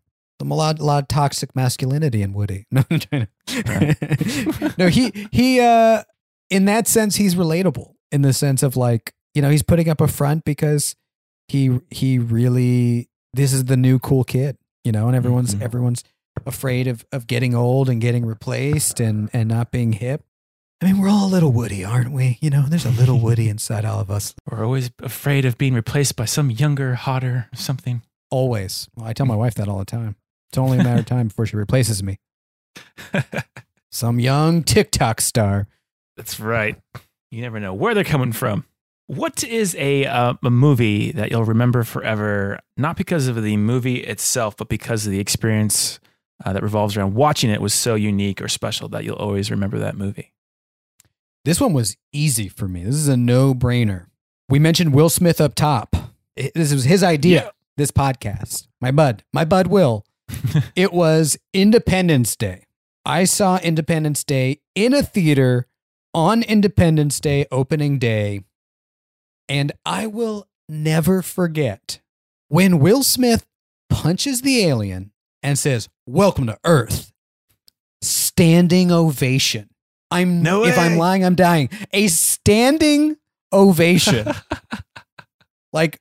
Some 0.41 0.51
a 0.51 0.55
lot, 0.55 0.79
a 0.79 0.83
lot 0.85 1.03
of 1.03 1.07
toxic 1.09 1.53
masculinity 1.55 2.21
in 2.21 2.33
Woody. 2.33 2.65
No, 2.71 2.83
I'm 2.89 2.99
trying 2.99 3.27
to- 3.47 4.73
no, 4.77 4.88
he 4.88 5.12
he 5.31 5.59
uh 5.59 6.03
in 6.49 6.65
that 6.65 6.88
sense 6.88 7.15
he's 7.17 7.35
relatable 7.35 7.93
in 8.12 8.21
the 8.21 8.33
sense 8.33 8.63
of 8.63 8.75
like, 8.77 9.13
you 9.35 9.41
know, 9.41 9.49
he's 9.49 9.63
putting 9.63 9.89
up 9.89 9.99
a 10.01 10.07
front 10.07 10.45
because 10.45 10.95
he 11.47 11.79
he 11.91 12.17
really 12.19 13.09
this 13.33 13.51
is 13.53 13.65
the 13.65 13.77
new 13.77 13.99
cool 13.99 14.23
kid, 14.23 14.57
you 14.83 14.91
know, 14.91 15.07
and 15.07 15.15
everyone's 15.15 15.53
Mhm. 15.55 15.62
everyone's 15.62 16.03
afraid 16.45 16.88
of 16.88 17.05
of 17.12 17.27
getting 17.27 17.53
old 17.53 17.89
and 17.89 17.99
getting 17.99 18.25
replaced 18.25 18.99
and 19.01 19.29
and 19.33 19.49
not 19.49 19.71
being 19.71 19.91
hip. 19.93 20.23
I 20.81 20.85
mean, 20.85 21.01
we're 21.01 21.09
all 21.09 21.25
a 21.25 21.27
little 21.27 21.51
Woody, 21.51 21.83
aren't 21.83 22.13
we? 22.13 22.37
You 22.39 22.49
know, 22.49 22.63
there's 22.65 22.85
a 22.85 22.91
little 22.91 23.19
Woody 23.21 23.49
inside 23.49 23.83
all 23.83 23.99
of 23.99 24.09
us. 24.09 24.33
We're 24.49 24.63
always 24.63 24.89
afraid 25.04 25.43
of 25.43 25.58
being 25.58 25.73
replaced 25.73 26.15
by 26.15 26.23
some 26.23 26.49
younger, 26.49 26.95
hotter 26.95 27.49
something. 27.54 28.01
Always. 28.31 28.87
Well, 28.95 29.06
I 29.06 29.12
tell 29.12 29.25
my 29.25 29.35
wife 29.35 29.56
that 29.56 29.67
all 29.67 29.79
the 29.79 29.85
time. 29.85 30.15
It's 30.49 30.58
only 30.58 30.77
a 30.79 30.83
matter 30.83 30.99
of 31.01 31.06
time 31.06 31.27
before 31.27 31.45
she 31.45 31.58
replaces 31.58 32.01
me. 32.01 32.19
Some 33.91 34.19
young 34.19 34.63
TikTok 34.63 35.19
star. 35.19 35.67
That's 36.15 36.39
right. 36.39 36.77
You 37.29 37.41
never 37.41 37.60
know 37.60 37.73
where 37.73 37.93
they're 37.93 38.04
coming 38.04 38.31
from. 38.31 38.65
What 39.08 39.43
is 39.43 39.75
a 39.75 40.06
uh, 40.06 40.35
a 40.43 40.49
movie 40.49 41.12
that 41.12 41.31
you'll 41.31 41.43
remember 41.43 41.83
forever? 41.83 42.60
Not 42.77 42.97
because 42.97 43.27
of 43.27 43.41
the 43.41 43.58
movie 43.58 43.97
itself, 43.97 44.56
but 44.58 44.69
because 44.69 45.06
of 45.06 45.12
the 45.12 45.19
experience 45.19 45.99
uh, 46.45 46.54
that 46.54 46.63
revolves 46.63 46.95
around 46.95 47.15
watching 47.15 47.49
it 47.49 47.62
was 47.62 47.73
so 47.73 47.95
unique 47.95 48.41
or 48.41 48.47
special 48.47 48.87
that 48.89 49.04
you'll 49.04 49.15
always 49.15 49.49
remember 49.49 49.79
that 49.79 49.97
movie. 49.97 50.33
This 51.46 51.62
one 51.62 51.73
was 51.73 51.96
easy 52.13 52.48
for 52.50 52.67
me. 52.67 52.83
This 52.83 52.96
is 52.96 53.08
a 53.08 53.17
no 53.17 53.54
brainer. 53.54 54.08
We 54.50 54.60
mentioned 54.60 54.94
Will 54.94 55.10
Smith 55.10 55.40
up 55.40 55.56
top. 55.56 55.96
It- 56.35 56.54
This 56.54 56.73
was 56.73 56.83
his 56.85 57.04
idea, 57.04 57.44
Yeah. 57.46 57.50
this 57.77 57.92
podcast. 57.92 58.67
My 58.81 58.92
bud, 58.92 59.23
my 59.33 59.46
bud 59.46 59.67
Will. 59.67 60.06
it 60.75 60.94
was 60.94 61.37
Independence 61.54 62.35
Day. 62.35 62.65
I 63.06 63.23
saw 63.23 63.58
Independence 63.60 64.23
Day 64.23 64.62
in 64.75 64.94
a 64.94 65.02
theater 65.02 65.67
on 66.13 66.44
Independence 66.44 67.19
Day 67.19 67.46
opening 67.52 67.98
day. 68.00 68.42
And 69.48 69.71
I 69.85 70.06
will 70.08 70.48
never 70.67 71.21
forget 71.21 72.00
when 72.50 72.79
Will 72.79 73.02
Smith 73.04 73.46
punches 73.90 74.42
the 74.42 74.63
alien 74.65 75.12
and 75.42 75.58
says, 75.58 75.90
Welcome 76.06 76.46
to 76.48 76.60
Earth, 76.63 77.12
standing 78.02 78.92
ovation. 78.92 79.69
I'm 80.12 80.41
No 80.41 80.65
if 80.65 80.77
I'm 80.77 80.97
lying, 80.97 81.23
I'm 81.23 81.35
dying. 81.35 81.69
A 81.93 82.07
standing 82.07 83.17
ovation. 83.53 84.27
like 85.73 85.99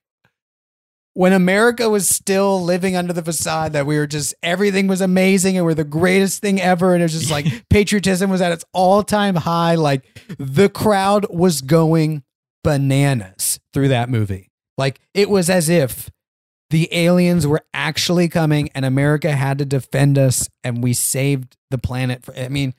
when 1.15 1.33
America 1.33 1.91
was 1.91 2.09
still 2.09 2.63
living 2.63 2.95
under 2.95 3.13
the 3.13 3.25
facade 3.25 3.73
that 3.73 3.87
we 3.87 3.99
were 3.99 4.07
just 4.07 4.35
everything 4.43 4.87
was 4.87 5.01
amazing 5.01 5.57
and 5.57 5.67
we're 5.67 5.75
the 5.75 5.83
greatest 5.83 6.41
thing 6.41 6.61
ever, 6.61 6.95
and 6.95 7.03
it 7.03 7.07
was 7.07 7.13
just 7.13 7.31
like 7.31 7.47
patriotism 7.71 8.31
was 8.31 8.41
at 8.41 8.53
its 8.53 8.65
all 8.73 9.03
time 9.03 9.35
high. 9.35 9.75
Like 9.75 10.05
the 10.39 10.69
crowd 10.69 11.27
was 11.29 11.61
going 11.61 12.23
bananas 12.63 13.59
through 13.75 13.89
that 13.89 14.09
movie. 14.09 14.51
Like 14.77 15.01
it 15.13 15.29
was 15.29 15.51
as 15.51 15.69
if 15.69 16.09
the 16.71 16.89
aliens 16.93 17.47
were 17.47 17.65
actually 17.75 18.29
coming 18.29 18.71
and 18.75 18.85
America 18.85 19.33
had 19.33 19.59
to 19.59 19.65
defend 19.65 20.19
us 20.19 20.49
and 20.63 20.83
we 20.83 20.93
saved 20.93 21.57
the 21.71 21.79
planet. 21.79 22.25
For, 22.25 22.37
I 22.37 22.49
mean, 22.49 22.75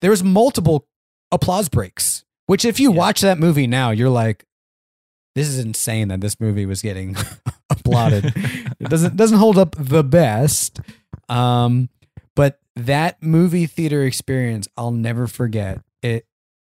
there 0.00 0.10
was 0.10 0.22
multiple 0.24 0.86
applause 1.32 1.68
breaks, 1.68 2.24
which 2.46 2.64
if 2.64 2.80
you 2.80 2.90
Yeah. 2.92 2.98
watch 2.98 3.20
that 3.20 3.38
movie 3.38 3.66
now, 3.66 3.90
you're 3.90 4.08
like, 4.10 4.44
this 5.34 5.46
is 5.48 5.58
insane 5.58 6.08
that 6.08 6.20
this 6.20 6.40
movie 6.40 6.66
was 6.66 6.82
getting 6.82 7.16
applauded. 7.70 8.32
it 8.80 8.88
doesn't 8.88 9.16
doesn't 9.16 9.38
hold 9.38 9.58
up 9.58 9.76
the 9.78 10.02
best. 10.02 10.80
Um, 11.28 11.88
but 12.34 12.58
that 12.76 13.22
movie 13.22 13.66
theater 13.66 14.02
experience, 14.04 14.66
I'll 14.76 14.90
never 14.90 15.26
forget. 15.26 15.80
It 16.02 16.26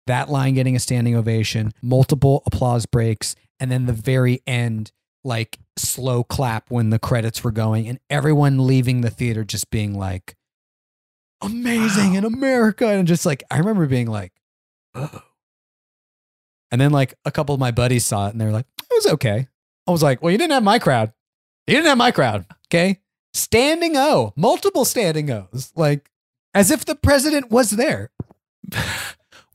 that 0.07 0.29
line 0.29 0.53
getting 0.55 0.75
a 0.75 0.79
standing 0.79 1.15
ovation, 1.15 1.71
multiple 1.81 2.43
applause 2.45 2.85
breaks, 2.85 3.35
and 3.59 3.71
then 3.71 3.85
the 3.85 3.93
very 3.93 4.41
end, 4.45 4.91
like 5.23 5.57
slow 5.77 6.23
clap 6.23 6.69
when 6.69 6.89
the 6.89 6.99
credits 6.99 7.43
were 7.43 7.51
going, 7.51 7.87
and 7.87 7.99
everyone 8.09 8.65
leaving 8.67 9.01
the 9.01 9.09
theater 9.09 9.43
just 9.43 9.69
being 9.69 9.97
like, 9.97 10.35
amazing 11.41 12.11
Wow. 12.11 12.17
in 12.19 12.25
America. 12.25 12.87
And 12.87 13.07
just 13.07 13.25
like 13.25 13.43
I 13.51 13.57
remember 13.59 13.85
being 13.87 14.07
like, 14.07 14.31
oh. 14.95 15.21
And 16.71 16.79
then 16.79 16.91
like 16.91 17.13
a 17.25 17.31
couple 17.31 17.53
of 17.53 17.59
my 17.59 17.71
buddies 17.71 18.05
saw 18.05 18.27
it 18.27 18.31
and 18.31 18.39
they 18.39 18.45
were 18.45 18.51
like, 18.51 18.65
it 18.79 18.87
was 18.93 19.07
okay. 19.13 19.47
I 19.87 19.91
was 19.91 20.01
like, 20.03 20.21
well, 20.21 20.31
you 20.31 20.37
didn't 20.37 20.53
have 20.53 20.63
my 20.63 20.79
crowd. 20.79 21.11
You 21.67 21.75
didn't 21.75 21.87
have 21.87 21.97
my 21.97 22.11
crowd. 22.11 22.45
Okay. 22.67 22.99
Standing 23.33 23.95
O, 23.97 24.33
multiple 24.35 24.85
standing 24.85 25.29
O's, 25.31 25.71
like 25.75 26.09
as 26.53 26.71
if 26.71 26.85
the 26.85 26.95
president 26.95 27.49
was 27.51 27.71
there. 27.71 28.11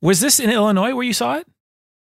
Was 0.02 0.20
this 0.20 0.38
in 0.38 0.50
Illinois 0.50 0.94
where 0.94 1.04
you 1.04 1.14
saw 1.14 1.36
it? 1.36 1.46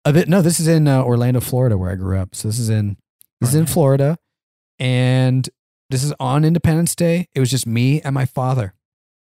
Uh, 0.05 0.13
th- 0.13 0.29
no, 0.29 0.41
this 0.43 0.61
is 0.61 0.69
in 0.69 0.87
uh, 0.87 1.03
Orlando, 1.03 1.41
Florida, 1.41 1.77
where 1.77 1.91
I 1.91 1.97
grew 1.97 2.19
up. 2.19 2.35
So 2.37 2.47
this 2.49 2.59
is 2.59 2.71
in 2.71 2.97
this 3.41 3.51
is 3.51 3.57
in 3.57 3.67
Florida, 3.67 4.17
and 4.79 5.49
this 5.91 6.05
is 6.05 6.13
on 6.21 6.45
Independence 6.45 6.95
Day. 6.95 7.29
It 7.35 7.41
was 7.41 7.51
just 7.51 7.67
me 7.67 8.01
and 8.01 8.15
my 8.15 8.27
father, 8.27 8.75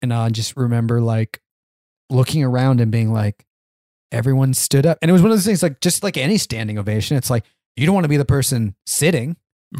and 0.05 0.15
I 0.15 0.29
just 0.29 0.57
remember 0.57 1.01
like 1.01 1.41
looking 2.11 2.45
around 2.45 2.81
and 2.81 2.93
being 2.93 3.13
like, 3.13 3.45
everyone 4.13 4.55
stood 4.55 4.87
up, 4.87 4.99
and 5.03 5.09
it 5.09 5.13
was 5.13 5.23
one 5.23 5.31
of 5.31 5.37
those 5.37 5.47
things 5.47 5.63
like 5.63 5.81
just 5.81 6.03
like 6.03 6.17
any 6.17 6.39
standing 6.39 6.79
ovation. 6.79 7.17
It's 7.17 7.31
like 7.31 7.45
you 7.77 7.87
don't 7.87 7.95
want 7.95 8.05
to 8.05 8.09
be 8.09 8.17
the 8.17 8.25
person 8.25 8.75
sitting, 8.87 9.37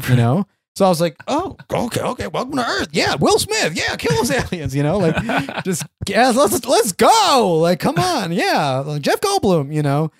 you 0.09 0.15
know. 0.17 0.45
So 0.75 0.85
I 0.85 0.89
was 0.89 0.99
like, 0.99 1.15
oh, 1.29 1.55
okay, 1.71 2.01
okay, 2.01 2.27
welcome 2.27 2.57
to 2.57 2.65
Earth. 2.65 2.89
Yeah, 2.91 3.15
Will 3.15 3.39
Smith. 3.39 3.77
Yeah, 3.77 3.95
kill 3.95 4.17
those 4.17 4.31
aliens. 4.31 4.75
You 4.75 4.83
know, 4.83 4.97
like 4.97 5.63
just 5.63 5.85
yeah, 6.05 6.33
let's 6.35 6.65
let's 6.65 6.91
go. 6.91 7.59
Like, 7.61 7.79
come 7.79 7.97
on, 7.97 8.33
yeah, 8.33 8.79
like 8.79 9.01
Jeff 9.01 9.21
Goldblum. 9.21 9.73
You 9.73 9.83
know, 9.83 10.11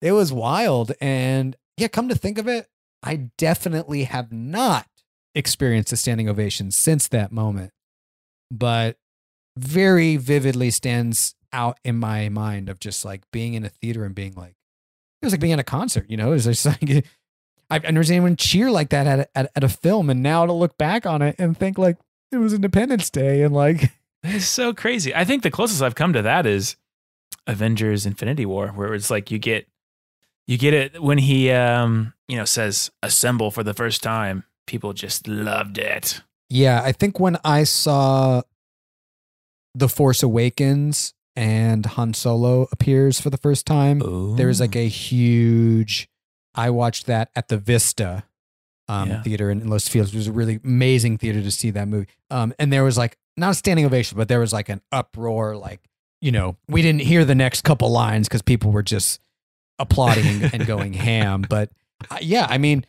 it 0.00 0.12
was 0.12 0.32
wild, 0.32 0.92
and 1.00 1.56
yeah, 1.76 1.88
come 1.88 2.08
to 2.08 2.14
think 2.14 2.38
of 2.38 2.46
it, 2.46 2.68
I 3.02 3.30
definitely 3.36 4.04
have 4.04 4.30
not 4.30 4.86
experienced 5.34 5.92
a 5.92 5.96
standing 5.96 6.28
ovation 6.28 6.70
since 6.70 7.08
that 7.08 7.32
moment, 7.32 7.72
but 8.50 8.96
very 9.56 10.16
vividly 10.16 10.70
stands 10.70 11.34
out 11.52 11.78
in 11.84 11.96
my 11.96 12.28
mind 12.28 12.68
of 12.68 12.78
just 12.80 13.04
like 13.04 13.22
being 13.32 13.54
in 13.54 13.64
a 13.64 13.68
theater 13.68 14.04
and 14.04 14.14
being 14.14 14.34
like, 14.34 14.56
it 15.22 15.26
was 15.26 15.32
like 15.32 15.40
being 15.40 15.52
at 15.52 15.58
a 15.58 15.64
concert. 15.64 16.06
You 16.08 16.16
know, 16.16 16.28
it 16.28 16.34
was 16.34 16.44
just 16.44 16.66
like. 16.82 17.06
I've 17.68 17.82
never 17.82 18.04
seen 18.04 18.18
anyone 18.18 18.36
cheer 18.36 18.70
like 18.70 18.90
that 18.90 19.08
at 19.08 19.18
a, 19.18 19.28
at, 19.36 19.50
at 19.56 19.64
a 19.64 19.68
film, 19.68 20.08
and 20.08 20.22
now 20.22 20.46
to 20.46 20.52
look 20.52 20.78
back 20.78 21.04
on 21.04 21.20
it 21.20 21.34
and 21.36 21.58
think 21.58 21.78
like 21.78 21.96
it 22.30 22.36
was 22.36 22.52
Independence 22.52 23.10
Day, 23.10 23.42
and 23.42 23.52
like 23.52 23.90
It's 24.22 24.46
so 24.46 24.74
crazy. 24.74 25.14
I 25.14 25.24
think 25.24 25.42
the 25.42 25.50
closest 25.50 25.82
I've 25.82 25.94
come 25.94 26.12
to 26.12 26.22
that 26.22 26.46
is 26.46 26.76
Avengers 27.46 28.06
Infinity 28.06 28.46
War, 28.46 28.68
where 28.68 28.94
it's 28.94 29.10
like 29.10 29.30
you 29.30 29.38
get 29.38 29.68
you 30.46 30.58
get 30.58 30.74
it 30.74 31.02
when 31.02 31.18
he 31.18 31.50
um, 31.50 32.14
you 32.28 32.36
know, 32.36 32.44
says 32.44 32.90
assemble 33.02 33.50
for 33.50 33.62
the 33.62 33.74
first 33.74 34.02
time. 34.02 34.44
People 34.66 34.92
just 34.92 35.28
loved 35.28 35.78
it. 35.78 36.22
Yeah, 36.48 36.82
I 36.82 36.92
think 36.92 37.20
when 37.20 37.38
I 37.44 37.64
saw 37.64 38.42
The 39.78 39.88
Force 39.88 40.22
Awakens 40.22 41.12
and 41.34 41.84
Han 41.84 42.14
Solo 42.14 42.66
appears 42.72 43.20
for 43.20 43.28
the 43.28 43.36
first 43.36 43.66
time, 43.66 43.98
there 44.36 44.46
was 44.46 44.58
like 44.60 44.74
a 44.74 44.88
huge. 44.88 46.08
I 46.54 46.70
watched 46.70 47.04
that 47.06 47.30
at 47.36 47.48
the 47.48 47.58
Vista 47.58 48.24
um, 48.88 49.10
Yeah. 49.10 49.22
theater 49.22 49.50
in, 49.50 49.68
Los 49.68 49.86
Feliz. 49.88 50.14
It 50.14 50.16
was 50.16 50.28
a 50.28 50.32
really 50.32 50.60
amazing 50.64 51.18
theater 51.18 51.42
to 51.42 51.50
see 51.50 51.70
that 51.72 51.88
movie. 51.88 52.06
Um, 52.30 52.54
and 52.58 52.72
there 52.72 52.84
was 52.84 52.96
like 52.96 53.18
not 53.36 53.50
a 53.50 53.54
standing 53.54 53.84
ovation, 53.84 54.16
but 54.16 54.28
there 54.28 54.40
was 54.40 54.52
like 54.54 54.70
an 54.70 54.80
uproar. 54.92 55.56
Like 55.56 55.80
you 56.22 56.32
know, 56.32 56.56
we 56.68 56.80
didn't 56.80 57.02
hear 57.02 57.26
the 57.26 57.34
next 57.34 57.62
couple 57.64 57.90
lines 57.90 58.26
because 58.28 58.40
people 58.40 58.72
were 58.72 58.82
just 58.82 59.20
applauding 59.78 60.24
and, 60.26 60.54
and 60.54 60.66
going 60.66 60.92
ham. 61.08 61.44
But 61.46 61.68
uh, 62.10 62.16
yeah, 62.22 62.46
I 62.48 62.56
mean, 62.56 62.86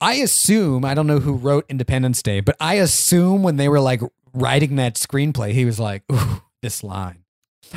I 0.00 0.14
assume 0.14 0.86
I 0.86 0.94
don't 0.94 1.06
know 1.06 1.18
who 1.20 1.34
wrote 1.34 1.66
Independence 1.68 2.22
Day, 2.22 2.40
but 2.40 2.56
I 2.58 2.74
assume 2.76 3.42
when 3.42 3.56
they 3.56 3.68
were 3.68 3.80
like 3.80 4.00
writing 4.32 4.76
that 4.76 4.94
screenplay, 4.94 5.52
he 5.52 5.64
was 5.64 5.78
like, 5.80 6.02
"Ooh, 6.12 6.42
this 6.62 6.82
line." 6.82 7.24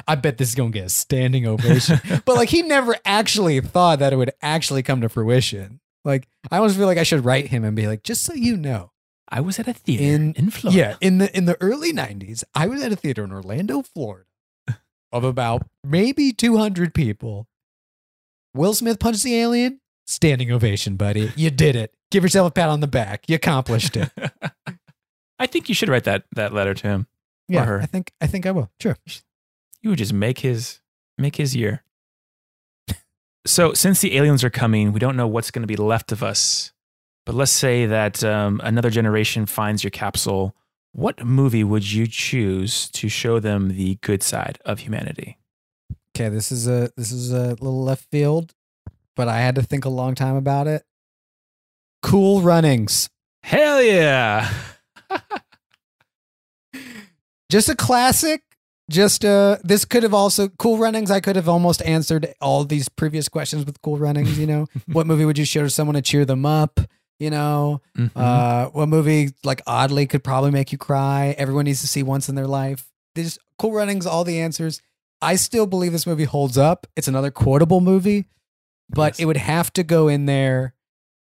I 0.07 0.15
bet 0.15 0.37
this 0.37 0.49
is 0.49 0.55
gonna 0.55 0.71
get 0.71 0.85
a 0.85 0.89
standing 0.89 1.45
ovation. 1.47 1.99
but 2.25 2.35
like 2.35 2.49
he 2.49 2.61
never 2.63 2.95
actually 3.05 3.59
thought 3.61 3.99
that 3.99 4.11
it 4.13 4.15
would 4.15 4.31
actually 4.41 4.81
come 4.83 5.01
to 5.01 5.09
fruition. 5.09 5.79
Like 6.03 6.27
I 6.51 6.57
almost 6.57 6.77
feel 6.77 6.87
like 6.87 6.97
I 6.97 7.03
should 7.03 7.23
write 7.25 7.47
him 7.47 7.63
and 7.63 7.75
be 7.75 7.87
like, 7.87 8.03
just 8.03 8.23
so 8.23 8.33
you 8.33 8.57
know, 8.57 8.91
I 9.29 9.39
was 9.41 9.59
at 9.59 9.67
a 9.67 9.73
theater 9.73 10.03
In- 10.03 10.33
in, 10.33 10.49
Florida. 10.49 10.77
yeah, 10.79 10.95
in 10.99 11.19
the 11.19 11.35
in 11.37 11.45
the 11.45 11.57
early 11.61 11.93
'90s, 11.93 12.43
I 12.55 12.67
was 12.67 12.81
at 12.83 12.91
a 12.91 12.95
theater 12.95 13.23
in 13.23 13.31
Orlando, 13.31 13.81
Florida, 13.83 14.25
of 15.11 15.23
about 15.23 15.67
maybe 15.83 16.31
200 16.31 16.93
people. 16.93 17.47
Will 18.55 18.73
Smith 18.73 18.99
punched 18.99 19.23
the 19.23 19.35
alien. 19.39 19.79
Standing 20.05 20.51
ovation, 20.51 20.95
buddy. 20.97 21.31
You 21.35 21.49
did 21.49 21.75
it. 21.75 21.93
Give 22.11 22.23
yourself 22.23 22.49
a 22.49 22.51
pat 22.51 22.69
on 22.69 22.81
the 22.81 22.87
back. 22.87 23.23
You 23.27 23.35
accomplished 23.35 23.95
it. 23.97 24.11
I 25.43 25.45
think 25.45 25.67
you 25.67 25.75
should 25.75 25.89
write 25.89 26.05
that 26.05 26.23
that 26.37 26.53
letter 26.53 26.73
to 26.73 26.87
him. 26.87 27.07
Yeah, 27.49 27.65
her. 27.65 27.81
I 27.81 27.85
think 27.85 28.13
I 28.21 28.27
think 28.27 28.45
I 28.45 28.51
will. 28.51 28.71
Sure. 28.79 28.95
You 29.81 29.89
would 29.89 29.99
just 29.99 30.13
make 30.13 30.39
his 30.39 30.79
make 31.17 31.35
his 31.35 31.53
year. 31.53 31.83
so 33.45 33.73
since 33.73 33.99
the 33.99 34.15
aliens 34.15 34.41
are 34.45 34.49
coming, 34.49 34.93
we 34.93 35.01
don't 35.01 35.17
know 35.17 35.27
what's 35.27 35.51
going 35.51 35.63
to 35.63 35.67
be 35.67 35.75
left 35.75 36.13
of 36.13 36.23
us. 36.23 36.71
But 37.25 37.35
let's 37.35 37.51
say 37.51 37.85
that 37.85 38.23
um, 38.23 38.61
another 38.63 38.89
generation 38.89 39.45
finds 39.45 39.83
your 39.83 39.91
capsule. 39.91 40.55
What 40.93 41.25
movie 41.25 41.65
would 41.65 41.91
you 41.91 42.07
choose 42.07 42.89
to 42.91 43.09
show 43.09 43.41
them 43.41 43.75
the 43.75 43.95
good 43.95 44.23
side 44.23 44.59
of 44.63 44.79
humanity? 44.79 45.39
Okay, 46.15 46.29
this 46.29 46.53
is 46.53 46.67
a 46.69 46.89
this 46.95 47.11
is 47.11 47.33
a 47.33 47.49
little 47.49 47.83
left 47.83 48.09
field, 48.09 48.53
but 49.17 49.27
I 49.27 49.39
had 49.39 49.55
to 49.55 49.61
think 49.61 49.83
a 49.83 49.89
long 49.89 50.15
time 50.15 50.37
about 50.37 50.67
it. 50.67 50.85
Cool 52.01 52.41
runnings. 52.41 53.09
Hell 53.41 53.83
yeah! 53.83 54.49
Just 57.49 57.69
a 57.69 57.75
classic. 57.75 58.41
Just 58.89 59.23
uh 59.23 59.57
this 59.63 59.85
could 59.85 60.03
have 60.03 60.13
also 60.13 60.49
cool 60.49 60.77
runnings. 60.77 61.09
I 61.09 61.19
could 61.21 61.35
have 61.37 61.47
almost 61.47 61.81
answered 61.83 62.33
all 62.41 62.65
these 62.65 62.89
previous 62.89 63.29
questions 63.29 63.65
with 63.65 63.81
cool 63.81 63.97
runnings, 63.97 64.37
you 64.37 64.45
know. 64.45 64.67
what 64.91 65.07
movie 65.07 65.23
would 65.25 65.37
you 65.37 65.45
show 65.45 65.63
to 65.63 65.69
someone 65.69 65.93
to 65.95 66.01
cheer 66.01 66.25
them 66.25 66.45
up? 66.45 66.79
You 67.19 67.29
know, 67.29 67.81
Mhm. 67.97 68.11
uh, 68.15 68.69
what 68.71 68.89
movie 68.89 69.31
like 69.43 69.61
oddly 69.65 70.05
could 70.07 70.23
probably 70.23 70.51
make 70.51 70.71
you 70.73 70.77
cry? 70.77 71.33
Everyone 71.37 71.63
needs 71.65 71.79
to 71.81 71.87
see 71.87 72.03
once 72.03 72.27
in 72.27 72.35
their 72.35 72.47
life. 72.47 72.89
There's 73.15 73.37
cool 73.57 73.71
runnings, 73.71 74.05
all 74.05 74.25
the 74.25 74.41
answers. 74.41 74.81
I 75.21 75.35
still 75.35 75.65
believe 75.65 75.93
this 75.93 76.05
movie 76.07 76.25
holds 76.25 76.57
up. 76.57 76.85
It's 76.97 77.07
another 77.07 77.31
quotable 77.31 77.79
movie, 77.79 78.25
but 78.89 79.13
Yes. 79.13 79.19
it 79.21 79.25
would 79.25 79.37
have 79.37 79.71
to 79.73 79.83
go 79.83 80.09
in 80.09 80.25
there 80.25 80.73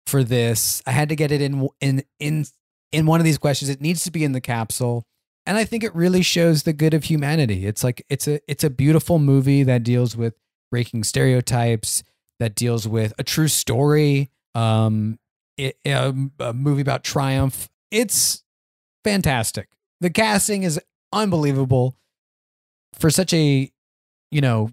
for 0.06 0.24
this. 0.24 0.82
I 0.86 0.90
had 0.90 1.08
to 1.10 1.16
get 1.16 1.30
it 1.30 1.40
in 1.40 1.68
in 1.80 2.02
in 2.18 2.46
in 2.94 3.06
one 3.06 3.20
of 3.20 3.24
these 3.24 3.38
questions. 3.38 3.68
It 3.68 3.80
needs 3.80 4.04
to 4.04 4.10
be 4.10 4.24
in 4.24 4.32
the 4.32 4.40
capsule. 4.40 5.04
And 5.46 5.58
I 5.58 5.64
think 5.64 5.84
it 5.84 5.94
really 5.94 6.22
shows 6.22 6.62
the 6.62 6.72
good 6.72 6.94
of 6.94 7.04
humanity. 7.04 7.66
It's 7.66 7.84
like 7.84 8.04
it's 8.08 8.26
a 8.26 8.40
it's 8.50 8.64
a 8.64 8.70
beautiful 8.70 9.18
movie 9.18 9.62
that 9.64 9.82
deals 9.82 10.16
with 10.16 10.34
breaking 10.70 11.04
stereotypes, 11.04 12.02
that 12.40 12.54
deals 12.54 12.88
with 12.88 13.12
a 13.18 13.24
true 13.24 13.48
story. 13.48 14.30
Um, 14.54 15.18
it, 15.58 15.76
a, 15.86 16.14
a 16.40 16.52
movie 16.52 16.80
about 16.80 17.04
triumph. 17.04 17.68
It's 17.90 18.42
fantastic. 19.04 19.68
The 20.00 20.10
casting 20.10 20.62
is 20.62 20.80
unbelievable 21.12 21.94
for 22.94 23.10
such 23.10 23.32
a, 23.34 23.70
you 24.30 24.40
know, 24.40 24.70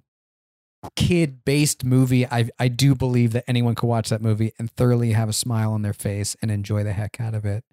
kid 0.95 1.43
based 1.43 1.83
movie. 1.83 2.25
I 2.25 2.49
I 2.59 2.69
do 2.69 2.95
believe 2.95 3.33
that 3.33 3.43
anyone 3.47 3.75
could 3.75 3.87
watch 3.87 4.09
that 4.09 4.21
movie 4.21 4.53
and 4.57 4.71
thoroughly 4.71 5.11
have 5.11 5.27
a 5.29 5.33
smile 5.33 5.73
on 5.73 5.81
their 5.81 5.93
face 5.93 6.35
and 6.41 6.49
enjoy 6.49 6.83
the 6.83 6.93
heck 6.93 7.19
out 7.19 7.35
of 7.35 7.45
it. 7.45 7.63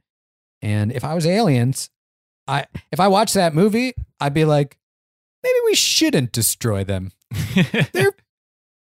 And 0.63 0.93
if 0.93 1.05
I 1.05 1.15
was 1.15 1.27
aliens, 1.27 1.91
I 2.47 2.67
if 2.93 3.01
I 3.01 3.09
watched 3.09 3.35
that 3.35 3.55
movie, 3.55 3.95
I'd 4.21 4.35
be 4.35 4.45
like, 4.45 4.79
maybe 5.43 5.59
we 5.67 5.75
shouldn't 5.75 6.33
destroy 6.33 6.85
them. 6.85 7.13
They're 7.93 8.13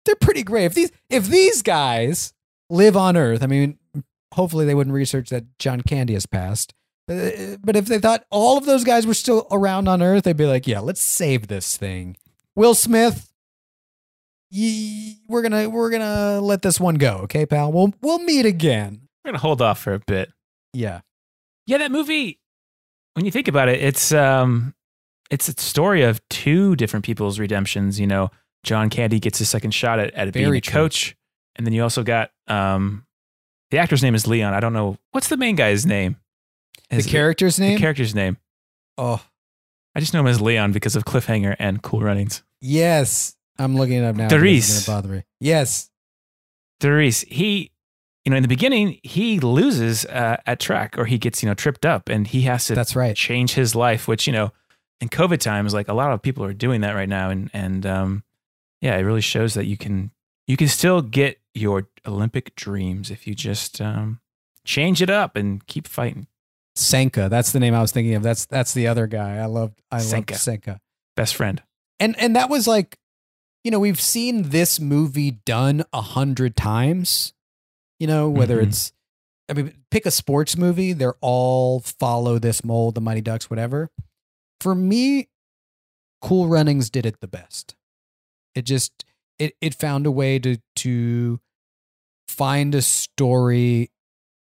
they're 0.05 0.15
pretty 0.21 0.43
great. 0.45 0.67
If 0.67 0.75
these 0.75 0.93
if 1.11 1.27
these 1.27 1.63
guys 1.63 2.33
live 2.71 2.97
on 2.97 3.17
Earth, 3.17 3.43
I 3.43 3.47
mean, 3.47 3.79
hopefully 4.33 4.65
they 4.65 4.75
wouldn't 4.75 4.95
research 4.95 5.31
that 5.31 5.45
John 5.59 5.81
Candy 5.83 6.15
has 6.15 6.27
passed. 6.27 6.73
Uh, 7.11 7.57
But 7.63 7.77
if 7.77 7.87
they 7.87 7.99
thought 7.99 8.25
all 8.31 8.57
of 8.57 8.67
those 8.67 8.85
guys 8.85 9.07
were 9.07 9.15
still 9.15 9.47
around 9.51 9.89
on 9.89 10.03
Earth, 10.03 10.25
they'd 10.25 10.37
be 10.37 10.47
like, 10.47 10.67
"Yeah, 10.67 10.81
let's 10.81 11.01
save 11.03 11.49
this 11.49 11.77
thing." 11.77 12.17
Will 12.55 12.75
Smith, 12.75 13.33
ye, 14.51 15.19
we're 15.29 15.43
gonna 15.43 15.69
we're 15.69 15.91
gonna 15.91 16.41
let 16.41 16.63
this 16.63 16.81
one 16.81 16.97
go, 16.97 17.19
okay, 17.25 17.47
pal? 17.47 17.73
We'll 17.73 17.93
we'll 18.01 18.19
meet 18.21 18.47
again. 18.47 19.09
We're 19.25 19.31
gonna 19.33 19.43
hold 19.43 19.61
off 19.63 19.81
for 19.81 19.95
a 19.95 20.01
bit. 20.01 20.31
Yeah, 20.73 21.01
Yeah, 21.67 21.79
that 21.79 21.91
movie. 21.91 22.41
When 23.15 23.25
you 23.25 23.31
think 23.31 23.49
about 23.49 23.69
it, 23.69 23.83
it's 23.83 24.13
um, 24.13 24.75
it's 25.31 25.49
a 25.49 25.53
story 25.53 26.03
of 26.03 26.21
two 26.29 26.77
different 26.77 27.05
people's 27.05 27.39
redemptions. 27.39 27.99
You 27.99 28.07
know, 28.07 28.31
John 28.63 28.91
Candy 28.91 29.19
gets 29.19 29.39
his 29.39 29.49
second 29.49 29.73
shot 29.73 29.99
at, 29.99 30.13
at 30.15 30.33
being 30.33 30.55
a 30.55 30.61
true. 30.61 30.73
coach, 30.73 31.17
and 31.57 31.67
then 31.67 31.73
you 31.73 31.83
also 31.83 32.03
got 32.03 32.31
um, 32.47 33.07
the 33.71 33.79
actor's 33.79 34.03
name 34.03 34.15
is 34.15 34.27
Leon. 34.27 34.55
I 34.55 34.61
don't 34.61 34.73
know 34.73 34.99
what's 35.13 35.29
the 35.29 35.37
main 35.37 35.57
guy's 35.57 35.87
name. 35.87 36.17
the 36.91 37.03
character's 37.03 37.57
the 37.57 37.65
name. 37.65 37.75
The 37.75 37.81
character's 37.81 38.15
name. 38.15 38.37
oh, 38.99 39.25
I 39.95 40.01
just 40.01 40.13
know 40.13 40.21
him 40.21 40.27
as 40.27 40.41
Leon 40.41 40.73
because 40.73 40.95
of 40.95 41.05
Cliffhanger 41.05 41.57
and 41.59 41.83
Cool 41.83 42.01
Runnings. 42.01 42.43
yes, 42.61 43.35
I'm 43.59 43.77
looking 43.77 43.97
it 43.97 44.05
up 44.05 44.15
now. 44.15 44.29
gonna 44.87 44.97
bother 45.01 45.09
me. 45.09 45.25
Yes, 45.41 45.91
Derice, 46.81 47.25
he, 47.29 47.73
you 48.27 48.31
know, 48.31 48.37
in 48.37 48.43
the 48.43 48.49
beginning, 48.49 48.99
he 49.05 49.41
loses 49.41 50.05
uh, 50.05 50.37
at 50.45 50.59
track 50.61 50.99
or 50.99 51.07
he 51.07 51.17
gets, 51.17 51.43
you 51.43 51.49
know, 51.49 51.55
tripped 51.55 51.87
up 51.87 52.09
and 52.09 52.27
he 52.27 52.43
has 52.43 52.67
to 52.67 52.75
that's 52.75 52.97
right. 52.97 53.17
change 53.17 53.55
his 53.55 53.75
life, 53.75 54.09
which, 54.09 54.27
you 54.27 54.33
know, 54.33 54.53
in 55.01 55.09
COVID 55.09 55.39
times, 55.39 55.73
like 55.73 55.87
a 55.87 55.95
lot 55.95 56.13
of 56.13 56.21
people 56.21 56.45
are 56.45 56.53
doing 56.53 56.81
that 56.81 56.93
right 56.93 57.09
now. 57.09 57.31
And, 57.31 57.51
and, 57.55 57.87
um, 57.87 58.25
yeah, 58.81 58.97
it 58.97 59.03
really 59.03 59.21
shows 59.21 59.55
that 59.55 59.67
you 59.67 59.77
can, 59.77 60.11
you 60.49 60.57
can 60.57 60.69
still 60.69 61.01
get 61.01 61.39
your 61.55 61.89
Olympic 62.05 62.55
dreams 62.57 63.11
if 63.11 63.27
you 63.27 63.35
just, 63.35 63.81
um, 63.81 64.21
change 64.65 65.01
it 65.01 65.09
up 65.09 65.37
and 65.37 65.65
keep 65.67 65.87
fighting. 65.87 66.27
Sanka. 66.75 67.29
That's 67.31 67.53
the 67.53 67.61
name 67.61 67.75
I 67.75 67.81
was 67.81 67.93
thinking 67.93 68.15
of. 68.15 68.23
That's 68.23 68.45
that's 68.45 68.75
the 68.75 68.89
other 68.89 69.07
guy. 69.07 69.39
I 69.39 69.47
loved. 69.47 69.81
I 69.91 69.97
loved 69.97 70.09
Sanka. 70.09 70.35
Sanka. 70.35 70.81
Best 71.15 71.35
friend. 71.35 71.63
And 71.99 72.19
and 72.19 72.37
that 72.37 72.51
was 72.51 72.67
like, 72.67 72.99
you 73.65 73.71
know, 73.71 73.79
we've 73.79 74.01
seen 74.01 74.51
this 74.51 74.79
movie 74.79 75.31
done 75.31 75.85
a 75.93 76.03
hundred 76.03 76.55
times. 76.55 77.33
You 77.99 78.07
know, 78.07 78.29
whether 78.29 78.59
Mhm. 78.59 78.69
it's, 78.69 78.93
I 79.49 79.55
mean, 79.55 79.73
pick 79.91 80.07
a 80.07 80.11
sports 80.11 80.57
movie. 80.57 80.93
They're 80.93 81.17
all 81.21 81.81
follow 81.81 82.39
this 82.39 82.65
mold, 82.65 82.95
the 82.95 83.01
Mighty 83.01 83.21
Ducks, 83.23 83.49
whatever. 83.49 83.91
For 84.61 84.75
me, 84.75 85.29
Cool 86.23 86.49
Runnings 86.49 86.91
did 86.91 87.07
it 87.07 87.21
the 87.21 87.29
best. 87.29 87.75
It 88.55 88.63
just 88.63 89.05
it 89.39 89.55
it 89.61 89.75
found 89.75 90.07
a 90.07 90.11
way 90.11 90.39
to 90.39 90.57
to 90.77 91.41
find 92.27 92.75
a 92.75 92.83
story 92.83 93.91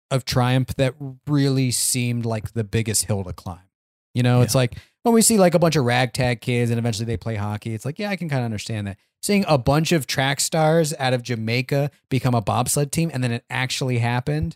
of 0.10 0.26
triumph 0.26 0.74
that 0.76 0.96
really 1.28 1.70
seemed 1.70 2.26
like 2.26 2.54
the 2.54 2.64
biggest 2.64 3.06
hill 3.06 3.24
to 3.26 3.34
climb. 3.34 3.60
You 4.16 4.24
know, 4.24 4.42
it's 4.42 4.56
like 4.56 4.78
when 5.04 5.14
we 5.14 5.22
see 5.22 5.38
like 5.38 5.54
a 5.54 5.60
bunch 5.60 5.76
of 5.76 5.86
ragtag 5.86 6.42
kids 6.42 6.72
and 6.72 6.80
eventually 6.80 7.06
they 7.06 7.18
play 7.18 7.36
hockey, 7.36 7.74
it's 7.74 7.86
like, 7.86 8.00
yeah, 8.00 8.10
I 8.10 8.16
can 8.16 8.28
kind 8.30 8.40
of 8.40 8.46
understand 8.46 8.88
that. 8.88 8.98
Seeing 9.22 9.44
a 9.48 9.58
bunch 9.58 9.92
of 9.92 10.08
track 10.08 10.40
stars 10.40 10.94
out 10.98 11.14
of 11.14 11.24
Jamaica 11.24 11.92
become 12.10 12.34
a 12.34 12.42
bobsled 12.42 12.92
team 12.92 13.12
and 13.14 13.24
then 13.24 13.32
it 13.32 13.44
actually 13.50 14.00
happened 14.00 14.56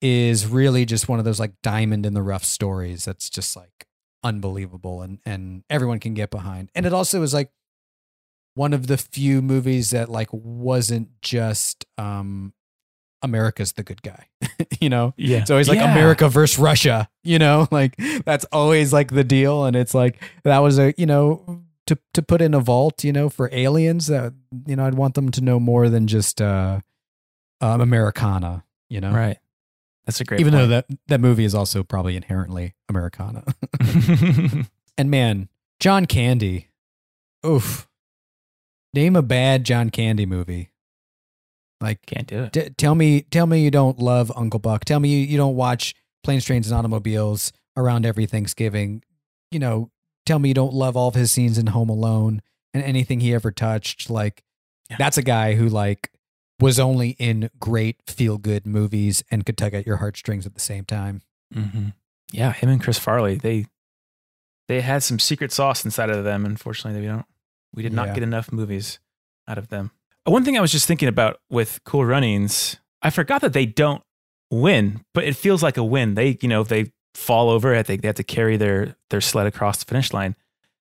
is 0.00 0.46
really 0.46 0.84
just 0.84 1.08
one 1.08 1.18
of 1.18 1.24
those 1.24 1.40
like 1.40 1.52
diamond 1.62 2.06
in 2.06 2.14
the 2.14 2.22
rough 2.22 2.44
stories 2.44 3.04
that's 3.04 3.28
just 3.28 3.56
like 3.56 3.86
unbelievable 4.24 5.02
and 5.02 5.18
and 5.26 5.62
everyone 5.68 5.98
can 6.00 6.14
get 6.14 6.30
behind. 6.30 6.70
And 6.74 6.86
it 6.86 6.92
also 6.92 7.22
is 7.22 7.34
like 7.34 7.50
one 8.54 8.72
of 8.72 8.86
the 8.86 8.96
few 8.96 9.42
movies 9.42 9.90
that 9.90 10.08
like 10.08 10.28
wasn't 10.32 11.08
just 11.20 11.84
um 11.98 12.52
America's 13.22 13.72
the 13.72 13.82
good 13.82 14.02
guy. 14.02 14.28
you 14.80 14.88
know? 14.88 15.12
Yeah. 15.16 15.38
It's 15.38 15.50
always 15.50 15.68
like 15.68 15.78
Yeah. 15.78 15.92
America 15.92 16.28
versus 16.28 16.58
Russia, 16.58 17.08
you 17.24 17.38
know, 17.38 17.66
like 17.72 17.96
that's 18.24 18.44
always 18.52 18.92
like 18.92 19.10
the 19.10 19.24
deal. 19.24 19.64
And 19.64 19.76
it's 19.76 19.94
like 19.94 20.22
that 20.44 20.58
was 20.60 20.78
a, 20.78 20.94
you 20.96 21.06
know, 21.06 21.62
to 21.88 21.98
to 22.14 22.22
put 22.22 22.40
in 22.40 22.54
a 22.54 22.60
vault, 22.60 23.02
you 23.02 23.12
know, 23.12 23.28
for 23.28 23.48
aliens 23.52 24.06
that 24.06 24.32
you 24.66 24.76
know, 24.76 24.86
I'd 24.86 24.94
want 24.94 25.14
them 25.14 25.30
to 25.30 25.40
know 25.40 25.58
more 25.58 25.88
than 25.88 26.06
just 26.06 26.40
uh 26.40 26.80
um, 27.60 27.80
Americana, 27.80 28.64
you 28.88 29.00
know. 29.00 29.10
Right. 29.10 29.38
That's 30.06 30.20
a 30.20 30.24
great 30.24 30.40
Even 30.40 30.52
though 30.52 30.66
that 30.68 30.86
that 31.08 31.20
movie 31.20 31.44
is 31.44 31.54
also 31.54 31.82
probably 31.82 32.16
inherently 32.16 32.74
Americana. 32.88 33.44
and 34.98 35.10
man, 35.10 35.48
John 35.80 36.06
Candy. 36.06 36.68
Oof. 37.44 37.88
Name 38.94 39.16
a 39.16 39.22
bad 39.22 39.64
John 39.64 39.90
Candy 39.90 40.24
movie. 40.24 40.70
Like 41.80 42.04
Can't 42.06 42.26
do 42.26 42.44
it. 42.44 42.52
T- 42.52 42.70
tell 42.70 42.94
me, 42.94 43.22
tell 43.22 43.46
me 43.46 43.62
you 43.62 43.70
don't 43.70 43.98
love 43.98 44.32
Uncle 44.34 44.60
Buck. 44.60 44.84
Tell 44.84 44.98
me 44.98 45.08
you, 45.10 45.26
you 45.26 45.36
don't 45.36 45.54
watch 45.54 45.94
Planes, 46.24 46.44
Trains, 46.44 46.70
and 46.70 46.78
Automobiles 46.78 47.52
around 47.76 48.04
every 48.04 48.26
Thanksgiving. 48.26 49.04
You 49.50 49.60
know, 49.60 49.90
tell 50.28 50.38
me 50.38 50.48
you 50.50 50.54
don't 50.54 50.72
love 50.74 50.96
all 50.96 51.08
of 51.08 51.14
his 51.14 51.32
scenes 51.32 51.58
in 51.58 51.66
Home 51.68 51.88
Alone 51.88 52.42
and 52.72 52.82
anything 52.84 53.20
he 53.20 53.34
ever 53.34 53.50
touched. 53.50 54.08
Like, 54.10 54.44
Yeah. 54.90 54.96
that's 54.98 55.18
a 55.18 55.22
guy 55.22 55.54
who 55.54 55.68
like 55.68 56.12
was 56.60 56.78
only 56.78 57.10
in 57.18 57.50
great 57.58 57.96
feel 58.06 58.36
good 58.38 58.66
movies 58.66 59.22
and 59.30 59.44
could 59.46 59.56
tug 59.58 59.74
at 59.74 59.86
your 59.86 59.96
heartstrings 59.96 60.46
at 60.46 60.54
the 60.54 60.60
same 60.60 60.84
time. 60.84 61.22
hmm 61.52 61.88
Yeah, 62.32 62.52
him 62.52 62.68
and 62.68 62.82
Chris 62.82 62.98
Farley, 62.98 63.36
they 63.36 63.66
they 64.68 64.82
had 64.82 65.02
some 65.02 65.18
secret 65.18 65.50
sauce 65.50 65.84
inside 65.84 66.10
of 66.10 66.24
them. 66.24 66.44
Unfortunately, 66.44 67.00
we 67.00 67.06
don't. 67.06 67.24
We 67.74 67.82
did 67.82 67.92
not 67.92 68.08
Yeah. 68.08 68.14
get 68.14 68.22
enough 68.22 68.52
movies 68.52 68.98
out 69.46 69.56
of 69.58 69.68
them. 69.68 69.92
One 70.24 70.44
thing 70.44 70.58
I 70.58 70.60
was 70.60 70.72
just 70.72 70.86
thinking 70.86 71.08
about 71.08 71.40
with 71.48 71.80
Cool 71.84 72.04
Runnings, 72.04 72.76
I 73.00 73.08
forgot 73.10 73.40
that 73.40 73.54
they 73.54 73.64
don't 73.64 74.02
win, 74.50 75.04
but 75.14 75.24
it 75.24 75.36
feels 75.36 75.62
like 75.62 75.78
a 75.78 75.84
win. 75.84 76.14
They, 76.16 76.36
you 76.42 76.48
know, 76.48 76.64
they 76.64 76.92
fall 77.18 77.50
over. 77.50 77.74
I 77.74 77.82
think 77.82 78.02
they 78.02 78.08
have 78.08 78.16
to 78.16 78.24
carry 78.24 78.56
their 78.56 78.94
their 79.10 79.20
sled 79.20 79.46
across 79.46 79.78
the 79.82 79.86
finish 79.86 80.12
line. 80.12 80.36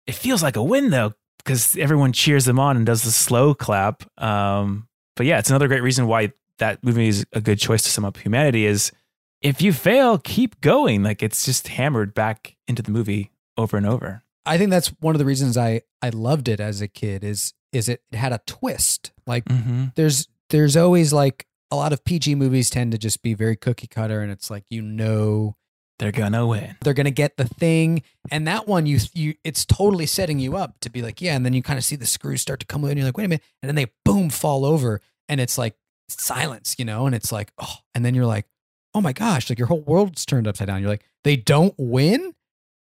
It 0.06 0.14
feels 0.14 0.42
like 0.42 0.56
a 0.56 0.62
win 0.62 0.90
though, 0.90 1.14
because 1.38 1.76
everyone 1.76 2.12
cheers 2.12 2.44
them 2.44 2.58
on 2.58 2.76
and 2.76 2.86
does 2.86 3.02
the 3.02 3.10
slow 3.10 3.54
clap. 3.54 4.04
Um, 4.22 4.88
but 5.16 5.26
yeah, 5.26 5.38
it's 5.38 5.50
another 5.50 5.68
great 5.68 5.82
reason 5.82 6.06
why 6.06 6.32
that 6.58 6.82
movie 6.84 7.08
is 7.08 7.24
a 7.32 7.40
good 7.40 7.58
choice 7.58 7.82
to 7.82 7.90
sum 7.90 8.04
up 8.04 8.16
humanity. 8.18 8.66
Is 8.66 8.92
if 9.40 9.62
you 9.62 9.72
fail, 9.72 10.18
keep 10.18 10.60
going. 10.60 11.02
Like 11.02 11.22
it's 11.22 11.44
just 11.44 11.68
hammered 11.68 12.14
back 12.14 12.56
into 12.66 12.82
the 12.82 12.90
movie 12.90 13.30
over 13.56 13.76
and 13.76 13.86
over. 13.86 14.22
I 14.46 14.56
think 14.58 14.70
that's 14.70 14.88
one 15.00 15.14
of 15.14 15.18
the 15.18 15.24
reasons 15.24 15.56
I 15.56 15.82
I 16.02 16.08
loved 16.10 16.48
it 16.48 16.60
as 16.60 16.80
a 16.80 16.88
kid 16.88 17.24
is 17.24 17.52
is 17.72 17.88
it 17.88 18.02
had 18.12 18.32
a 18.32 18.40
twist. 18.46 19.12
Like 19.26 19.44
Mm-hmm. 19.46 19.86
there's 19.94 20.28
there's 20.50 20.76
always 20.76 21.12
like 21.12 21.46
a 21.70 21.76
lot 21.76 21.92
of 21.92 22.02
PG 22.04 22.34
movies 22.36 22.70
tend 22.70 22.92
to 22.92 22.98
just 22.98 23.20
be 23.22 23.34
very 23.34 23.54
cookie 23.56 23.86
cutter 23.86 24.22
and 24.22 24.32
it's 24.32 24.50
like 24.50 24.64
you 24.70 24.80
know 24.80 25.54
They're 25.98 26.12
gonna 26.12 26.46
win. 26.46 26.76
they're 26.82 26.94
going 26.94 27.06
to 27.06 27.10
get 27.10 27.36
the 27.36 27.44
thing 27.46 28.02
and 28.30 28.46
that 28.46 28.68
one 28.68 28.86
you 28.86 28.98
you 29.14 29.34
it's 29.42 29.64
totally 29.64 30.06
setting 30.06 30.38
you 30.38 30.56
up 30.56 30.78
to 30.80 30.90
be 30.90 31.02
like 31.02 31.20
yeah 31.20 31.34
and 31.34 31.44
then 31.44 31.52
you 31.54 31.62
kind 31.62 31.76
of 31.78 31.84
see 31.84 31.96
the 31.96 32.06
screws 32.06 32.40
start 32.40 32.60
to 32.60 32.66
come 32.66 32.84
in 32.84 32.90
and 32.90 32.98
you're 32.98 33.06
like 33.08 33.16
wait 33.16 33.24
a 33.24 33.28
minute 33.28 33.42
and 33.62 33.68
then 33.68 33.74
they 33.74 33.86
boom 34.04 34.30
fall 34.30 34.64
over 34.64 35.00
and 35.28 35.40
it's 35.40 35.58
like 35.58 35.74
silence 36.08 36.76
you 36.78 36.84
know 36.84 37.06
and 37.06 37.14
it's 37.14 37.32
like 37.32 37.52
oh 37.58 37.76
and 37.94 38.04
then 38.04 38.14
you're 38.14 38.26
like 38.26 38.46
oh 38.94 39.00
my 39.00 39.12
gosh 39.12 39.50
like 39.50 39.58
your 39.58 39.66
whole 39.68 39.80
world's 39.82 40.24
turned 40.24 40.46
upside 40.46 40.68
down 40.68 40.80
you're 40.80 40.88
like 40.90 41.04
they 41.24 41.36
don't 41.36 41.74
win 41.78 42.32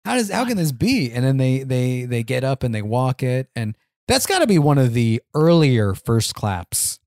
how 0.05 0.15
does 0.15 0.31
how 0.31 0.45
can 0.45 0.55
this 0.57 0.71
be 0.71 1.11
and 1.11 1.23
then 1.25 1.37
they 1.37 1.63
they 1.63 2.05
they 2.05 2.23
get 2.23 2.43
up 2.43 2.63
and 2.63 2.73
they 2.73 2.81
walk 2.81 3.21
it 3.23 3.49
and 3.55 3.75
that's 4.07 4.25
got 4.25 4.39
to 4.39 4.47
be 4.47 4.57
one 4.57 4.77
of 4.77 4.93
the 4.93 5.21
earlier 5.35 5.93
first 5.93 6.33
claps 6.33 6.99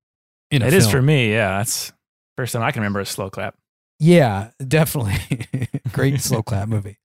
in 0.50 0.62
a 0.62 0.66
It 0.66 0.74
is 0.74 0.84
film. 0.84 0.92
for 0.92 1.02
me. 1.02 1.32
Yeah, 1.32 1.59
that's 1.59 1.92
first 2.36 2.52
time 2.52 2.62
I 2.62 2.70
can 2.70 2.80
remember 2.82 3.00
a 3.00 3.07
slow 3.07 3.28
clap. 3.30 3.57
Yeah 4.05 4.50
definitely 4.66 5.14
great 5.92 6.20
slow 6.20 6.42
clap 6.42 6.68
movie 6.68 6.98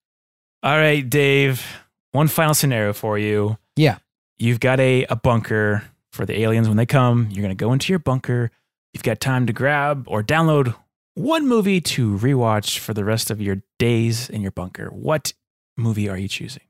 All 0.62 0.78
right, 0.78 1.10
Dave. 1.10 1.66
One 2.12 2.28
final 2.28 2.54
scenario 2.54 2.92
for 2.92 3.18
you. 3.18 3.58
Yeah. 3.78 4.00
You've 4.38 4.60
got 4.60 4.80
a, 4.82 5.06
a 5.06 5.16
bunker 5.16 5.84
for 6.12 6.26
the 6.26 6.42
aliens 6.42 6.68
when 6.68 6.76
they 6.76 6.86
come. 6.86 7.30
You're 7.32 7.44
going 7.44 7.56
to 7.58 7.66
go 7.66 7.72
into 7.72 7.94
your 7.94 8.00
bunker. 8.00 8.52
You've 8.94 9.04
got 9.04 9.22
time 9.22 9.46
to 9.48 9.54
grab 9.54 10.04
or 10.08 10.22
download 10.22 10.76
one 11.16 11.48
movie 11.48 11.80
to 11.82 12.18
rewatch 12.18 12.78
for 12.80 12.94
the 12.94 13.06
rest 13.06 13.32
of 13.32 13.40
your 13.40 13.62
days 13.78 14.30
in 14.30 14.42
your 14.42 14.52
bunker. 14.52 14.90
What 14.90 15.32
movie 15.78 16.10
are 16.10 16.18
you 16.18 16.28
choosing? 16.28 16.64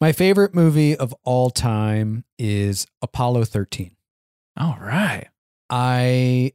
My 0.00 0.12
favorite 0.12 0.54
movie 0.54 0.94
of 0.96 1.12
all 1.24 1.50
time 1.50 2.24
is 2.38 2.86
Apollo 3.02 3.46
13. 3.46 3.96
All 4.56 4.78
right. 4.80 5.26
I 5.68 6.52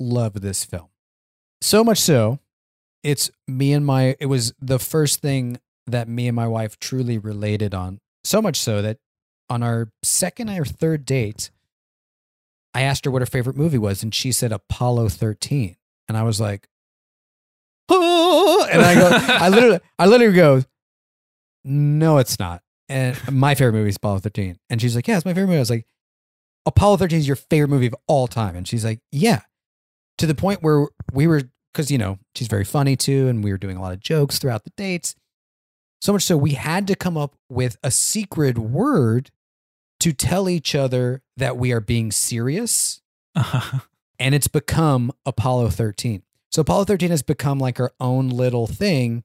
love 0.00 0.40
this 0.40 0.64
film. 0.64 0.88
So 1.62 1.84
much 1.84 1.98
so, 1.98 2.40
it's 3.04 3.30
me 3.46 3.72
and 3.72 3.86
my, 3.86 4.16
it 4.18 4.26
was 4.26 4.52
the 4.60 4.80
first 4.80 5.20
thing 5.20 5.58
that 5.86 6.08
me 6.08 6.26
and 6.26 6.34
my 6.34 6.48
wife 6.48 6.78
truly 6.80 7.18
related 7.18 7.72
on. 7.72 8.00
So 8.24 8.42
much 8.42 8.56
so 8.56 8.82
that 8.82 8.98
on 9.48 9.62
our 9.62 9.88
second 10.02 10.50
or 10.50 10.64
third 10.64 11.04
date, 11.04 11.50
I 12.74 12.82
asked 12.82 13.04
her 13.04 13.10
what 13.12 13.22
her 13.22 13.26
favorite 13.26 13.56
movie 13.56 13.78
was, 13.78 14.02
and 14.02 14.12
she 14.12 14.32
said 14.32 14.50
Apollo 14.50 15.10
13. 15.10 15.76
And 16.08 16.16
I 16.16 16.24
was 16.24 16.40
like, 16.40 16.66
oh, 17.88 18.66
and 18.70 18.82
I 18.82 18.94
go, 18.94 19.10
I 19.12 19.48
literally, 19.50 19.80
I 19.98 20.06
literally 20.06 20.34
go, 20.34 20.62
no, 21.64 22.18
it's 22.18 22.38
not. 22.38 22.62
And 22.88 23.16
my 23.32 23.54
favorite 23.54 23.74
movie 23.74 23.90
is 23.90 23.96
Apollo 23.96 24.18
13. 24.20 24.58
And 24.68 24.80
she's 24.80 24.96
like, 24.96 25.06
yeah, 25.06 25.16
it's 25.16 25.24
my 25.24 25.32
favorite 25.32 25.46
movie. 25.46 25.58
I 25.58 25.60
was 25.60 25.70
like, 25.70 25.86
Apollo 26.66 26.96
13 26.98 27.20
is 27.20 27.26
your 27.26 27.36
favorite 27.36 27.68
movie 27.68 27.86
of 27.86 27.94
all 28.08 28.26
time. 28.26 28.56
And 28.56 28.66
she's 28.66 28.84
like, 28.84 29.00
yeah. 29.12 29.42
To 30.18 30.26
the 30.26 30.34
point 30.34 30.62
where 30.62 30.86
we 31.12 31.26
were, 31.26 31.42
because, 31.72 31.90
you 31.90 31.98
know, 31.98 32.18
she's 32.34 32.48
very 32.48 32.64
funny 32.64 32.96
too. 32.96 33.28
And 33.28 33.42
we 33.42 33.50
were 33.50 33.58
doing 33.58 33.76
a 33.76 33.80
lot 33.80 33.92
of 33.92 34.00
jokes 34.00 34.38
throughout 34.38 34.64
the 34.64 34.72
dates. 34.76 35.14
So 36.00 36.12
much 36.12 36.22
so 36.22 36.36
we 36.36 36.52
had 36.52 36.86
to 36.88 36.96
come 36.96 37.16
up 37.16 37.36
with 37.48 37.76
a 37.82 37.90
secret 37.90 38.58
word 38.58 39.30
to 40.00 40.12
tell 40.12 40.48
each 40.48 40.74
other 40.74 41.22
that 41.36 41.56
we 41.56 41.72
are 41.72 41.80
being 41.80 42.10
serious. 42.10 43.00
Uh-huh. 43.34 43.80
And 44.18 44.36
it's 44.36 44.46
become 44.46 45.10
Apollo 45.26 45.70
13. 45.70 46.22
So 46.52 46.60
Apollo 46.62 46.84
13 46.84 47.10
has 47.10 47.22
become 47.22 47.58
like 47.58 47.80
our 47.80 47.90
own 47.98 48.28
little 48.28 48.68
thing 48.68 49.24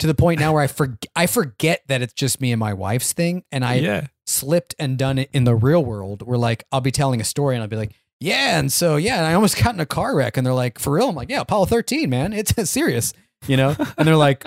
to 0.00 0.06
the 0.08 0.14
point 0.14 0.40
now 0.40 0.54
where 0.54 0.62
I 0.62 0.66
forget 0.66 1.10
I 1.14 1.26
forget 1.26 1.82
that 1.86 2.02
it's 2.02 2.12
just 2.12 2.40
me 2.40 2.50
and 2.50 2.58
my 2.58 2.72
wife's 2.72 3.12
thing 3.12 3.44
and 3.52 3.64
I 3.64 3.74
yeah. 3.74 4.06
slipped 4.26 4.74
and 4.80 4.98
done 4.98 5.18
it 5.18 5.30
in 5.32 5.44
the 5.44 5.54
real 5.54 5.84
world 5.84 6.22
where 6.22 6.38
like 6.38 6.64
I'll 6.72 6.80
be 6.80 6.90
telling 6.90 7.20
a 7.20 7.24
story 7.24 7.54
and 7.54 7.62
I'll 7.62 7.68
be 7.68 7.76
like, 7.76 7.92
"Yeah, 8.20 8.58
and 8.58 8.72
so 8.72 8.96
yeah, 8.96 9.16
and 9.18 9.26
I 9.26 9.34
almost 9.34 9.56
got 9.62 9.74
in 9.74 9.80
a 9.80 9.86
car 9.86 10.14
wreck." 10.14 10.36
And 10.36 10.46
they're 10.46 10.54
like, 10.54 10.78
"For 10.78 10.92
real?" 10.92 11.08
I'm 11.08 11.14
like, 11.14 11.30
"Yeah, 11.30 11.40
Apollo 11.40 11.66
13, 11.66 12.08
man. 12.10 12.32
It's 12.32 12.52
serious." 12.70 13.12
You 13.46 13.56
know? 13.56 13.76
And 13.98 14.08
they're 14.08 14.16
like, 14.16 14.46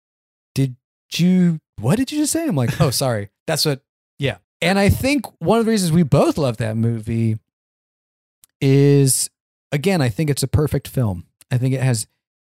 "Did 0.54 0.76
you 1.14 1.58
what 1.80 1.96
did 1.96 2.12
you 2.12 2.18
just 2.18 2.32
say?" 2.32 2.46
I'm 2.46 2.56
like, 2.56 2.80
"Oh, 2.80 2.90
sorry. 2.90 3.30
That's 3.46 3.64
what 3.64 3.82
yeah." 4.18 4.38
And 4.60 4.78
I 4.78 4.88
think 4.88 5.26
one 5.40 5.60
of 5.60 5.66
the 5.66 5.70
reasons 5.70 5.92
we 5.92 6.02
both 6.02 6.36
love 6.36 6.56
that 6.56 6.76
movie 6.76 7.38
is 8.60 9.30
again, 9.72 10.00
I 10.00 10.08
think 10.08 10.30
it's 10.30 10.42
a 10.42 10.48
perfect 10.48 10.88
film. 10.88 11.26
I 11.50 11.58
think 11.58 11.74
it 11.74 11.82
has 11.82 12.06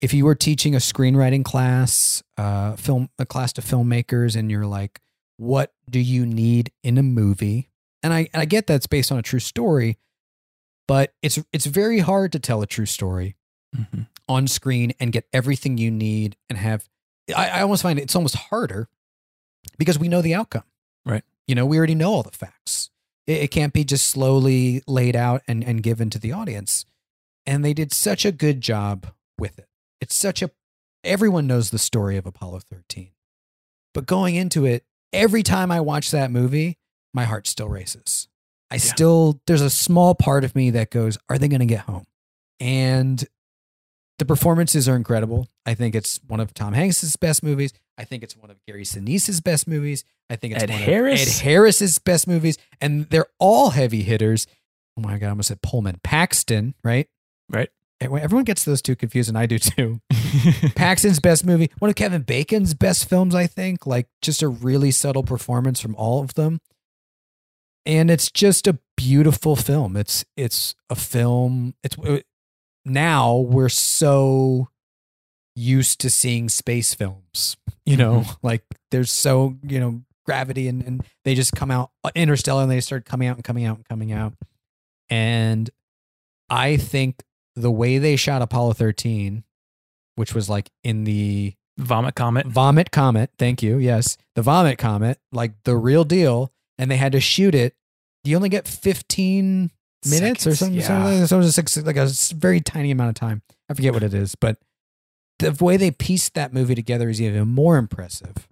if 0.01 0.13
you 0.13 0.25
were 0.25 0.35
teaching 0.35 0.75
a 0.75 0.79
screenwriting 0.79 1.45
class, 1.45 2.21
uh, 2.37 2.75
film 2.75 3.09
a 3.17 3.25
class 3.25 3.53
to 3.53 3.61
filmmakers, 3.61 4.35
and 4.35 4.51
you're 4.51 4.65
like, 4.65 4.99
what 5.37 5.71
do 5.89 5.99
you 5.99 6.25
need 6.25 6.71
in 6.83 6.97
a 6.97 7.03
movie? 7.03 7.69
And 8.03 8.13
I 8.13 8.27
and 8.33 8.41
I 8.41 8.45
get 8.45 8.67
that's 8.67 8.87
based 8.87 9.11
on 9.11 9.17
a 9.17 9.21
true 9.21 9.39
story, 9.39 9.97
but 10.87 11.13
it's 11.21 11.39
it's 11.51 11.65
very 11.65 11.99
hard 11.99 12.31
to 12.33 12.39
tell 12.39 12.61
a 12.61 12.67
true 12.67 12.85
story 12.85 13.35
Mhm. 13.75 14.07
on 14.29 14.47
screen 14.47 14.93
and 14.99 15.11
get 15.11 15.27
everything 15.33 15.77
you 15.77 15.89
need 15.91 16.37
and 16.49 16.57
have. 16.57 16.87
I, 17.35 17.49
I 17.49 17.61
almost 17.61 17.81
find 17.83 17.97
it's 17.99 18.15
almost 18.15 18.35
harder 18.35 18.87
because 19.77 19.97
we 19.97 20.07
know 20.07 20.21
the 20.21 20.33
outcome, 20.35 20.63
Right. 21.05 21.23
You 21.47 21.55
know, 21.55 21.65
we 21.65 21.77
already 21.77 21.95
know 21.95 22.11
all 22.13 22.23
the 22.23 22.31
facts. 22.31 22.89
It, 23.27 23.43
it 23.43 23.47
can't 23.51 23.73
be 23.73 23.83
just 23.83 24.07
slowly 24.07 24.81
laid 24.87 25.15
out 25.15 25.41
and 25.47 25.63
and 25.63 25.81
given 25.83 26.09
to 26.11 26.19
the 26.19 26.31
audience. 26.31 26.85
And 27.45 27.63
they 27.65 27.73
did 27.73 27.91
such 27.91 28.23
a 28.25 28.31
good 28.31 28.61
job 28.61 29.13
with 29.37 29.59
it. 29.59 29.67
It's 29.99 30.15
such 30.15 30.41
a 30.41 30.51
everyone 31.03 31.47
knows 31.47 31.69
the 31.71 31.79
story 31.79 32.15
of 32.17 32.25
Apollo 32.25 32.61
13. 32.69 33.11
But 33.93 34.05
going 34.05 34.35
into 34.35 34.65
it, 34.65 34.85
every 35.11 35.43
time 35.43 35.71
I 35.71 35.81
watch 35.81 36.11
that 36.11 36.31
movie, 36.31 36.77
my 37.13 37.25
heart 37.25 37.45
still 37.47 37.67
races. 37.69 38.27
I 38.73 38.77
still 38.77 39.39
there's 39.45 39.61
a 39.61 39.69
small 39.69 40.15
part 40.15 40.43
of 40.43 40.55
me 40.55 40.71
that 40.71 40.89
goes, 40.89 41.17
are 41.29 41.37
they 41.37 41.47
going 41.47 41.59
to 41.59 41.65
get 41.65 41.81
home? 41.81 42.05
And 42.59 43.23
the 44.19 44.25
performances 44.25 44.89
are 44.89 44.95
incredible. 44.95 45.47
I 45.65 45.73
think 45.73 45.95
it's 45.95 46.19
one 46.27 46.39
of 46.39 46.53
Tom 46.53 46.73
Hanks's 46.73 47.15
best 47.15 47.43
movies. 47.43 47.73
I 47.97 48.03
think 48.03 48.23
it's 48.23 48.35
one 48.35 48.49
of 48.49 48.57
Gary 48.67 48.83
Sinise's 48.83 49.41
best 49.41 49.67
movies. 49.67 50.03
I 50.29 50.35
think 50.35 50.53
it's 50.53 50.63
Ed 50.63 50.69
one 50.69 50.79
Harris? 50.79 51.21
of 51.21 51.41
Ed 51.41 51.43
Harris's 51.43 51.99
best 51.99 52.27
movies, 52.27 52.57
and 52.81 53.09
they're 53.09 53.27
all 53.39 53.71
heavy 53.71 54.01
hitters. 54.01 54.47
Oh 54.97 55.01
my 55.01 55.17
god, 55.17 55.27
I 55.27 55.29
almost 55.29 55.49
said 55.49 55.61
Pullman, 55.61 55.99
Paxton, 56.03 56.73
right? 56.83 57.07
Right. 57.49 57.69
Everyone 58.01 58.43
gets 58.43 58.65
those 58.65 58.81
two 58.81 58.95
confused, 58.95 59.29
and 59.29 59.37
I 59.37 59.45
do 59.45 59.59
too. 59.59 60.01
Paxton's 60.75 61.19
best 61.19 61.45
movie, 61.45 61.69
one 61.79 61.89
of 61.89 61.95
Kevin 61.95 62.23
Bacon's 62.23 62.73
best 62.73 63.07
films, 63.07 63.33
I 63.35 63.47
think. 63.47 63.85
Like 63.85 64.07
just 64.21 64.41
a 64.41 64.47
really 64.47 64.91
subtle 64.91 65.23
performance 65.23 65.79
from 65.79 65.95
all 65.95 66.21
of 66.21 66.33
them. 66.33 66.59
And 67.85 68.09
it's 68.09 68.31
just 68.31 68.67
a 68.67 68.79
beautiful 68.95 69.55
film. 69.55 69.97
It's 69.97 70.23
it's 70.37 70.75
a 70.89 70.95
film. 70.95 71.75
It's 71.83 71.97
it- 72.03 72.25
now 72.85 73.37
we're 73.37 73.69
so 73.69 74.69
used 75.55 75.99
to 76.01 76.09
seeing 76.09 76.49
space 76.49 76.93
films. 76.93 77.57
You 77.85 77.97
know, 77.97 78.23
like 78.41 78.63
there's 78.91 79.11
so, 79.11 79.57
you 79.61 79.77
know, 79.77 80.03
gravity 80.25 80.69
and, 80.69 80.81
and 80.83 81.05
they 81.25 81.35
just 81.35 81.51
come 81.51 81.69
out 81.69 81.91
uh, 82.05 82.11
interstellar 82.15 82.61
and 82.61 82.71
they 82.71 82.79
start 82.79 83.03
coming 83.03 83.27
out 83.27 83.35
and 83.35 83.43
coming 83.43 83.65
out 83.65 83.75
and 83.75 83.85
coming 83.85 84.13
out. 84.13 84.35
And 85.09 85.69
I 86.49 86.77
think 86.77 87.21
the 87.57 87.69
way 87.71 87.97
they 87.97 88.15
shot 88.15 88.41
Apollo 88.41 88.73
13, 88.75 89.43
which 90.15 90.33
was 90.33 90.47
like 90.49 90.69
in 90.81 91.03
the 91.03 91.55
Vomit 91.77 92.15
Comet. 92.15 92.47
Vomit 92.47 92.89
Comet, 92.89 93.31
thank 93.37 93.61
you. 93.61 93.75
Yes, 93.79 94.15
the 94.35 94.41
Vomit 94.41 94.77
Comet, 94.77 95.19
like 95.33 95.51
the 95.65 95.75
real 95.75 96.05
deal, 96.05 96.52
and 96.77 96.89
they 96.89 96.97
had 96.97 97.11
to 97.13 97.19
shoot 97.19 97.55
it. 97.55 97.75
You 98.23 98.35
only 98.35 98.49
get 98.49 98.67
15 98.67 99.71
minutes 100.09 100.47
or 100.47 100.55
something. 100.55 100.75
yeah. 100.75 100.87
something 100.87 101.19
like, 101.19 101.29
so 101.29 101.37
it 101.37 101.39
was 101.39 101.55
six, 101.55 101.77
like 101.77 101.97
a 101.97 102.09
very 102.35 102.61
tiny 102.61 102.91
amount 102.91 103.09
of 103.09 103.15
time. 103.15 103.41
I 103.69 103.73
forget 103.73 103.93
what 103.93 104.03
it 104.03 104.13
is, 104.13 104.35
but 104.35 104.57
the 105.39 105.51
way 105.63 105.77
they 105.77 105.91
pieced 105.91 106.33
that 106.35 106.53
movie 106.53 106.75
together 106.75 107.09
is 107.09 107.21
even 107.21 107.47
more 107.47 107.77
impressive. 107.77 108.47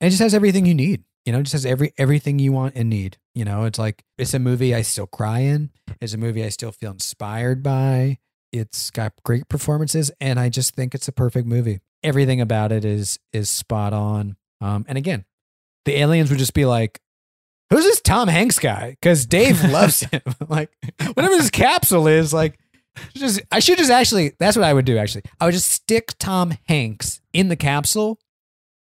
And 0.00 0.08
it 0.08 0.10
just 0.10 0.22
has 0.22 0.34
everything 0.34 0.66
you 0.66 0.74
need. 0.74 1.04
You 1.24 1.32
know, 1.32 1.38
it 1.38 1.44
just 1.44 1.52
has 1.52 1.66
every 1.66 1.92
everything 1.98 2.40
you 2.40 2.50
want 2.50 2.74
and 2.74 2.90
need. 2.90 3.18
You 3.34 3.44
know, 3.44 3.64
it's 3.64 3.78
like 3.78 4.02
it's 4.18 4.34
a 4.34 4.40
movie 4.40 4.74
I 4.74 4.82
still 4.82 5.06
cry 5.06 5.40
in. 5.40 5.70
It's 6.00 6.14
a 6.14 6.18
movie 6.18 6.44
I 6.44 6.48
still 6.48 6.72
feel 6.72 6.90
inspired 6.90 7.62
by. 7.62 8.18
It's 8.50 8.90
got 8.90 9.12
great 9.24 9.48
performances, 9.48 10.10
and 10.20 10.40
I 10.40 10.48
just 10.48 10.74
think 10.74 10.94
it's 10.94 11.06
a 11.06 11.12
perfect 11.12 11.46
movie. 11.46 11.78
Everything 12.02 12.40
about 12.40 12.72
it 12.72 12.84
is 12.84 13.20
is 13.32 13.48
spot 13.48 13.92
on. 13.92 14.36
Um, 14.60 14.84
and 14.88 14.98
again, 14.98 15.24
the 15.84 15.96
aliens 15.96 16.30
would 16.30 16.40
just 16.40 16.54
be 16.54 16.64
like, 16.64 17.00
"Who's 17.72 17.84
this 17.84 18.00
Tom 18.00 18.28
Hanks 18.28 18.58
guy?" 18.58 18.90
Because 18.90 19.26
Dave 19.26 19.62
loves 19.70 20.00
him. 20.00 20.20
like 20.48 20.70
whatever 21.14 21.36
this 21.36 21.50
capsule 21.50 22.06
is, 22.06 22.32
like 22.32 22.58
just 23.14 23.40
I 23.50 23.60
should 23.60 23.78
just 23.78 23.90
actually. 23.90 24.32
That's 24.38 24.56
what 24.56 24.64
I 24.64 24.72
would 24.72 24.84
do. 24.84 24.98
Actually, 24.98 25.24
I 25.40 25.46
would 25.46 25.54
just 25.54 25.70
stick 25.70 26.12
Tom 26.18 26.54
Hanks 26.68 27.20
in 27.32 27.48
the 27.48 27.56
capsule 27.56 28.18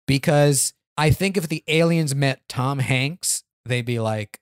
because 0.07 0.73
I 0.97 1.11
think 1.11 1.37
if 1.37 1.47
the 1.47 1.63
aliens 1.67 2.15
met 2.15 2.41
Tom 2.49 2.79
Hanks, 2.79 3.43
they'd 3.65 3.85
be 3.85 3.99
like, 3.99 4.39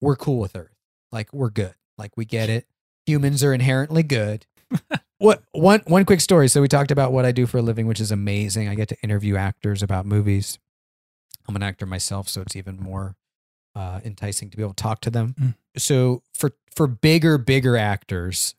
"We're 0.00 0.16
cool 0.16 0.38
with 0.38 0.56
Earth. 0.56 0.76
Like 1.10 1.32
we're 1.32 1.50
good. 1.50 1.74
Like 1.98 2.16
we 2.16 2.24
get 2.24 2.48
it. 2.48 2.66
Humans 3.06 3.44
are 3.44 3.52
inherently 3.52 4.02
good." 4.02 4.46
what 5.18 5.42
one 5.52 5.82
one 5.86 6.04
quick 6.04 6.20
story. 6.20 6.48
So 6.48 6.60
we 6.60 6.68
talked 6.68 6.90
about 6.90 7.12
what 7.12 7.24
I 7.24 7.32
do 7.32 7.46
for 7.46 7.58
a 7.58 7.62
living, 7.62 7.86
which 7.86 8.00
is 8.00 8.10
amazing. 8.10 8.68
I 8.68 8.74
get 8.74 8.88
to 8.88 8.96
interview 9.02 9.36
actors 9.36 9.82
about 9.82 10.06
movies. 10.06 10.58
I'm 11.48 11.56
an 11.56 11.62
actor 11.62 11.86
myself, 11.86 12.28
so 12.28 12.40
it's 12.40 12.56
even 12.56 12.80
more 12.80 13.16
uh, 13.74 14.00
enticing 14.04 14.50
to 14.50 14.56
be 14.56 14.62
able 14.62 14.74
to 14.74 14.82
talk 14.82 15.00
to 15.02 15.10
them. 15.10 15.34
Mm. 15.40 15.54
So 15.76 16.22
for 16.34 16.50
for 16.74 16.86
bigger 16.86 17.38
bigger 17.38 17.76
actors, 17.76 18.54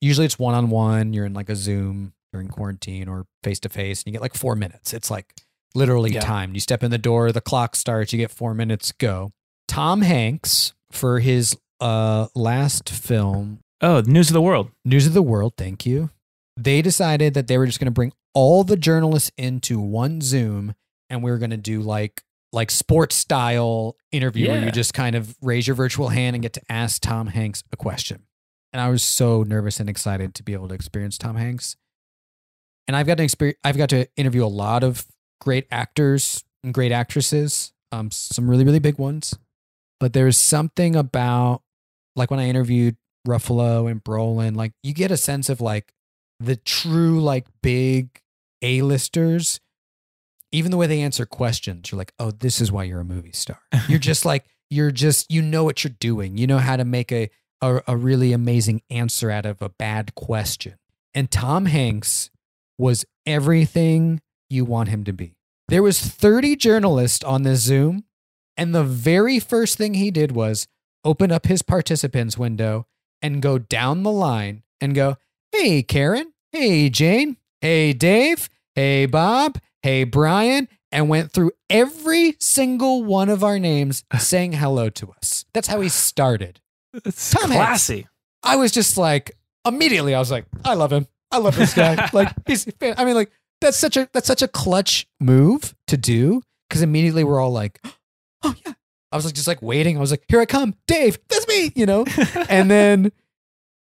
usually 0.00 0.26
it's 0.26 0.38
one 0.38 0.54
on 0.54 0.70
one. 0.70 1.12
You're 1.12 1.26
in 1.26 1.34
like 1.34 1.48
a 1.48 1.56
Zoom 1.56 2.12
during 2.32 2.48
quarantine 2.48 3.08
or 3.08 3.26
face 3.42 3.60
to 3.60 3.68
face, 3.68 4.00
and 4.00 4.06
you 4.06 4.12
get 4.12 4.22
like 4.22 4.34
four 4.34 4.54
minutes. 4.56 4.92
It's 4.92 5.10
like 5.10 5.34
literally 5.74 6.12
Yeah. 6.12 6.20
timed. 6.20 6.54
You 6.54 6.60
step 6.60 6.82
in 6.82 6.90
the 6.90 6.98
door, 6.98 7.32
the 7.32 7.40
clock 7.40 7.74
starts. 7.76 8.12
You 8.12 8.18
get 8.18 8.30
four 8.30 8.54
minutes. 8.54 8.92
Go. 8.92 9.32
Tom 9.68 10.02
Hanks 10.02 10.72
for 10.90 11.20
his 11.20 11.56
uh, 11.80 12.26
last 12.34 12.90
film, 12.90 13.60
Oh, 13.80 14.02
News 14.04 14.28
of 14.28 14.34
the 14.34 14.42
World. 14.42 14.70
News 14.84 15.06
of 15.06 15.14
the 15.14 15.22
World, 15.22 15.54
thank 15.56 15.86
you. 15.86 16.10
They 16.56 16.82
decided 16.82 17.32
that 17.34 17.46
they 17.46 17.56
were 17.56 17.64
just 17.66 17.78
going 17.80 17.86
to 17.86 17.90
bring 17.92 18.12
all 18.34 18.64
the 18.64 18.76
journalists 18.76 19.30
into 19.38 19.80
one 19.80 20.20
Zoom 20.20 20.74
and 21.08 21.22
we 21.22 21.30
were 21.30 21.38
going 21.38 21.50
to 21.52 21.56
do 21.56 21.80
like 21.80 22.22
like 22.52 22.70
sports 22.70 23.14
style 23.16 23.96
interview 24.10 24.48
where 24.48 24.64
you 24.64 24.72
just 24.72 24.92
kind 24.94 25.14
of 25.14 25.36
raise 25.40 25.66
your 25.66 25.76
virtual 25.76 26.08
hand 26.08 26.34
and 26.34 26.42
get 26.42 26.52
to 26.54 26.62
ask 26.68 27.00
Tom 27.00 27.28
Hanks 27.28 27.62
a 27.72 27.76
question. 27.76 28.24
And 28.72 28.80
I 28.80 28.88
was 28.88 29.02
so 29.02 29.42
nervous 29.42 29.80
and 29.80 29.88
excited 29.88 30.34
to 30.34 30.42
be 30.42 30.52
able 30.52 30.68
to 30.68 30.74
experience 30.74 31.18
Tom 31.18 31.36
Hanks. 31.36 31.76
And 32.88 32.96
I've 32.96 33.06
got 33.06 33.18
to 33.18 33.22
experience 33.22 33.58
I've 33.62 33.76
got 33.76 33.88
to 33.90 34.06
interview 34.16 34.44
a 34.44 34.48
lot 34.48 34.82
of 34.82 35.06
great 35.40 35.66
actors 35.70 36.44
and 36.64 36.74
great 36.74 36.92
actresses, 36.92 37.72
um 37.92 38.10
some 38.10 38.50
really 38.50 38.64
really 38.64 38.78
big 38.78 38.98
ones. 38.98 39.38
But 40.00 40.12
there's 40.12 40.36
something 40.36 40.96
about 40.96 41.62
like 42.16 42.30
when 42.30 42.40
I 42.40 42.48
interviewed 42.48 42.96
Ruffalo 43.26 43.90
and 43.90 44.02
Brolin, 44.02 44.56
like 44.56 44.72
you 44.82 44.92
get 44.92 45.10
a 45.10 45.16
sense 45.16 45.48
of 45.48 45.60
like 45.60 45.92
the 46.40 46.56
true 46.56 47.20
like 47.20 47.46
big 47.62 48.20
A-listers. 48.62 49.60
Even 50.52 50.70
the 50.70 50.76
way 50.76 50.86
they 50.86 51.00
answer 51.00 51.24
questions, 51.26 51.90
you're 51.90 51.98
like, 51.98 52.12
oh, 52.18 52.30
this 52.30 52.60
is 52.60 52.72
why 52.72 52.84
you're 52.84 53.00
a 53.00 53.04
movie 53.04 53.32
star. 53.32 53.60
You're 53.88 53.98
just 54.00 54.24
like, 54.24 54.44
you're 54.68 54.90
just, 54.90 55.30
you 55.30 55.42
know 55.42 55.64
what 55.64 55.82
you're 55.84 55.94
doing. 55.98 56.36
You 56.36 56.46
know 56.46 56.58
how 56.58 56.76
to 56.76 56.84
make 56.84 57.10
a, 57.12 57.30
a, 57.60 57.80
a 57.88 57.96
really 57.96 58.32
amazing 58.32 58.82
answer 58.90 59.30
out 59.30 59.46
of 59.46 59.62
a 59.62 59.68
bad 59.68 60.14
question. 60.14 60.74
And 61.14 61.30
Tom 61.30 61.66
Hanks 61.66 62.30
was 62.78 63.04
everything 63.26 64.20
you 64.48 64.64
want 64.64 64.88
him 64.88 65.04
to 65.04 65.12
be. 65.12 65.34
There 65.68 65.82
was 65.82 66.00
30 66.00 66.56
journalists 66.56 67.24
on 67.24 67.42
this 67.44 67.60
Zoom 67.60 68.04
And 68.56 68.74
the 68.74 68.84
very 68.84 69.38
first 69.38 69.76
thing 69.78 69.94
he 69.94 70.10
did 70.10 70.32
was 70.32 70.66
open 71.04 71.30
up 71.32 71.46
his 71.46 71.62
participants 71.62 72.36
window 72.36 72.86
and 73.22 73.42
go 73.42 73.58
down 73.58 74.02
the 74.02 74.10
line 74.10 74.62
and 74.80 74.94
go, 74.94 75.16
Hey, 75.52 75.82
Karen. 75.82 76.32
Hey, 76.52 76.90
Jane. 76.90 77.36
Hey, 77.60 77.92
Dave. 77.92 78.48
Hey, 78.74 79.06
Bob. 79.06 79.58
Hey, 79.82 80.04
Brian. 80.04 80.68
And 80.92 81.08
went 81.08 81.30
through 81.30 81.52
every 81.68 82.36
single 82.40 83.04
one 83.04 83.28
of 83.28 83.44
our 83.44 83.60
names 83.60 84.04
saying 84.18 84.54
hello 84.54 84.90
to 84.90 85.12
us. 85.12 85.44
That's 85.52 85.68
how 85.68 85.80
he 85.80 85.88
started. 85.88 86.60
It's 86.92 87.30
Tom 87.30 87.50
Hanks. 87.50 87.56
classy. 87.56 88.08
I 88.42 88.56
was 88.56 88.72
just 88.72 88.96
like, 88.96 89.36
immediately, 89.64 90.14
I 90.14 90.18
was 90.18 90.32
like, 90.32 90.46
I 90.64 90.74
love 90.74 90.92
him. 90.92 91.06
I 91.30 91.38
love 91.38 91.54
this 91.54 91.74
guy. 91.74 92.08
like, 92.12 92.32
he's, 92.44 92.66
I 92.82 93.04
mean, 93.04 93.14
like, 93.14 93.30
that's 93.60 93.76
such 93.76 93.96
a, 93.96 94.08
that's 94.12 94.26
such 94.26 94.42
a 94.42 94.48
clutch 94.48 95.06
move 95.20 95.76
to 95.86 95.96
do. 95.96 96.42
Cause 96.70 96.82
immediately 96.82 97.22
we're 97.22 97.40
all 97.40 97.52
like, 97.52 97.80
oh, 98.42 98.54
yeah. 98.66 98.72
I 99.12 99.16
was 99.16 99.24
like, 99.24 99.34
just 99.34 99.48
like 99.48 99.62
waiting. 99.62 99.96
I 99.96 100.00
was 100.00 100.10
like, 100.10 100.24
here 100.28 100.40
I 100.40 100.46
come. 100.46 100.74
Dave, 100.86 101.18
that's 101.28 101.46
me, 101.48 101.72
you 101.74 101.86
know? 101.86 102.04
and 102.48 102.70
then 102.70 103.12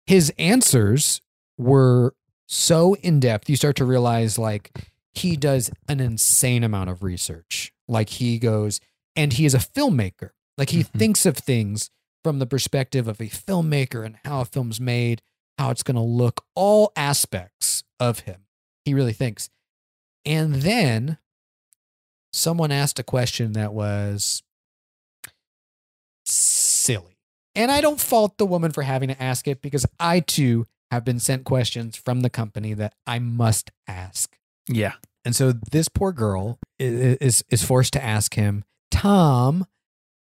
his 0.06 0.32
answers 0.38 1.20
were 1.58 2.14
so 2.46 2.94
in 2.94 3.20
depth. 3.20 3.50
You 3.50 3.56
start 3.56 3.76
to 3.76 3.84
realize 3.84 4.38
like 4.38 4.72
he 5.18 5.36
does 5.36 5.70
an 5.88 6.00
insane 6.00 6.64
amount 6.64 6.90
of 6.90 7.02
research. 7.02 7.72
Like 7.88 8.08
he 8.10 8.38
goes, 8.38 8.80
and 9.14 9.32
he 9.32 9.44
is 9.46 9.54
a 9.54 9.58
filmmaker. 9.58 10.30
Like 10.58 10.70
he 10.70 10.84
Mhm. 10.84 10.98
thinks 10.98 11.26
of 11.26 11.36
things 11.36 11.90
from 12.24 12.38
the 12.38 12.46
perspective 12.46 13.06
of 13.08 13.20
a 13.20 13.28
filmmaker 13.28 14.04
and 14.04 14.16
how 14.24 14.40
a 14.40 14.44
film's 14.44 14.80
made, 14.80 15.22
how 15.58 15.70
it's 15.70 15.82
going 15.82 15.94
to 15.96 16.00
look, 16.02 16.44
all 16.54 16.92
aspects 16.96 17.84
of 18.00 18.20
him. 18.20 18.46
He 18.84 18.94
really 18.94 19.12
thinks. 19.12 19.48
And 20.24 20.56
then 20.56 21.18
someone 22.32 22.72
asked 22.72 22.98
a 22.98 23.04
question 23.04 23.52
that 23.52 23.72
was 23.72 24.42
silly. 26.24 27.18
And 27.54 27.70
I 27.70 27.80
don't 27.80 28.00
fault 28.00 28.36
the 28.38 28.46
woman 28.46 28.72
for 28.72 28.82
having 28.82 29.08
to 29.08 29.22
ask 29.22 29.48
it 29.48 29.62
because 29.62 29.86
I 29.98 30.20
too 30.20 30.66
have 30.90 31.04
been 31.04 31.18
sent 31.20 31.44
questions 31.44 31.96
from 31.96 32.20
the 32.20 32.30
company 32.30 32.74
that 32.74 32.94
I 33.06 33.18
must 33.18 33.70
ask. 33.86 34.35
Yeah. 34.68 34.92
And 35.24 35.34
so 35.34 35.52
this 35.72 35.88
poor 35.88 36.12
girl 36.12 36.58
is 36.78 37.42
is 37.50 37.62
forced 37.64 37.92
to 37.94 38.04
ask 38.04 38.34
him, 38.34 38.64
Tom, 38.90 39.66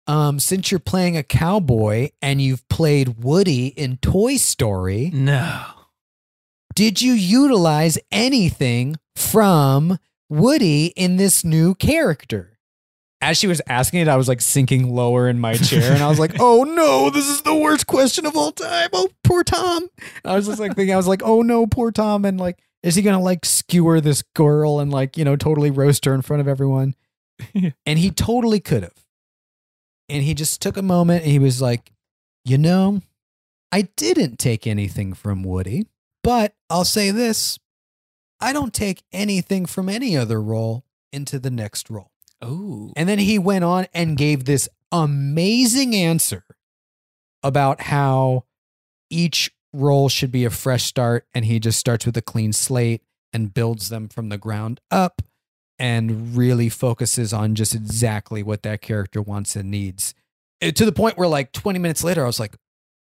um, 0.06 0.40
since 0.40 0.70
you're 0.70 0.80
playing 0.80 1.16
a 1.16 1.22
cowboy 1.22 2.10
and 2.20 2.42
you've 2.42 2.68
played 2.68 3.22
Woody 3.22 3.68
in 3.68 3.98
Toy 3.98 4.36
Story, 4.36 5.10
No. 5.14 5.62
did 6.74 7.00
you 7.00 7.12
utilize 7.12 7.98
anything 8.10 8.96
from 9.14 9.98
Woody 10.28 10.86
in 10.96 11.16
this 11.16 11.44
new 11.44 11.74
character? 11.74 12.58
As 13.22 13.36
she 13.36 13.46
was 13.46 13.60
asking 13.68 14.00
it, 14.00 14.08
I 14.08 14.16
was 14.16 14.28
like 14.28 14.40
sinking 14.40 14.94
lower 14.94 15.28
in 15.28 15.38
my 15.38 15.54
chair 15.54 15.92
and 15.92 16.02
I 16.02 16.08
was 16.08 16.18
like, 16.18 16.32
oh 16.40 16.64
no, 16.64 17.10
this 17.10 17.28
is 17.28 17.42
the 17.42 17.54
worst 17.54 17.86
question 17.86 18.24
of 18.26 18.34
all 18.34 18.50
time. 18.50 18.88
Oh, 18.94 19.10
poor 19.22 19.44
Tom. 19.44 19.88
I 20.24 20.34
was 20.34 20.46
just 20.46 20.58
like 20.58 20.74
thinking, 20.74 20.94
I 20.94 20.96
was 20.96 21.06
like, 21.06 21.22
oh 21.22 21.42
no, 21.42 21.66
poor 21.66 21.92
Tom. 21.92 22.24
And 22.24 22.40
like, 22.40 22.58
is 22.82 22.94
he 22.94 23.02
going 23.02 23.16
to 23.16 23.22
like 23.22 23.44
skewer 23.44 24.00
this 24.00 24.22
girl 24.34 24.80
and 24.80 24.90
like, 24.90 25.16
you 25.16 25.24
know, 25.24 25.36
totally 25.36 25.70
roast 25.70 26.04
her 26.04 26.14
in 26.14 26.22
front 26.22 26.40
of 26.40 26.48
everyone? 26.48 26.94
and 27.86 27.98
he 27.98 28.10
totally 28.10 28.60
could 28.60 28.82
have. 28.82 29.04
And 30.08 30.22
he 30.22 30.34
just 30.34 30.60
took 30.60 30.76
a 30.76 30.82
moment 30.82 31.22
and 31.22 31.30
he 31.30 31.38
was 31.38 31.62
like, 31.62 31.92
you 32.44 32.58
know, 32.58 33.02
I 33.70 33.82
didn't 33.96 34.38
take 34.38 34.66
anything 34.66 35.12
from 35.12 35.42
Woody. 35.42 35.86
But 36.22 36.54
I'll 36.68 36.84
say 36.84 37.10
this 37.10 37.58
I 38.40 38.52
don't 38.52 38.74
take 38.74 39.02
anything 39.12 39.66
from 39.66 39.88
any 39.88 40.16
other 40.16 40.40
role 40.40 40.84
into 41.12 41.38
the 41.38 41.50
next 41.50 41.90
role. 41.90 42.10
Oh. 42.40 42.92
And 42.96 43.08
then 43.08 43.18
he 43.18 43.38
went 43.38 43.64
on 43.64 43.86
and 43.92 44.16
gave 44.16 44.44
this 44.44 44.68
amazing 44.90 45.94
answer 45.94 46.44
about 47.42 47.82
how 47.82 48.44
each 49.10 49.52
role 49.72 50.08
should 50.08 50.32
be 50.32 50.44
a 50.44 50.50
fresh 50.50 50.84
start. 50.84 51.26
And 51.34 51.44
he 51.44 51.58
just 51.60 51.78
starts 51.78 52.06
with 52.06 52.16
a 52.16 52.22
clean 52.22 52.52
slate 52.52 53.02
and 53.32 53.54
builds 53.54 53.88
them 53.88 54.08
from 54.08 54.28
the 54.28 54.38
ground 54.38 54.80
up 54.90 55.22
and 55.78 56.36
really 56.36 56.68
focuses 56.68 57.32
on 57.32 57.54
just 57.54 57.74
exactly 57.74 58.42
what 58.42 58.62
that 58.62 58.82
character 58.82 59.22
wants 59.22 59.56
and 59.56 59.70
needs. 59.70 60.14
Uh, 60.62 60.70
To 60.72 60.84
the 60.84 60.92
point 60.92 61.16
where, 61.16 61.28
like, 61.28 61.52
20 61.52 61.78
minutes 61.78 62.04
later, 62.04 62.22
I 62.22 62.26
was 62.26 62.40
like, 62.40 62.54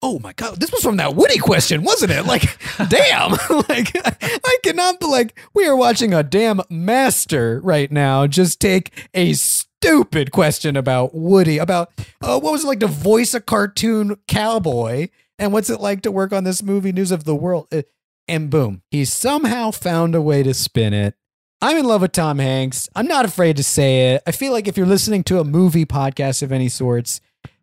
oh 0.01 0.19
my 0.19 0.33
God, 0.33 0.59
this 0.59 0.71
was 0.71 0.81
from 0.83 0.97
that 0.97 1.15
Woody 1.15 1.39
question, 1.39 1.83
wasn't 1.83 2.11
it? 2.11 2.23
Like, 2.25 2.43
damn. 2.89 3.31
like, 3.69 3.91
I 3.95 4.57
cannot 4.63 4.99
be 4.99 5.07
like, 5.07 5.37
we 5.53 5.65
are 5.67 5.75
watching 5.75 6.13
a 6.13 6.23
damn 6.23 6.61
master 6.69 7.59
right 7.63 7.91
now 7.91 8.27
just 8.27 8.59
take 8.59 9.07
a 9.13 9.33
stupid 9.33 10.31
question 10.31 10.77
about 10.77 11.13
Woody, 11.15 11.57
about 11.57 11.91
uh, 12.21 12.39
what 12.39 12.51
was 12.51 12.63
it 12.63 12.67
like 12.67 12.79
to 12.81 12.87
voice 12.87 13.33
a 13.33 13.41
cartoon 13.41 14.17
cowboy, 14.27 15.07
and 15.39 15.51
what's 15.53 15.69
it 15.69 15.79
like 15.79 16.01
to 16.03 16.11
work 16.11 16.31
on 16.33 16.43
this 16.43 16.61
movie, 16.61 16.91
News 16.91 17.11
of 17.11 17.23
the 17.23 17.35
World? 17.35 17.67
Uh, 17.71 17.81
And 18.27 18.49
boom, 18.51 18.83
he 18.91 19.05
somehow 19.05 19.71
found 19.71 20.13
a 20.13 20.21
way 20.21 20.43
to 20.43 20.53
spin 20.53 20.93
it. 20.93 21.15
I'm 21.61 21.77
in 21.77 21.85
love 21.85 22.01
with 22.01 22.11
Tom 22.11 22.37
Hanks. 22.39 22.87
I'm 22.95 23.07
not 23.07 23.25
afraid 23.25 23.57
to 23.57 23.63
say 23.63 24.13
it. 24.13 24.23
I 24.27 24.31
feel 24.31 24.51
like 24.53 24.67
if 24.67 24.77
you're 24.77 24.85
listening 24.85 25.23
to 25.25 25.39
a 25.39 25.43
movie 25.43 25.85
podcast 25.85 26.43
of 26.43 26.51
any 26.51 26.69
sorts, 26.69 27.21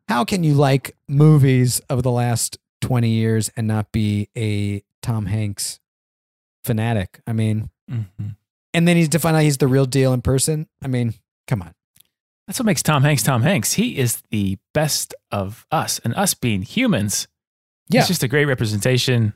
how 0.09 0.25
can 0.25 0.43
you 0.45 0.55
like 0.55 0.97
movies 1.09 1.81
of 1.89 2.03
the 2.03 2.11
last 2.11 2.59
20 2.83 3.09
years 3.09 3.51
and 3.57 3.67
not 3.69 3.93
be 3.93 4.29
a 4.37 4.83
Tom 5.03 5.27
Hanks 5.27 5.79
fanatic? 6.65 7.21
I 7.27 7.33
mean, 7.33 7.71
Mhm. 7.91 8.37
and 8.75 8.89
then 8.89 8.97
he's 8.97 9.09
to 9.11 9.19
find 9.19 9.37
out 9.37 9.43
he's 9.45 9.59
the 9.59 9.69
real 9.69 9.87
deal 9.87 10.13
in 10.13 10.21
person. 10.23 10.67
I 10.83 10.89
mean, 10.89 11.15
come 11.47 11.63
on. 11.63 11.73
That's 12.47 12.59
what 12.59 12.67
makes 12.67 12.83
Tom 12.83 13.03
Hanks 13.03 13.23
Tom 13.23 13.43
Hanks. 13.43 13.75
He 13.75 13.99
is 13.99 14.23
the 14.31 14.59
best 14.75 15.15
of 15.31 15.67
us, 15.71 16.01
and 16.05 16.15
us 16.15 16.35
being 16.35 16.63
humans. 16.63 17.27
Yeah. 17.89 18.01
It's 18.01 18.09
just 18.09 18.23
a 18.23 18.29
great 18.29 18.47
representation. 18.47 19.33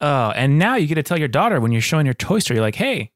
Oh, 0.00 0.30
and 0.30 0.58
now 0.58 0.76
you 0.76 0.86
get 0.86 0.94
to 0.94 1.02
tell 1.02 1.18
your 1.18 1.28
daughter 1.28 1.60
when 1.60 1.72
you're 1.72 1.80
showing 1.80 2.06
your 2.06 2.14
Toy 2.14 2.38
Story, 2.38 2.56
you're 2.56 2.64
like, 2.64 2.76
hey, 2.76 3.10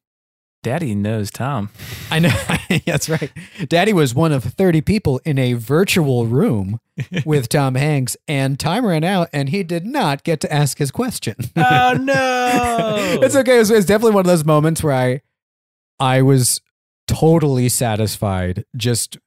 daddy 0.62 0.94
knows 0.94 1.30
Tom. 1.30 1.70
I 2.10 2.18
know. 2.18 2.34
That's 2.86 3.08
right. 3.08 3.30
Daddy 3.68 3.92
was 3.92 4.14
one 4.14 4.32
of 4.32 4.44
30 4.44 4.80
people 4.80 5.20
in 5.24 5.38
a 5.38 5.54
virtual 5.54 6.26
room 6.26 6.80
with 7.24 7.48
Tom 7.48 7.74
Hanks, 7.74 8.16
and 8.28 8.58
time 8.58 8.84
ran 8.84 9.04
out, 9.04 9.28
and 9.32 9.48
he 9.48 9.62
did 9.62 9.86
not 9.86 10.24
get 10.24 10.40
to 10.40 10.52
ask 10.52 10.78
his 10.78 10.90
question. 10.90 11.36
oh, 11.56 11.96
no. 12.00 13.20
it's 13.22 13.36
okay. 13.36 13.56
It 13.56 13.60
was, 13.60 13.70
it's 13.70 13.86
definitely 13.86 14.14
one 14.14 14.22
of 14.22 14.28
those 14.28 14.44
moments 14.44 14.82
where 14.82 14.94
I, 14.94 15.22
I 15.98 16.22
was 16.22 16.60
totally 17.06 17.68
satisfied 17.68 18.64
just 18.76 19.18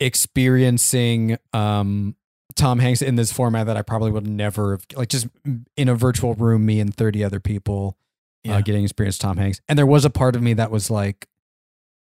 experiencing 0.00 1.38
um, 1.52 2.14
Tom 2.56 2.78
Hanks 2.78 3.02
in 3.02 3.14
this 3.16 3.30
format 3.32 3.66
that 3.66 3.76
I 3.76 3.82
probably 3.82 4.10
would 4.10 4.26
never 4.26 4.72
have, 4.72 4.86
like 4.96 5.08
just 5.08 5.28
in 5.76 5.88
a 5.88 5.94
virtual 5.94 6.34
room, 6.34 6.66
me 6.66 6.80
and 6.80 6.92
30 6.94 7.22
other 7.22 7.40
people 7.40 7.96
Yeah. 8.44 8.56
uh, 8.56 8.60
getting 8.62 8.82
experience 8.84 9.18
Tom 9.18 9.36
Hanks. 9.36 9.60
And 9.68 9.78
there 9.78 9.86
was 9.86 10.04
a 10.04 10.10
part 10.10 10.34
of 10.34 10.42
me 10.42 10.54
that 10.54 10.70
was 10.70 10.90
like, 10.90 11.28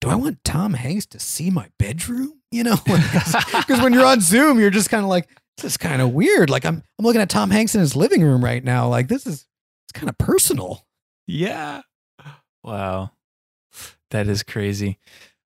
do 0.02 0.10
I 0.10 0.16
want 0.16 0.44
Tom 0.44 0.74
Hanks 0.74 1.06
to 1.08 1.20
see 1.20 1.50
my 1.50 1.70
bedroom? 1.78 2.34
You 2.54 2.66
know, 2.66 2.76
because 2.86 3.80
when 3.82 3.94
you're 3.94 4.06
on 4.06 4.20
Zoom, 4.20 4.60
you're 4.60 4.70
just 4.72 4.90
kind 4.90 5.06
of 5.06 5.10
like, 5.10 5.30
this 5.56 5.72
is 5.72 5.78
kind 5.78 6.02
of 6.02 6.12
weird. 6.12 6.50
Like 6.50 6.66
I'm, 6.66 6.84
I'm 7.00 7.06
looking 7.06 7.22
at 7.22 7.30
Tom 7.30 7.50
Hanks 7.50 7.76
in 7.76 7.80
his 7.80 7.96
living 7.96 8.22
room 8.22 8.44
right 8.44 8.62
now. 8.62 8.90
Like 8.90 9.08
this 9.08 9.26
is, 9.26 9.46
it's 9.86 9.94
kind 9.98 10.10
of 10.10 10.18
personal. 10.18 10.86
Yeah. 11.28 11.80
Wow. 12.62 13.12
That 14.10 14.28
is 14.28 14.44
crazy. 14.44 15.00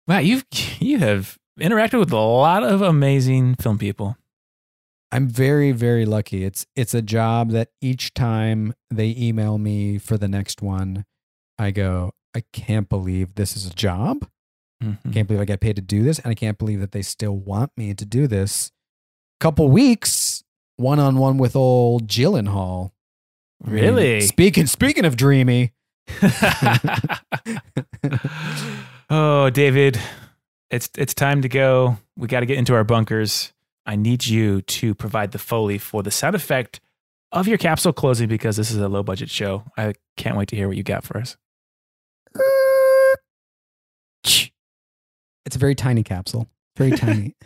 Wow, 0.08 0.18
you've 0.18 0.46
you 0.80 0.98
have 0.98 1.38
interacted 1.60 2.00
with 2.00 2.12
a 2.12 2.18
lot 2.18 2.64
of 2.64 2.82
amazing 2.82 3.54
film 3.62 3.78
people. 3.78 4.18
I'm 5.16 5.28
very, 5.30 5.72
very 5.72 6.05
lucky. 6.05 6.43
It's 6.43 6.68
it's 6.76 6.93
a 6.93 7.01
job 7.01 7.51
that 7.51 7.70
each 7.82 8.13
time 8.13 8.74
they 8.91 9.16
email 9.18 9.57
me 9.57 9.97
for 9.97 10.18
the 10.18 10.28
next 10.28 10.61
one, 10.61 11.05
I 11.57 11.72
go, 11.72 12.11
I 12.36 12.43
can't 12.51 12.89
believe 12.89 13.36
this 13.36 13.55
is 13.55 13.66
a 13.66 13.74
job. 13.74 14.28
Mhm. 14.84 15.13
Can't 15.13 15.26
believe 15.26 15.39
I 15.39 15.45
get 15.45 15.61
paid 15.61 15.78
to 15.78 15.82
do 15.82 16.03
this, 16.03 16.20
and 16.20 16.32
I 16.32 16.36
can't 16.36 16.57
believe 16.57 16.82
that 16.82 16.91
they 16.91 17.01
still 17.01 17.38
want 17.38 17.72
me 17.78 17.93
to 17.93 18.05
do 18.05 18.28
this. 18.28 18.74
Couple 19.39 19.70
weeks, 19.70 20.43
one 20.76 20.99
on 20.99 21.18
one 21.18 21.38
with 21.38 21.55
old 21.55 22.07
Gyllenhaal. 22.09 22.91
I 23.66 23.70
mean, 23.70 23.84
Really? 23.86 24.20
speaking 24.20 24.66
speaking 24.68 25.05
of 25.05 25.16
dreamy, 25.16 25.72
oh, 29.09 29.49
David, 29.49 29.97
it's 30.70 30.89
it's 30.97 31.13
time 31.13 31.41
to 31.41 31.47
go. 31.47 31.99
We 32.18 32.28
got 32.28 32.41
to 32.41 32.45
get 32.45 32.57
into 32.57 32.74
our 32.74 32.84
bunkers. 32.84 33.53
I 33.86 33.96
need 33.96 34.26
you 34.26 34.62
to 34.62 34.96
provide 34.96 35.32
the 35.32 35.38
foley 35.38 35.78
for 35.78 36.04
the 36.04 36.12
sound 36.12 36.36
effect 36.36 36.80
of 37.32 37.48
your 37.48 37.58
capsule 37.58 37.94
closing 37.94 38.28
because 38.28 38.58
this 38.58 38.72
is 38.72 38.78
a 38.78 38.90
low 38.90 39.04
budget 39.04 39.30
show. 39.30 39.64
I 39.78 39.94
can't 40.18 40.38
wait 40.38 40.48
to 40.50 40.56
hear 40.56 40.68
what 40.68 40.78
you 40.78 40.84
got 40.84 41.04
for 41.04 41.18
us. 41.18 41.38
it's 45.46 45.56
a 45.56 45.60
very 45.60 45.76
tiny 45.76 46.04
capsule. 46.04 46.48
Very 46.78 46.92
tiny. 46.92 47.36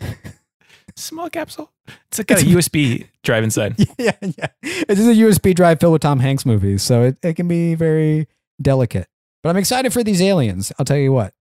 Small 0.96 1.30
capsule. 1.30 1.72
It's 2.08 2.18
like 2.18 2.26
got 2.26 2.42
a 2.42 2.44
USB 2.44 3.06
drive 3.22 3.44
inside. 3.44 3.76
yeah, 3.98 4.12
yeah. 4.20 4.48
It's 4.62 5.00
just 5.00 5.08
a 5.08 5.22
USB 5.22 5.54
drive 5.54 5.80
filled 5.80 5.92
with 5.92 6.02
Tom 6.02 6.20
Hanks 6.20 6.44
movies, 6.46 6.82
so 6.82 7.02
it, 7.02 7.18
it 7.22 7.34
can 7.34 7.48
be 7.48 7.74
very 7.74 8.28
delicate. 8.60 9.06
But 9.42 9.50
I'm 9.50 9.56
excited 9.56 9.92
for 9.92 10.02
these 10.02 10.20
aliens. 10.20 10.72
I'll 10.78 10.84
tell 10.84 10.96
you 10.96 11.12
what. 11.12 11.32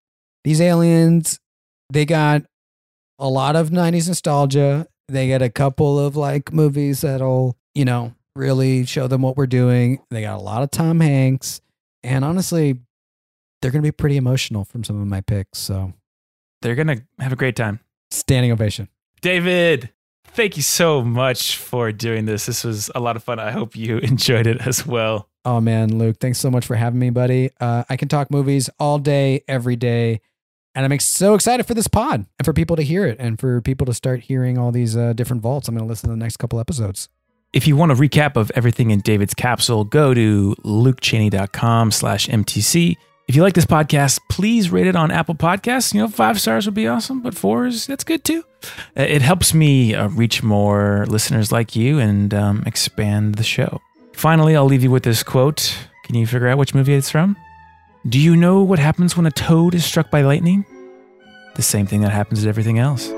These 0.43 0.61
aliens, 0.61 1.39
they 1.91 2.05
got 2.05 2.43
a 3.19 3.27
lot 3.29 3.55
of 3.55 3.69
90s 3.69 4.07
nostalgia. 4.07 4.87
They 5.07 5.27
get 5.27 5.41
a 5.41 5.49
couple 5.49 5.99
of 5.99 6.15
like 6.15 6.53
movies 6.53 7.01
that'll, 7.01 7.57
you 7.73 7.85
know, 7.85 8.13
really 8.35 8.85
show 8.85 9.07
them 9.07 9.21
what 9.21 9.37
we're 9.37 9.47
doing. 9.47 9.99
They 10.09 10.21
got 10.21 10.37
a 10.37 10.41
lot 10.41 10.63
of 10.63 10.71
Tom 10.71 10.99
Hanks. 10.99 11.61
And 12.03 12.23
honestly, 12.23 12.79
they're 13.61 13.71
going 13.71 13.81
to 13.81 13.87
be 13.87 13.91
pretty 13.91 14.17
emotional 14.17 14.63
from 14.65 14.83
some 14.83 15.01
of 15.01 15.07
my 15.07 15.21
picks. 15.21 15.59
So 15.59 15.93
They're 16.61 16.75
going 16.75 16.87
to 16.87 17.03
have 17.19 17.33
a 17.33 17.35
great 17.35 17.55
time. 17.55 17.79
standing 18.11 18.51
ovation. 18.51 18.87
David, 19.21 19.89
thank 20.27 20.55
you 20.55 20.63
so 20.63 21.03
much 21.03 21.57
for 21.57 21.91
doing 21.91 22.25
this. 22.25 22.45
This 22.45 22.63
was 22.63 22.89
a 22.95 22.99
lot 22.99 23.15
of 23.17 23.23
fun. 23.23 23.39
I 23.39 23.51
hope 23.51 23.75
you 23.75 23.97
enjoyed 24.03 24.47
it 24.47 24.65
as 24.65 24.85
well. 24.85 25.27
Oh 25.45 25.59
man, 25.59 25.97
Luke, 25.97 26.17
thanks 26.19 26.37
so 26.37 26.51
much 26.51 26.65
for 26.65 26.75
having 26.75 26.99
me, 26.99 27.09
buddy. 27.09 27.49
Uh, 27.59 27.83
I 27.89 27.95
can 27.97 28.07
talk 28.07 28.29
movies 28.29 28.69
all 28.79 28.99
day, 28.99 29.43
every 29.47 29.75
day. 29.75 30.21
And 30.75 30.85
I'm 30.85 30.99
so 30.99 31.33
excited 31.33 31.65
for 31.65 31.73
this 31.73 31.87
pod 31.87 32.25
and 32.37 32.45
for 32.45 32.53
people 32.53 32.75
to 32.75 32.83
hear 32.83 33.05
it 33.05 33.17
and 33.19 33.39
for 33.39 33.59
people 33.61 33.85
to 33.87 33.93
start 33.93 34.21
hearing 34.21 34.57
all 34.57 34.71
these 34.71 34.95
uh, 34.95 35.13
different 35.13 35.41
vaults. 35.41 35.67
I'm 35.67 35.75
going 35.75 35.85
to 35.85 35.89
listen 35.89 36.09
to 36.09 36.13
the 36.15 36.19
next 36.19 36.37
couple 36.37 36.59
episodes. 36.59 37.09
If 37.51 37.67
you 37.67 37.75
want 37.75 37.91
a 37.91 37.95
recap 37.95 38.35
of 38.35 38.51
everything 38.53 38.91
in 38.91 38.99
David's 38.99 39.33
capsule, 39.33 39.83
go 39.83 40.13
to 40.13 40.55
lukechaney.com 40.63 41.91
slash 41.91 42.27
MTC. 42.27 42.95
If 43.27 43.35
you 43.35 43.41
like 43.43 43.53
this 43.53 43.65
podcast, 43.65 44.19
please 44.29 44.69
rate 44.71 44.87
it 44.87 44.95
on 44.95 45.11
Apple 45.11 45.35
Podcasts. 45.35 45.93
You 45.93 46.01
know, 46.01 46.07
five 46.07 46.39
stars 46.39 46.65
would 46.65 46.73
be 46.75 46.87
awesome, 46.87 47.21
but 47.21 47.35
four 47.35 47.65
is 47.65 47.87
that's 47.87 48.03
good 48.03 48.23
too. 48.23 48.43
Uh, 48.97 49.01
It 49.03 49.21
helps 49.21 49.53
me 49.53 49.93
uh, 49.95 50.07
reach 50.09 50.41
more 50.43 51.05
listeners 51.07 51.51
like 51.51 51.75
you 51.75 51.99
and 51.99 52.33
um, 52.33 52.63
expand 52.65 53.35
the 53.35 53.43
show. 53.43 53.81
Finally, 54.13 54.55
I'll 54.55 54.65
leave 54.65 54.83
you 54.83 54.91
with 54.91 55.03
this 55.03 55.23
quote. 55.23 55.75
Can 56.05 56.15
you 56.15 56.25
figure 56.27 56.47
out 56.47 56.57
which 56.57 56.73
movie 56.73 56.93
it's 56.93 57.09
from? 57.09 57.35
Do 58.07 58.17
you 58.17 58.37
know 58.37 58.61
what 58.61 58.79
happens 58.79 59.17
when 59.17 59.25
a 59.25 59.31
toad 59.31 59.75
is 59.75 59.83
struck 59.83 60.09
by 60.09 60.21
lightning? 60.21 60.65
The 61.55 61.61
same 61.61 61.85
thing 61.85 61.99
that 62.01 62.11
happens 62.11 62.43
to 62.43 62.47
everything 62.47 62.79
else. 62.79 63.11